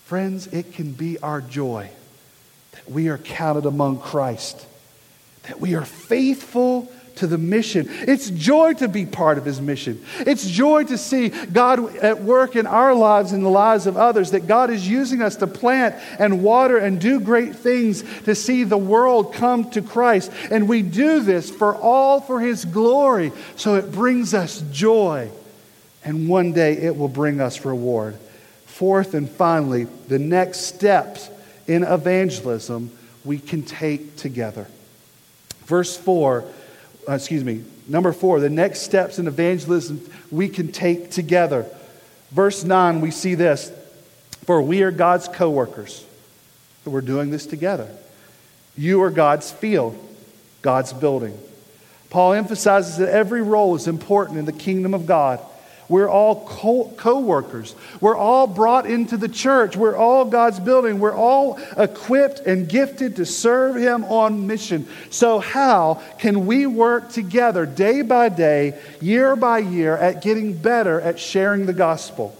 Friends, 0.08 0.46
it 0.46 0.72
can 0.72 0.92
be 0.92 1.18
our 1.18 1.42
joy 1.42 1.90
that 2.72 2.90
we 2.90 3.08
are 3.08 3.18
counted 3.18 3.66
among 3.66 4.00
Christ, 4.00 4.64
that 5.42 5.60
we 5.60 5.74
are 5.74 5.84
faithful 5.84 6.90
to 7.16 7.26
the 7.26 7.36
mission. 7.36 7.86
It's 7.90 8.30
joy 8.30 8.72
to 8.72 8.88
be 8.88 9.04
part 9.04 9.36
of 9.36 9.44
his 9.44 9.60
mission. 9.60 10.02
It's 10.20 10.48
joy 10.48 10.84
to 10.84 10.96
see 10.96 11.28
God 11.28 11.96
at 11.96 12.22
work 12.22 12.56
in 12.56 12.66
our 12.66 12.94
lives 12.94 13.32
and 13.32 13.44
the 13.44 13.50
lives 13.50 13.86
of 13.86 13.98
others, 13.98 14.30
that 14.30 14.46
God 14.46 14.70
is 14.70 14.88
using 14.88 15.20
us 15.20 15.36
to 15.36 15.46
plant 15.46 15.94
and 16.18 16.42
water 16.42 16.78
and 16.78 16.98
do 16.98 17.20
great 17.20 17.54
things 17.54 18.02
to 18.22 18.34
see 18.34 18.64
the 18.64 18.78
world 18.78 19.34
come 19.34 19.70
to 19.72 19.82
Christ. 19.82 20.32
And 20.50 20.70
we 20.70 20.80
do 20.80 21.20
this 21.20 21.50
for 21.50 21.76
all 21.76 22.22
for 22.22 22.40
his 22.40 22.64
glory. 22.64 23.30
So 23.56 23.74
it 23.74 23.92
brings 23.92 24.32
us 24.32 24.62
joy. 24.72 25.30
And 26.02 26.30
one 26.30 26.54
day 26.54 26.78
it 26.78 26.96
will 26.96 27.08
bring 27.08 27.42
us 27.42 27.62
reward. 27.66 28.16
Fourth 28.78 29.14
and 29.14 29.28
finally, 29.28 29.88
the 30.06 30.20
next 30.20 30.60
steps 30.60 31.28
in 31.66 31.82
evangelism 31.82 32.96
we 33.24 33.40
can 33.40 33.62
take 33.64 34.14
together. 34.14 34.68
Verse 35.64 35.96
4, 35.96 36.44
uh, 37.08 37.12
excuse 37.12 37.42
me, 37.42 37.64
number 37.88 38.12
4, 38.12 38.38
the 38.38 38.48
next 38.48 38.82
steps 38.82 39.18
in 39.18 39.26
evangelism 39.26 40.00
we 40.30 40.48
can 40.48 40.70
take 40.70 41.10
together. 41.10 41.66
Verse 42.30 42.62
9, 42.62 43.00
we 43.00 43.10
see 43.10 43.34
this 43.34 43.72
For 44.44 44.62
we 44.62 44.84
are 44.84 44.92
God's 44.92 45.26
co 45.26 45.50
workers. 45.50 46.06
That 46.84 46.90
we're 46.90 47.00
doing 47.00 47.30
this 47.30 47.46
together. 47.46 47.88
You 48.76 49.02
are 49.02 49.10
God's 49.10 49.50
field, 49.50 49.98
God's 50.62 50.92
building. 50.92 51.36
Paul 52.10 52.34
emphasizes 52.34 52.98
that 52.98 53.08
every 53.08 53.42
role 53.42 53.74
is 53.74 53.88
important 53.88 54.38
in 54.38 54.44
the 54.44 54.52
kingdom 54.52 54.94
of 54.94 55.04
God. 55.04 55.40
We're 55.88 56.08
all 56.08 56.44
co 56.46 57.18
workers. 57.20 57.74
We're 58.00 58.16
all 58.16 58.46
brought 58.46 58.84
into 58.84 59.16
the 59.16 59.28
church. 59.28 59.74
We're 59.74 59.96
all 59.96 60.26
God's 60.26 60.60
building. 60.60 60.98
We're 60.98 61.14
all 61.14 61.58
equipped 61.78 62.40
and 62.40 62.68
gifted 62.68 63.16
to 63.16 63.24
serve 63.24 63.76
Him 63.76 64.04
on 64.04 64.46
mission. 64.46 64.86
So, 65.08 65.38
how 65.38 66.02
can 66.18 66.46
we 66.46 66.66
work 66.66 67.10
together 67.10 67.64
day 67.64 68.02
by 68.02 68.28
day, 68.28 68.78
year 69.00 69.34
by 69.34 69.58
year, 69.60 69.96
at 69.96 70.22
getting 70.22 70.52
better 70.52 71.00
at 71.00 71.18
sharing 71.18 71.64
the 71.64 71.72
gospel? 71.72 72.36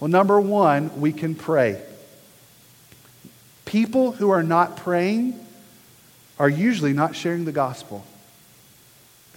Well, 0.00 0.08
number 0.08 0.40
one, 0.40 0.98
we 1.00 1.12
can 1.12 1.34
pray. 1.34 1.82
People 3.66 4.12
who 4.12 4.30
are 4.30 4.42
not 4.42 4.78
praying 4.78 5.38
are 6.38 6.48
usually 6.48 6.94
not 6.94 7.14
sharing 7.14 7.44
the 7.44 7.52
gospel. 7.52 8.06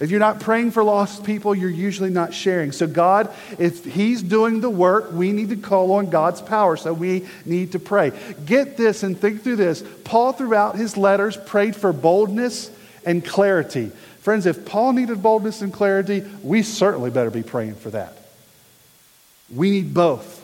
If 0.00 0.10
you're 0.10 0.18
not 0.18 0.40
praying 0.40 0.70
for 0.70 0.82
lost 0.82 1.24
people, 1.24 1.54
you're 1.54 1.68
usually 1.68 2.08
not 2.08 2.32
sharing. 2.32 2.72
So, 2.72 2.86
God, 2.86 3.30
if 3.58 3.84
He's 3.84 4.22
doing 4.22 4.62
the 4.62 4.70
work, 4.70 5.12
we 5.12 5.30
need 5.30 5.50
to 5.50 5.56
call 5.56 5.92
on 5.92 6.08
God's 6.08 6.40
power. 6.40 6.76
So, 6.78 6.94
we 6.94 7.26
need 7.44 7.72
to 7.72 7.78
pray. 7.78 8.12
Get 8.46 8.78
this 8.78 9.02
and 9.02 9.18
think 9.18 9.42
through 9.42 9.56
this. 9.56 9.84
Paul, 10.04 10.32
throughout 10.32 10.76
his 10.76 10.96
letters, 10.96 11.36
prayed 11.36 11.76
for 11.76 11.92
boldness 11.92 12.70
and 13.04 13.24
clarity. 13.24 13.92
Friends, 14.20 14.46
if 14.46 14.64
Paul 14.64 14.94
needed 14.94 15.22
boldness 15.22 15.60
and 15.60 15.72
clarity, 15.72 16.24
we 16.42 16.62
certainly 16.62 17.10
better 17.10 17.30
be 17.30 17.42
praying 17.42 17.74
for 17.74 17.90
that. 17.90 18.16
We 19.54 19.70
need 19.70 19.92
both. 19.92 20.38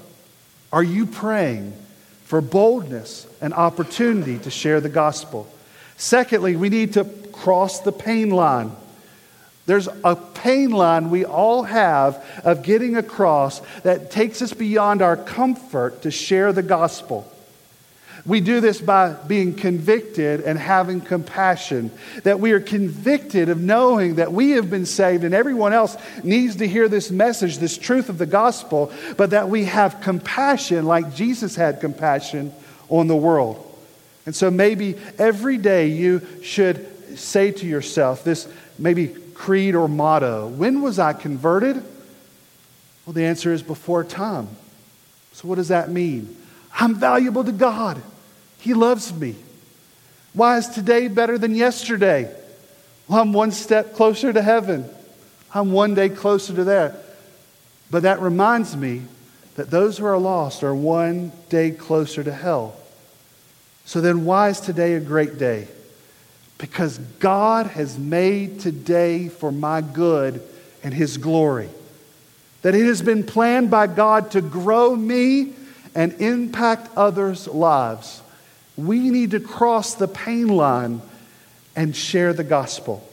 Are 0.73 0.83
you 0.83 1.07
praying 1.07 1.73
for 2.25 2.41
boldness 2.41 3.27
and 3.41 3.55
opportunity 3.55 4.39
to 4.41 4.51
share 4.51 4.81
the 4.81 4.89
gospel? 4.89 5.51
Secondly, 5.97 6.57
we 6.57 6.69
need 6.69 6.95
to 6.95 7.05
cross 7.33 7.81
the 7.81 7.93
pain 7.93 8.31
line. 8.31 8.73
There's 9.67 9.89
a 10.05 10.15
pain 10.15 10.71
line 10.71 11.11
we 11.11 11.25
all 11.25 11.65
have 11.65 12.25
of 12.45 12.63
getting 12.63 12.97
across 12.97 13.61
that 13.83 14.13
takes 14.13 14.41
us 14.41 14.53
beyond 14.53 15.03
our 15.03 15.17
comfort 15.17 16.03
to 16.03 16.11
share 16.13 16.53
the 16.53 16.63
gospel. 16.63 17.31
We 18.25 18.41
do 18.41 18.61
this 18.61 18.81
by 18.81 19.13
being 19.13 19.55
convicted 19.55 20.41
and 20.41 20.59
having 20.59 21.01
compassion. 21.01 21.93
That 22.25 22.41
we 22.41 22.53
are 22.53 22.61
convicted 22.61 23.49
of 23.49 23.61
knowing 23.61 24.17
that 24.17 24.33
we 24.33 24.53
have 24.53 24.69
been 24.69 24.87
saved 24.87 25.23
and 25.23 25.35
everyone 25.35 25.73
else 25.73 25.97
needs 26.25 26.57
to 26.57 26.67
hear 26.67 26.89
this 26.89 27.11
message, 27.11 27.59
this 27.59 27.79
truth 27.79 28.09
of 28.09 28.19
the 28.19 28.27
gospel, 28.27 28.93
but 29.17 29.31
that 29.31 29.49
we 29.49 29.65
have 29.65 30.01
compassion 30.01 30.87
like 30.87 31.15
Jesus 31.15 31.55
had 31.55 31.81
compassion 31.81 32.53
on 32.89 33.07
the 33.07 33.17
world. 33.17 33.63
And 34.27 34.35
so 34.35 34.51
maybe 34.51 34.97
every 35.19 35.57
day 35.57 35.89
you 35.89 36.21
should 36.43 37.19
say 37.19 37.53
to 37.53 37.67
yourself 37.67 38.25
this 38.25 38.49
maybe 38.77 39.15
creed 39.37 39.75
or 39.75 39.87
motto. 39.87 40.49
When 40.49 40.81
was 40.81 40.99
I 40.99 41.13
converted? 41.13 41.77
Well, 43.05 43.13
the 43.13 43.25
answer 43.25 43.53
is 43.53 43.63
before 43.63 44.03
time. 44.03 44.49
So, 45.33 45.47
what 45.47 45.57
does 45.57 45.69
that 45.69 45.91
mean? 45.91 46.37
I'm 46.79 46.95
valuable 46.95 47.45
to 47.45 47.53
God. 47.53 48.01
He 48.59 48.75
loves 48.75 49.13
me. 49.13 49.37
Why 50.33 50.57
is 50.57 50.69
today 50.69 51.09
better 51.09 51.39
than 51.39 51.55
yesterday? 51.55 52.35
Well, 53.07 53.21
I'm 53.21 53.33
one 53.33 53.53
step 53.53 53.95
closer 53.95 54.33
to 54.33 54.43
heaven. 54.43 54.89
I'm 55.55 55.73
one 55.73 55.95
day 55.95 56.09
closer 56.09 56.55
to 56.55 56.65
there. 56.65 56.97
But 57.91 58.03
that 58.03 58.21
reminds 58.21 58.77
me 58.77 59.03
that 59.55 59.71
those 59.71 59.99
who 59.99 60.07
are 60.07 60.19
lost 60.19 60.65
are 60.65 60.75
one 60.75 61.31
day 61.49 61.71
closer 61.71 62.25
to 62.25 62.33
hell. 62.33 62.77
So 63.85 64.01
then, 64.01 64.25
why 64.25 64.49
is 64.49 64.61
today 64.61 64.95
a 64.95 65.01
great 65.01 65.39
day? 65.39 65.69
Because 66.59 66.99
God 67.19 67.67
has 67.67 67.99
made 67.99 68.61
today 68.61 69.29
for 69.29 69.53
my 69.53 69.81
good 69.81 70.43
and 70.83 70.95
His 70.95 71.19
glory. 71.19 71.69
That 72.63 72.75
it 72.75 72.87
has 72.87 73.03
been 73.03 73.25
planned 73.25 73.71
by 73.71 73.87
God 73.87 74.31
to 74.33 74.41
grow 74.41 74.95
me 74.97 75.53
and 75.95 76.13
impact 76.15 76.89
others' 76.97 77.47
lives. 77.47 78.23
We 78.77 79.11
need 79.11 79.31
to 79.33 79.41
cross 79.41 79.95
the 79.95 80.09
pain 80.09 80.49
line 80.49 81.03
and 81.75 81.95
share 81.95 82.33
the 82.33 82.45
gospel. 82.45 83.07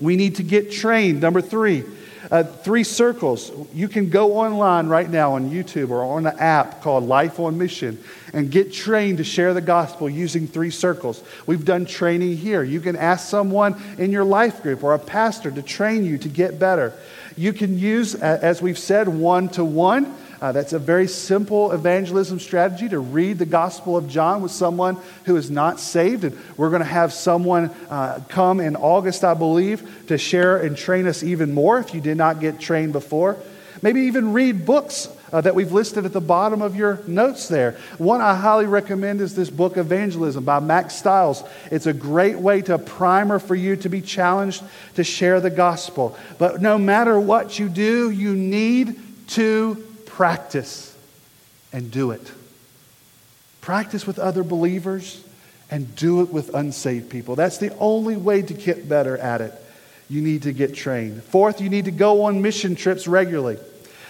We 0.00 0.16
need 0.16 0.36
to 0.36 0.42
get 0.42 0.72
trained. 0.72 1.20
Number 1.20 1.40
three, 1.40 1.84
Uh, 2.30 2.44
three 2.44 2.84
circles. 2.84 3.50
You 3.74 3.88
can 3.88 4.08
go 4.08 4.36
online 4.36 4.86
right 4.86 5.10
now 5.10 5.34
on 5.34 5.50
YouTube 5.50 5.90
or 5.90 6.04
on 6.04 6.26
an 6.26 6.38
app 6.38 6.80
called 6.80 7.02
Life 7.02 7.40
on 7.40 7.58
Mission 7.58 7.98
and 8.32 8.52
get 8.52 8.72
trained 8.72 9.18
to 9.18 9.24
share 9.24 9.52
the 9.52 9.60
gospel 9.60 10.08
using 10.08 10.46
three 10.46 10.70
circles. 10.70 11.24
We've 11.46 11.64
done 11.64 11.86
training 11.86 12.36
here. 12.36 12.62
You 12.62 12.80
can 12.80 12.94
ask 12.94 13.28
someone 13.28 13.82
in 13.98 14.12
your 14.12 14.22
life 14.22 14.62
group 14.62 14.84
or 14.84 14.94
a 14.94 14.98
pastor 14.98 15.50
to 15.50 15.60
train 15.60 16.04
you 16.04 16.18
to 16.18 16.28
get 16.28 16.60
better. 16.60 16.92
You 17.36 17.52
can 17.52 17.76
use, 17.76 18.14
as 18.14 18.62
we've 18.62 18.78
said, 18.78 19.08
one 19.08 19.48
to 19.50 19.64
one. 19.64 20.14
Uh, 20.40 20.52
that's 20.52 20.72
a 20.72 20.78
very 20.78 21.06
simple 21.06 21.70
evangelism 21.72 22.40
strategy 22.40 22.88
to 22.88 22.98
read 22.98 23.38
the 23.38 23.44
Gospel 23.44 23.96
of 23.96 24.08
John 24.08 24.40
with 24.40 24.52
someone 24.52 24.96
who 25.24 25.36
is 25.36 25.50
not 25.50 25.78
saved. 25.78 26.24
And 26.24 26.38
we're 26.56 26.70
going 26.70 26.80
to 26.80 26.88
have 26.88 27.12
someone 27.12 27.70
uh, 27.90 28.20
come 28.28 28.58
in 28.58 28.74
August, 28.74 29.22
I 29.22 29.34
believe, 29.34 30.06
to 30.06 30.16
share 30.16 30.56
and 30.56 30.76
train 30.76 31.06
us 31.06 31.22
even 31.22 31.52
more 31.52 31.78
if 31.78 31.94
you 31.94 32.00
did 32.00 32.16
not 32.16 32.40
get 32.40 32.58
trained 32.58 32.94
before. 32.94 33.36
Maybe 33.82 34.02
even 34.02 34.32
read 34.32 34.64
books 34.64 35.08
uh, 35.32 35.42
that 35.42 35.54
we've 35.54 35.72
listed 35.72 36.06
at 36.06 36.12
the 36.12 36.20
bottom 36.20 36.62
of 36.62 36.74
your 36.74 37.00
notes 37.06 37.48
there. 37.48 37.76
One 37.98 38.20
I 38.22 38.34
highly 38.34 38.66
recommend 38.66 39.20
is 39.20 39.34
this 39.34 39.50
book, 39.50 39.76
Evangelism 39.76 40.44
by 40.44 40.60
Mack 40.60 40.90
Stiles. 40.90 41.44
It's 41.70 41.86
a 41.86 41.92
great 41.92 42.38
way 42.38 42.62
to 42.62 42.78
primer 42.78 43.38
for 43.38 43.54
you 43.54 43.76
to 43.76 43.88
be 43.90 44.00
challenged 44.00 44.62
to 44.94 45.04
share 45.04 45.40
the 45.40 45.50
gospel. 45.50 46.16
But 46.38 46.62
no 46.62 46.78
matter 46.78 47.20
what 47.20 47.58
you 47.58 47.68
do, 47.68 48.10
you 48.10 48.34
need 48.34 48.98
to 49.28 49.86
practice 50.10 50.96
and 51.72 51.90
do 51.90 52.10
it. 52.10 52.32
Practice 53.60 54.06
with 54.06 54.18
other 54.18 54.42
believers 54.42 55.22
and 55.70 55.94
do 55.94 56.22
it 56.22 56.32
with 56.32 56.54
unsaved 56.54 57.10
people. 57.10 57.36
That's 57.36 57.58
the 57.58 57.76
only 57.78 58.16
way 58.16 58.42
to 58.42 58.54
get 58.54 58.88
better 58.88 59.16
at 59.16 59.40
it. 59.40 59.54
You 60.08 60.20
need 60.20 60.42
to 60.42 60.52
get 60.52 60.74
trained. 60.74 61.22
Fourth, 61.22 61.60
you 61.60 61.68
need 61.68 61.84
to 61.84 61.92
go 61.92 62.24
on 62.24 62.42
mission 62.42 62.74
trips 62.74 63.06
regularly. 63.06 63.58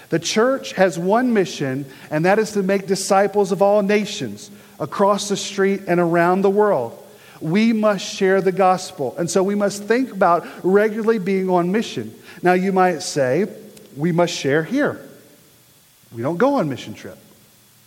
The 0.09 0.18
church 0.18 0.72
has 0.72 0.98
one 0.98 1.34
mission, 1.34 1.84
and 2.11 2.24
that 2.24 2.38
is 2.38 2.53
to 2.53 2.62
make 2.62 2.86
disciples 2.86 3.53
of 3.53 3.61
all 3.61 3.82
nations 3.82 4.51
across 4.78 5.28
the 5.28 5.36
street 5.36 5.82
and 5.86 6.01
around 6.01 6.40
the 6.40 6.51
world. 6.51 6.96
We 7.40 7.72
must 7.72 8.05
share 8.05 8.40
the 8.40 8.53
gospel. 8.53 9.14
And 9.18 9.30
so 9.30 9.42
we 9.42 9.55
must 9.55 9.84
think 9.84 10.12
about 10.12 10.46
regularly 10.62 11.18
being 11.18 11.51
on 11.51 11.70
mission. 11.70 12.14
Now, 12.42 12.55
you 12.55 12.72
might 12.72 13.03
say, 13.03 13.46
we 13.96 14.12
must 14.12 14.32
share 14.32 14.64
here. 14.64 15.07
We 16.15 16.23
don't 16.23 16.39
go 16.39 16.55
on 16.55 16.69
mission 16.69 16.95
trip. 16.95 17.19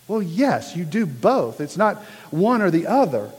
Well, 0.08 0.22
yes, 0.22 0.76
you 0.76 0.86
do 0.86 1.06
both. 1.06 1.62
It's 1.62 1.78
not 1.78 1.98
one 2.32 2.62
or 2.62 2.72
the 2.72 2.88
other. 2.88 3.30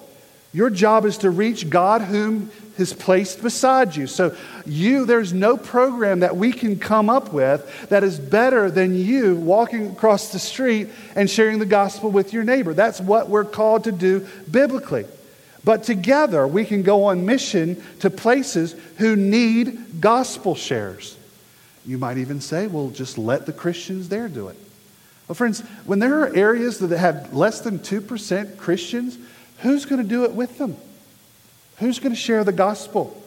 Your 0.53 0.71
job 0.71 1.05
is 1.05 1.19
to 1.19 1.31
reach 1.31 1.69
God 1.69 2.01
whom 2.01 2.51
is 2.79 2.93
placed 2.93 3.43
beside 3.43 3.95
you. 3.97 4.07
So 4.07 4.37
you 4.65 5.05
there's 5.05 5.33
no 5.33 5.57
program 5.57 6.21
that 6.21 6.37
we 6.37 6.53
can 6.53 6.79
come 6.79 7.11
up 7.11 7.33
with 7.33 7.89
that 7.89 8.05
is 8.05 8.19
better 8.19 8.71
than 8.71 8.95
you 8.95 9.37
walking 9.37 9.91
across 9.91 10.33
the 10.33 10.39
street 10.39 10.89
and 11.17 11.29
sharing 11.29 11.59
the 11.59 11.67
gospel 11.67 12.11
with 12.11 12.33
your 12.33 12.45
neighbor. 12.45 12.73
That's 12.73 13.01
what 13.01 13.29
we're 13.29 13.45
called 13.45 13.85
to 13.85 13.93
do 13.93 14.27
biblically. 14.51 15.07
But 15.65 15.85
together 15.85 16.47
we 16.47 16.65
can 16.65 16.83
go 16.83 17.05
on 17.05 17.27
mission 17.27 17.83
to 18.01 18.11
places 18.11 18.77
who 18.99 19.17
need 19.17 20.01
gospel 20.01 20.55
shares. 20.55 21.17
You 21.87 21.99
might 21.99 22.19
even 22.19 22.41
say, 22.41 22.67
well, 22.67 22.91
just 22.91 23.19
let 23.19 23.47
the 23.47 23.53
Christians 23.53 24.09
there 24.09 24.29
do 24.29 24.49
it. 24.49 24.57
Well, 25.29 25.35
friends, 25.35 25.61
when 25.87 26.01
there 26.01 26.21
are 26.21 26.35
areas 26.35 26.79
that 26.81 26.91
have 26.91 27.33
less 27.33 27.61
than 27.61 27.79
2% 27.79 28.59
Christians, 28.59 29.19
who's 29.61 29.87
going 29.87 30.03
to 30.03 30.09
do 30.09 30.25
it 30.25 30.33
with 30.33 30.59
them? 30.59 30.77
Who's 31.79 31.99
going 31.99 32.13
to 32.13 32.21
share 32.21 32.45
the 32.45 32.53
gospel? 32.53 33.21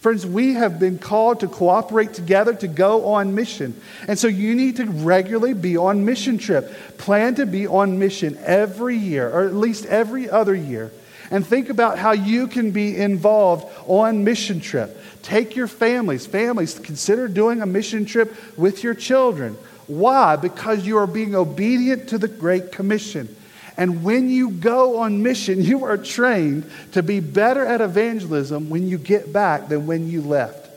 Friends, 0.00 0.26
we 0.26 0.54
have 0.54 0.80
been 0.80 0.98
called 0.98 1.40
to 1.40 1.46
cooperate 1.48 2.12
together 2.12 2.52
to 2.54 2.66
go 2.66 3.12
on 3.12 3.36
mission. 3.36 3.80
And 4.08 4.18
so 4.18 4.26
you 4.26 4.54
need 4.56 4.76
to 4.76 4.84
regularly 4.84 5.54
be 5.54 5.76
on 5.76 6.04
mission 6.04 6.38
trip. 6.38 6.98
Plan 6.98 7.36
to 7.36 7.46
be 7.46 7.68
on 7.68 8.00
mission 8.00 8.36
every 8.44 8.96
year, 8.96 9.30
or 9.30 9.44
at 9.44 9.54
least 9.54 9.86
every 9.86 10.28
other 10.28 10.56
year. 10.56 10.90
And 11.30 11.46
think 11.46 11.70
about 11.70 11.98
how 11.98 12.12
you 12.12 12.48
can 12.48 12.72
be 12.72 12.98
involved 12.98 13.72
on 13.86 14.24
mission 14.24 14.60
trip. 14.60 15.00
Take 15.22 15.54
your 15.54 15.68
families. 15.68 16.26
Families, 16.26 16.78
consider 16.78 17.28
doing 17.28 17.62
a 17.62 17.66
mission 17.66 18.04
trip 18.04 18.34
with 18.58 18.82
your 18.82 18.94
children. 18.94 19.56
Why? 19.86 20.36
Because 20.36 20.86
you 20.86 20.98
are 20.98 21.06
being 21.06 21.34
obedient 21.34 22.08
to 22.10 22.18
the 22.18 22.28
Great 22.28 22.72
Commission. 22.72 23.34
And 23.76 24.04
when 24.04 24.28
you 24.28 24.50
go 24.50 24.98
on 24.98 25.22
mission, 25.22 25.60
you 25.62 25.84
are 25.84 25.96
trained 25.96 26.70
to 26.92 27.02
be 27.02 27.20
better 27.20 27.64
at 27.64 27.80
evangelism 27.80 28.70
when 28.70 28.86
you 28.88 28.98
get 28.98 29.32
back 29.32 29.68
than 29.68 29.86
when 29.86 30.08
you 30.08 30.22
left. 30.22 30.70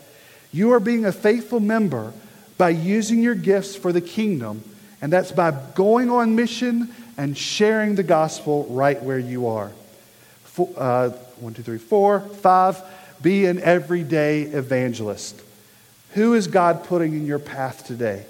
You 0.52 0.72
are 0.74 0.80
being 0.80 1.06
a 1.06 1.12
faithful 1.12 1.60
member 1.60 2.14
by 2.58 2.70
using 2.70 3.22
your 3.22 3.36
gifts 3.36 3.76
for 3.76 3.92
the 3.92 4.00
kingdom, 4.00 4.64
and 5.02 5.12
that's 5.12 5.32
by 5.32 5.52
going 5.76 6.10
on 6.10 6.36
mission 6.36 6.94
and 7.18 7.38
sharing 7.38 7.96
the 7.96 8.04
gospel 8.04 8.66
right 8.70 9.02
where 9.04 9.20
you 9.20 9.48
are. 9.48 9.72
Four, 10.44 10.70
uh, 10.78 11.10
one, 11.40 11.54
two, 11.54 11.64
three, 11.64 11.78
four, 11.78 12.22
five. 12.22 12.82
Be 13.22 13.46
an 13.46 13.60
everyday 13.60 14.44
evangelist. 14.44 15.42
Who 16.14 16.34
is 16.34 16.48
God 16.48 16.86
putting 16.86 17.14
in 17.14 17.26
your 17.26 17.40
path 17.40 17.86
today? 17.86 18.26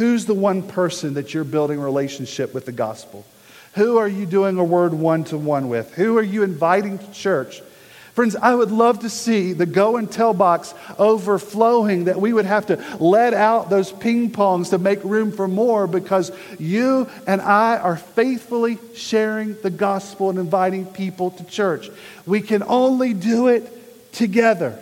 Who's 0.00 0.24
the 0.24 0.32
one 0.32 0.62
person 0.62 1.12
that 1.12 1.34
you're 1.34 1.44
building 1.44 1.78
a 1.78 1.84
relationship 1.84 2.54
with 2.54 2.64
the 2.64 2.72
gospel? 2.72 3.26
Who 3.74 3.98
are 3.98 4.08
you 4.08 4.24
doing 4.24 4.56
a 4.56 4.64
word 4.64 4.94
one 4.94 5.24
to 5.24 5.36
one 5.36 5.68
with? 5.68 5.92
Who 5.92 6.16
are 6.16 6.22
you 6.22 6.42
inviting 6.42 6.96
to 6.96 7.12
church? 7.12 7.60
Friends, 8.14 8.34
I 8.34 8.54
would 8.54 8.70
love 8.70 9.00
to 9.00 9.10
see 9.10 9.52
the 9.52 9.66
go 9.66 9.98
and 9.98 10.10
tell 10.10 10.32
box 10.32 10.72
overflowing, 10.98 12.04
that 12.04 12.18
we 12.18 12.32
would 12.32 12.46
have 12.46 12.68
to 12.68 12.82
let 12.98 13.34
out 13.34 13.68
those 13.68 13.92
ping 13.92 14.30
pongs 14.30 14.70
to 14.70 14.78
make 14.78 15.04
room 15.04 15.32
for 15.32 15.46
more 15.46 15.86
because 15.86 16.32
you 16.58 17.06
and 17.26 17.42
I 17.42 17.76
are 17.76 17.98
faithfully 17.98 18.78
sharing 18.94 19.60
the 19.60 19.68
gospel 19.68 20.30
and 20.30 20.38
inviting 20.38 20.86
people 20.86 21.32
to 21.32 21.44
church. 21.44 21.90
We 22.24 22.40
can 22.40 22.62
only 22.62 23.12
do 23.12 23.48
it 23.48 24.12
together. 24.14 24.78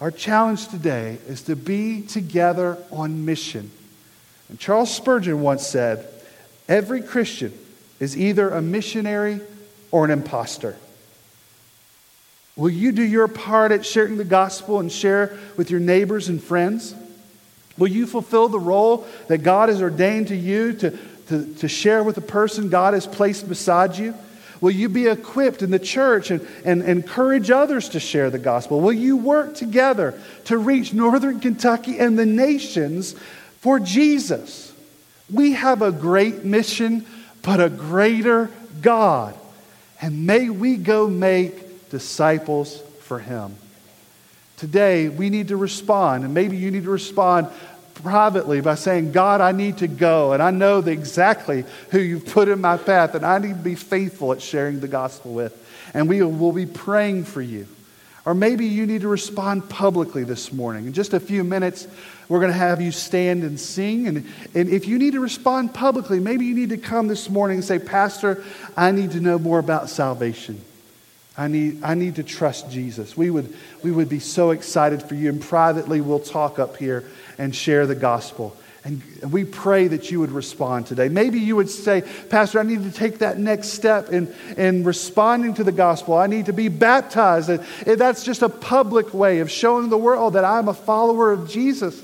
Our 0.00 0.10
challenge 0.10 0.68
today 0.68 1.18
is 1.28 1.42
to 1.42 1.56
be 1.56 2.00
together 2.00 2.78
on 2.90 3.26
mission. 3.26 3.70
And 4.48 4.58
Charles 4.58 4.94
Spurgeon 4.94 5.42
once 5.42 5.66
said, 5.66 6.06
Every 6.68 7.02
Christian 7.02 7.52
is 7.98 8.16
either 8.16 8.48
a 8.48 8.62
missionary 8.62 9.40
or 9.90 10.06
an 10.06 10.10
impostor. 10.10 10.76
Will 12.56 12.70
you 12.70 12.92
do 12.92 13.02
your 13.02 13.28
part 13.28 13.72
at 13.72 13.84
sharing 13.84 14.16
the 14.16 14.24
gospel 14.24 14.80
and 14.80 14.90
share 14.90 15.36
with 15.58 15.70
your 15.70 15.80
neighbors 15.80 16.28
and 16.28 16.42
friends? 16.42 16.94
Will 17.76 17.88
you 17.88 18.06
fulfill 18.06 18.48
the 18.48 18.58
role 18.58 19.06
that 19.28 19.38
God 19.38 19.68
has 19.68 19.82
ordained 19.82 20.28
to 20.28 20.36
you 20.36 20.72
to, 20.74 20.98
to, 21.28 21.54
to 21.56 21.68
share 21.68 22.02
with 22.02 22.14
the 22.14 22.20
person 22.22 22.70
God 22.70 22.94
has 22.94 23.06
placed 23.06 23.48
beside 23.48 23.98
you? 23.98 24.14
Will 24.60 24.70
you 24.70 24.88
be 24.88 25.06
equipped 25.06 25.62
in 25.62 25.70
the 25.70 25.78
church 25.78 26.30
and, 26.30 26.46
and 26.64 26.82
encourage 26.82 27.50
others 27.50 27.88
to 27.90 28.00
share 28.00 28.30
the 28.30 28.38
gospel? 28.38 28.80
Will 28.80 28.92
you 28.92 29.16
work 29.16 29.54
together 29.54 30.20
to 30.44 30.58
reach 30.58 30.92
northern 30.92 31.40
Kentucky 31.40 31.98
and 31.98 32.18
the 32.18 32.26
nations 32.26 33.14
for 33.60 33.80
Jesus? 33.80 34.72
We 35.32 35.52
have 35.52 35.80
a 35.80 35.92
great 35.92 36.44
mission, 36.44 37.06
but 37.42 37.60
a 37.60 37.70
greater 37.70 38.50
God. 38.82 39.34
And 40.02 40.26
may 40.26 40.50
we 40.50 40.76
go 40.76 41.08
make 41.08 41.90
disciples 41.90 42.82
for 43.00 43.18
him. 43.18 43.54
Today, 44.56 45.08
we 45.08 45.30
need 45.30 45.48
to 45.48 45.56
respond, 45.56 46.24
and 46.24 46.34
maybe 46.34 46.58
you 46.58 46.70
need 46.70 46.84
to 46.84 46.90
respond 46.90 47.48
privately 47.94 48.60
by 48.60 48.74
saying, 48.74 49.12
God, 49.12 49.40
I 49.40 49.52
need 49.52 49.78
to 49.78 49.88
go, 49.88 50.32
and 50.32 50.42
I 50.42 50.50
know 50.50 50.78
exactly 50.78 51.64
who 51.90 51.98
you've 51.98 52.26
put 52.26 52.48
in 52.48 52.60
my 52.60 52.76
path, 52.76 53.14
and 53.14 53.24
I 53.24 53.38
need 53.38 53.56
to 53.56 53.62
be 53.62 53.74
faithful 53.74 54.32
at 54.32 54.42
sharing 54.42 54.80
the 54.80 54.88
gospel 54.88 55.32
with. 55.32 55.56
And 55.94 56.08
we 56.08 56.22
will 56.22 56.52
be 56.52 56.66
praying 56.66 57.24
for 57.24 57.42
you. 57.42 57.66
Or 58.24 58.34
maybe 58.34 58.66
you 58.66 58.86
need 58.86 59.00
to 59.00 59.08
respond 59.08 59.68
publicly 59.68 60.24
this 60.24 60.52
morning. 60.52 60.86
In 60.86 60.92
just 60.92 61.14
a 61.14 61.20
few 61.20 61.42
minutes, 61.42 61.88
we're 62.28 62.38
going 62.38 62.52
to 62.52 62.58
have 62.58 62.80
you 62.80 62.92
stand 62.92 63.42
and 63.42 63.58
sing. 63.58 64.06
And, 64.06 64.26
and 64.54 64.68
if 64.68 64.86
you 64.86 64.98
need 64.98 65.14
to 65.14 65.20
respond 65.20 65.74
publicly, 65.74 66.20
maybe 66.20 66.44
you 66.44 66.54
need 66.54 66.68
to 66.68 66.76
come 66.76 67.08
this 67.08 67.30
morning 67.30 67.56
and 67.56 67.64
say, 67.64 67.78
Pastor, 67.78 68.44
I 68.76 68.92
need 68.92 69.12
to 69.12 69.20
know 69.20 69.38
more 69.38 69.58
about 69.58 69.88
salvation. 69.88 70.60
I 71.36 71.48
need, 71.48 71.82
I 71.82 71.94
need 71.94 72.16
to 72.16 72.22
trust 72.22 72.70
Jesus. 72.70 73.16
We 73.16 73.30
would, 73.30 73.54
we 73.82 73.92
would 73.92 74.08
be 74.08 74.18
so 74.18 74.50
excited 74.50 75.02
for 75.02 75.14
you. 75.14 75.28
And 75.28 75.40
privately, 75.40 76.00
we'll 76.00 76.20
talk 76.20 76.58
up 76.58 76.76
here 76.76 77.04
and 77.38 77.54
share 77.54 77.86
the 77.86 77.94
gospel. 77.94 78.56
And 78.82 79.02
we 79.30 79.44
pray 79.44 79.88
that 79.88 80.10
you 80.10 80.20
would 80.20 80.32
respond 80.32 80.86
today. 80.86 81.10
Maybe 81.10 81.38
you 81.38 81.54
would 81.56 81.68
say, 81.68 82.02
Pastor, 82.30 82.60
I 82.60 82.62
need 82.62 82.82
to 82.84 82.90
take 82.90 83.18
that 83.18 83.38
next 83.38 83.68
step 83.68 84.08
in, 84.10 84.34
in 84.56 84.84
responding 84.84 85.54
to 85.54 85.64
the 85.64 85.72
gospel. 85.72 86.14
I 86.14 86.26
need 86.26 86.46
to 86.46 86.54
be 86.54 86.68
baptized. 86.68 87.50
And 87.50 87.60
that's 87.84 88.24
just 88.24 88.40
a 88.40 88.48
public 88.48 89.12
way 89.12 89.40
of 89.40 89.50
showing 89.50 89.90
the 89.90 89.98
world 89.98 90.32
that 90.32 90.46
I'm 90.46 90.68
a 90.68 90.74
follower 90.74 91.30
of 91.30 91.48
Jesus. 91.48 92.02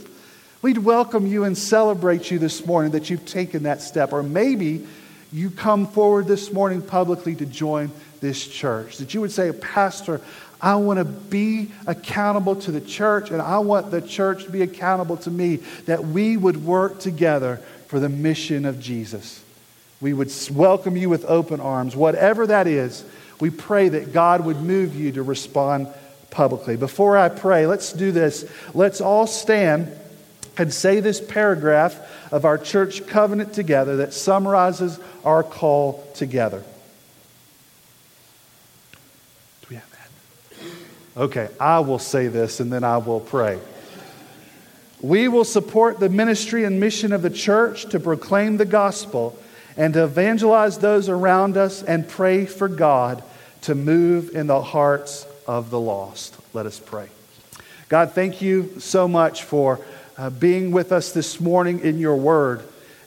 We'd 0.60 0.78
welcome 0.78 1.26
you 1.26 1.44
and 1.44 1.56
celebrate 1.56 2.30
you 2.30 2.38
this 2.38 2.66
morning 2.66 2.92
that 2.92 3.08
you've 3.08 3.24
taken 3.24 3.62
that 3.62 3.80
step. 3.80 4.12
Or 4.12 4.22
maybe 4.22 4.86
you 5.32 5.50
come 5.50 5.86
forward 5.86 6.26
this 6.26 6.52
morning 6.52 6.82
publicly 6.82 7.34
to 7.36 7.46
join 7.46 7.90
this 8.20 8.46
church. 8.46 8.98
That 8.98 9.14
you 9.14 9.20
would 9.20 9.32
say, 9.32 9.52
Pastor, 9.52 10.20
I 10.60 10.76
want 10.76 10.98
to 10.98 11.04
be 11.04 11.70
accountable 11.86 12.56
to 12.56 12.72
the 12.72 12.80
church, 12.80 13.30
and 13.30 13.42
I 13.42 13.58
want 13.58 13.90
the 13.90 14.00
church 14.00 14.44
to 14.44 14.50
be 14.50 14.62
accountable 14.62 15.16
to 15.18 15.30
me, 15.30 15.56
that 15.86 16.04
we 16.04 16.36
would 16.36 16.64
work 16.64 16.98
together 16.98 17.58
for 17.88 18.00
the 18.00 18.08
mission 18.08 18.64
of 18.64 18.80
Jesus. 18.80 19.42
We 20.00 20.12
would 20.12 20.32
welcome 20.50 20.96
you 20.96 21.08
with 21.08 21.24
open 21.26 21.60
arms. 21.60 21.94
Whatever 21.96 22.46
that 22.48 22.66
is, 22.66 23.04
we 23.40 23.50
pray 23.50 23.88
that 23.90 24.12
God 24.12 24.44
would 24.44 24.60
move 24.60 24.94
you 24.94 25.12
to 25.12 25.22
respond 25.22 25.88
publicly. 26.30 26.76
Before 26.76 27.16
I 27.16 27.28
pray, 27.28 27.66
let's 27.66 27.92
do 27.92 28.12
this. 28.12 28.50
Let's 28.74 29.00
all 29.00 29.26
stand 29.26 29.90
and 30.58 30.72
say 30.72 31.00
this 31.00 31.20
paragraph 31.20 32.32
of 32.32 32.44
our 32.44 32.58
church 32.58 33.06
covenant 33.06 33.52
together 33.52 33.98
that 33.98 34.12
summarizes 34.12 34.98
our 35.24 35.42
call 35.42 36.06
together. 36.14 36.62
Do 39.62 39.66
we 39.70 39.76
have 39.76 39.90
that? 39.90 40.10
Okay, 41.16 41.48
I 41.58 41.80
will 41.80 41.98
say 41.98 42.28
this 42.28 42.60
and 42.60 42.70
then 42.70 42.84
I 42.84 42.98
will 42.98 43.20
pray. 43.20 43.58
We 45.00 45.28
will 45.28 45.44
support 45.44 45.98
the 45.98 46.08
ministry 46.08 46.64
and 46.64 46.78
mission 46.78 47.12
of 47.12 47.22
the 47.22 47.30
church 47.30 47.86
to 47.86 48.00
proclaim 48.00 48.58
the 48.58 48.64
gospel 48.66 49.38
and 49.76 49.94
to 49.94 50.04
evangelize 50.04 50.78
those 50.78 51.08
around 51.08 51.56
us 51.56 51.82
and 51.82 52.08
pray 52.08 52.44
for 52.44 52.68
God 52.68 53.22
to 53.62 53.74
move 53.74 54.34
in 54.34 54.46
the 54.46 54.60
hearts 54.60 55.26
of 55.46 55.70
the 55.70 55.80
lost. 55.80 56.36
Let 56.52 56.66
us 56.66 56.78
pray. 56.78 57.08
God, 57.88 58.12
thank 58.12 58.42
you 58.42 58.78
so 58.80 59.08
much 59.08 59.44
for 59.44 59.80
uh, 60.18 60.30
being 60.30 60.70
with 60.70 60.92
us 60.92 61.12
this 61.12 61.40
morning 61.40 61.80
in 61.80 61.98
your 61.98 62.16
word. 62.16 62.62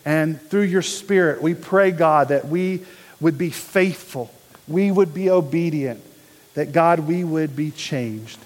And 0.05 0.41
through 0.41 0.63
your 0.63 0.81
spirit, 0.81 1.41
we 1.41 1.53
pray, 1.53 1.91
God, 1.91 2.29
that 2.29 2.47
we 2.47 2.83
would 3.19 3.37
be 3.37 3.49
faithful, 3.49 4.31
we 4.67 4.89
would 4.91 5.13
be 5.13 5.29
obedient, 5.29 6.01
that 6.55 6.71
God, 6.71 6.99
we 7.01 7.23
would 7.23 7.55
be 7.55 7.71
changed. 7.71 8.39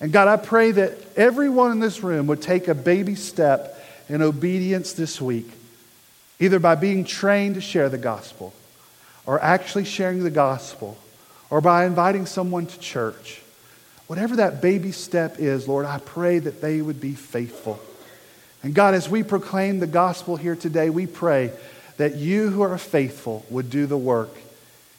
And 0.00 0.12
God, 0.12 0.26
I 0.26 0.36
pray 0.36 0.72
that 0.72 0.98
everyone 1.16 1.70
in 1.72 1.80
this 1.80 2.02
room 2.02 2.26
would 2.26 2.42
take 2.42 2.66
a 2.66 2.74
baby 2.74 3.14
step 3.14 3.78
in 4.08 4.20
obedience 4.20 4.94
this 4.94 5.20
week, 5.20 5.48
either 6.40 6.58
by 6.58 6.74
being 6.74 7.04
trained 7.04 7.54
to 7.54 7.60
share 7.60 7.88
the 7.88 7.98
gospel, 7.98 8.52
or 9.26 9.40
actually 9.40 9.84
sharing 9.84 10.24
the 10.24 10.30
gospel, 10.30 10.96
or 11.50 11.60
by 11.60 11.86
inviting 11.86 12.26
someone 12.26 12.66
to 12.66 12.78
church. 12.80 13.42
Whatever 14.08 14.36
that 14.36 14.60
baby 14.60 14.90
step 14.90 15.38
is, 15.38 15.68
Lord, 15.68 15.86
I 15.86 15.98
pray 15.98 16.38
that 16.40 16.60
they 16.60 16.82
would 16.82 17.00
be 17.00 17.14
faithful. 17.14 17.80
And 18.62 18.74
God, 18.74 18.94
as 18.94 19.08
we 19.08 19.22
proclaim 19.22 19.78
the 19.78 19.86
gospel 19.86 20.36
here 20.36 20.56
today, 20.56 20.90
we 20.90 21.06
pray 21.06 21.52
that 21.96 22.16
you 22.16 22.50
who 22.50 22.62
are 22.62 22.78
faithful 22.78 23.46
would 23.50 23.70
do 23.70 23.86
the 23.86 23.96
work. 23.96 24.30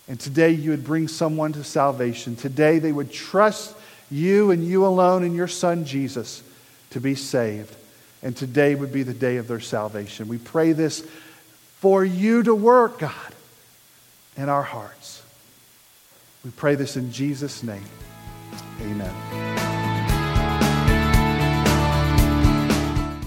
And 0.08 0.20
today 0.20 0.52
you 0.52 0.72
would 0.72 0.84
bring 0.84 1.08
someone 1.08 1.54
to 1.54 1.64
salvation. 1.64 2.36
Today 2.36 2.80
they 2.80 2.92
would 2.92 3.12
trust 3.12 3.76
you 4.12 4.52
and 4.52 4.66
you 4.66 4.86
alone 4.86 5.24
and 5.24 5.36
your 5.36 5.48
son 5.48 5.86
Jesus 5.86 6.44
to 6.92 7.00
be 7.00 7.16
saved. 7.16 7.76
And 8.22 8.36
today 8.36 8.76
would 8.76 8.92
be 8.92 9.04
the 9.04 9.14
day 9.14 9.38
of 9.38 9.48
their 9.48 9.60
salvation. 9.60 10.28
We 10.28 10.38
pray 10.38 10.74
this 10.74 11.06
for 11.80 12.06
you 12.06 12.44
to 12.44 12.56
work, 12.56 13.00
God, 13.00 13.34
in 14.38 14.50
our 14.50 14.64
hearts. 14.64 15.24
We 16.44 16.52
pray 16.52 16.76
this 16.76 16.98
in 16.98 17.12
Jesus' 17.12 17.64
name. 17.64 17.84
Amen. 18.82 19.14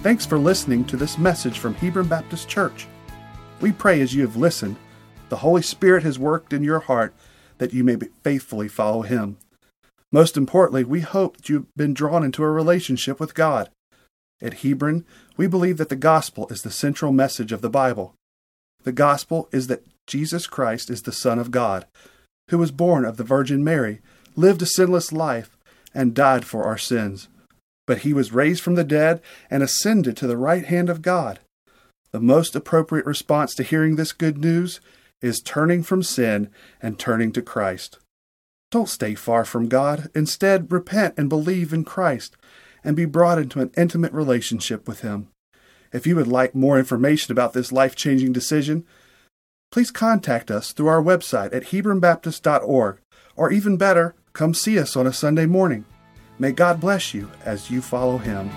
Thanks 0.02 0.24
for 0.24 0.38
listening 0.38 0.84
to 0.84 0.96
this 0.96 1.18
message 1.18 1.58
from 1.58 1.74
Hebron 1.74 2.06
Baptist 2.06 2.48
Church. 2.48 2.86
We 3.60 3.72
pray 3.72 4.00
as 4.02 4.14
you 4.14 4.22
have 4.22 4.36
listened, 4.36 4.76
the 5.28 5.36
Holy 5.36 5.62
Spirit 5.62 6.02
has 6.02 6.18
worked 6.18 6.52
in 6.52 6.62
your 6.62 6.80
heart 6.80 7.14
that 7.58 7.72
you 7.72 7.84
may 7.84 7.96
faithfully 8.22 8.68
follow 8.68 9.02
Him. 9.02 9.38
Most 10.12 10.36
importantly, 10.36 10.84
we 10.84 11.00
hope 11.00 11.36
that 11.36 11.48
you've 11.48 11.66
been 11.74 11.94
drawn 11.94 12.24
into 12.24 12.42
a 12.42 12.50
relationship 12.50 13.18
with 13.18 13.34
God. 13.34 13.70
At 14.40 14.60
Hebron, 14.60 15.04
we 15.36 15.46
believe 15.46 15.78
that 15.78 15.88
the 15.88 15.96
gospel 15.96 16.46
is 16.48 16.62
the 16.62 16.70
central 16.70 17.12
message 17.12 17.52
of 17.52 17.62
the 17.62 17.70
Bible. 17.70 18.14
The 18.84 18.92
gospel 18.92 19.48
is 19.52 19.66
that 19.66 19.86
Jesus 20.06 20.46
Christ 20.46 20.90
is 20.90 21.02
the 21.02 21.12
Son 21.12 21.38
of 21.38 21.50
God, 21.50 21.86
who 22.50 22.58
was 22.58 22.70
born 22.70 23.04
of 23.04 23.16
the 23.16 23.24
Virgin 23.24 23.64
Mary, 23.64 24.00
lived 24.36 24.62
a 24.62 24.66
sinless 24.66 25.12
life, 25.12 25.56
and 25.94 26.14
died 26.14 26.44
for 26.44 26.64
our 26.64 26.78
sins 26.78 27.28
but 27.86 27.98
he 27.98 28.12
was 28.12 28.32
raised 28.32 28.62
from 28.62 28.74
the 28.74 28.84
dead 28.84 29.22
and 29.48 29.62
ascended 29.62 30.16
to 30.16 30.26
the 30.26 30.36
right 30.36 30.66
hand 30.66 30.90
of 30.90 31.02
God. 31.02 31.38
The 32.10 32.20
most 32.20 32.54
appropriate 32.56 33.06
response 33.06 33.54
to 33.54 33.62
hearing 33.62 33.96
this 33.96 34.12
good 34.12 34.38
news 34.38 34.80
is 35.20 35.40
turning 35.40 35.82
from 35.82 36.02
sin 36.02 36.50
and 36.80 36.98
turning 36.98 37.32
to 37.32 37.42
Christ. 37.42 37.98
Don't 38.70 38.88
stay 38.88 39.14
far 39.14 39.44
from 39.44 39.68
God. 39.68 40.10
Instead, 40.14 40.72
repent 40.72 41.14
and 41.16 41.28
believe 41.28 41.72
in 41.72 41.84
Christ 41.84 42.36
and 42.84 42.96
be 42.96 43.04
brought 43.04 43.38
into 43.38 43.60
an 43.60 43.70
intimate 43.76 44.12
relationship 44.12 44.86
with 44.86 45.00
Him. 45.00 45.28
If 45.92 46.06
you 46.06 46.16
would 46.16 46.26
like 46.26 46.54
more 46.54 46.78
information 46.78 47.32
about 47.32 47.52
this 47.52 47.72
life 47.72 47.94
changing 47.94 48.32
decision, 48.32 48.84
please 49.70 49.90
contact 49.90 50.50
us 50.50 50.72
through 50.72 50.88
our 50.88 51.02
website 51.02 51.54
at 51.54 51.64
HebronBaptist.org, 51.64 53.00
or 53.34 53.52
even 53.52 53.76
better, 53.76 54.14
come 54.32 54.54
see 54.54 54.78
us 54.78 54.96
on 54.96 55.06
a 55.06 55.12
Sunday 55.12 55.46
morning. 55.46 55.84
May 56.38 56.52
God 56.52 56.80
bless 56.80 57.14
you 57.14 57.30
as 57.44 57.70
you 57.70 57.80
follow 57.80 58.18
him. 58.18 58.50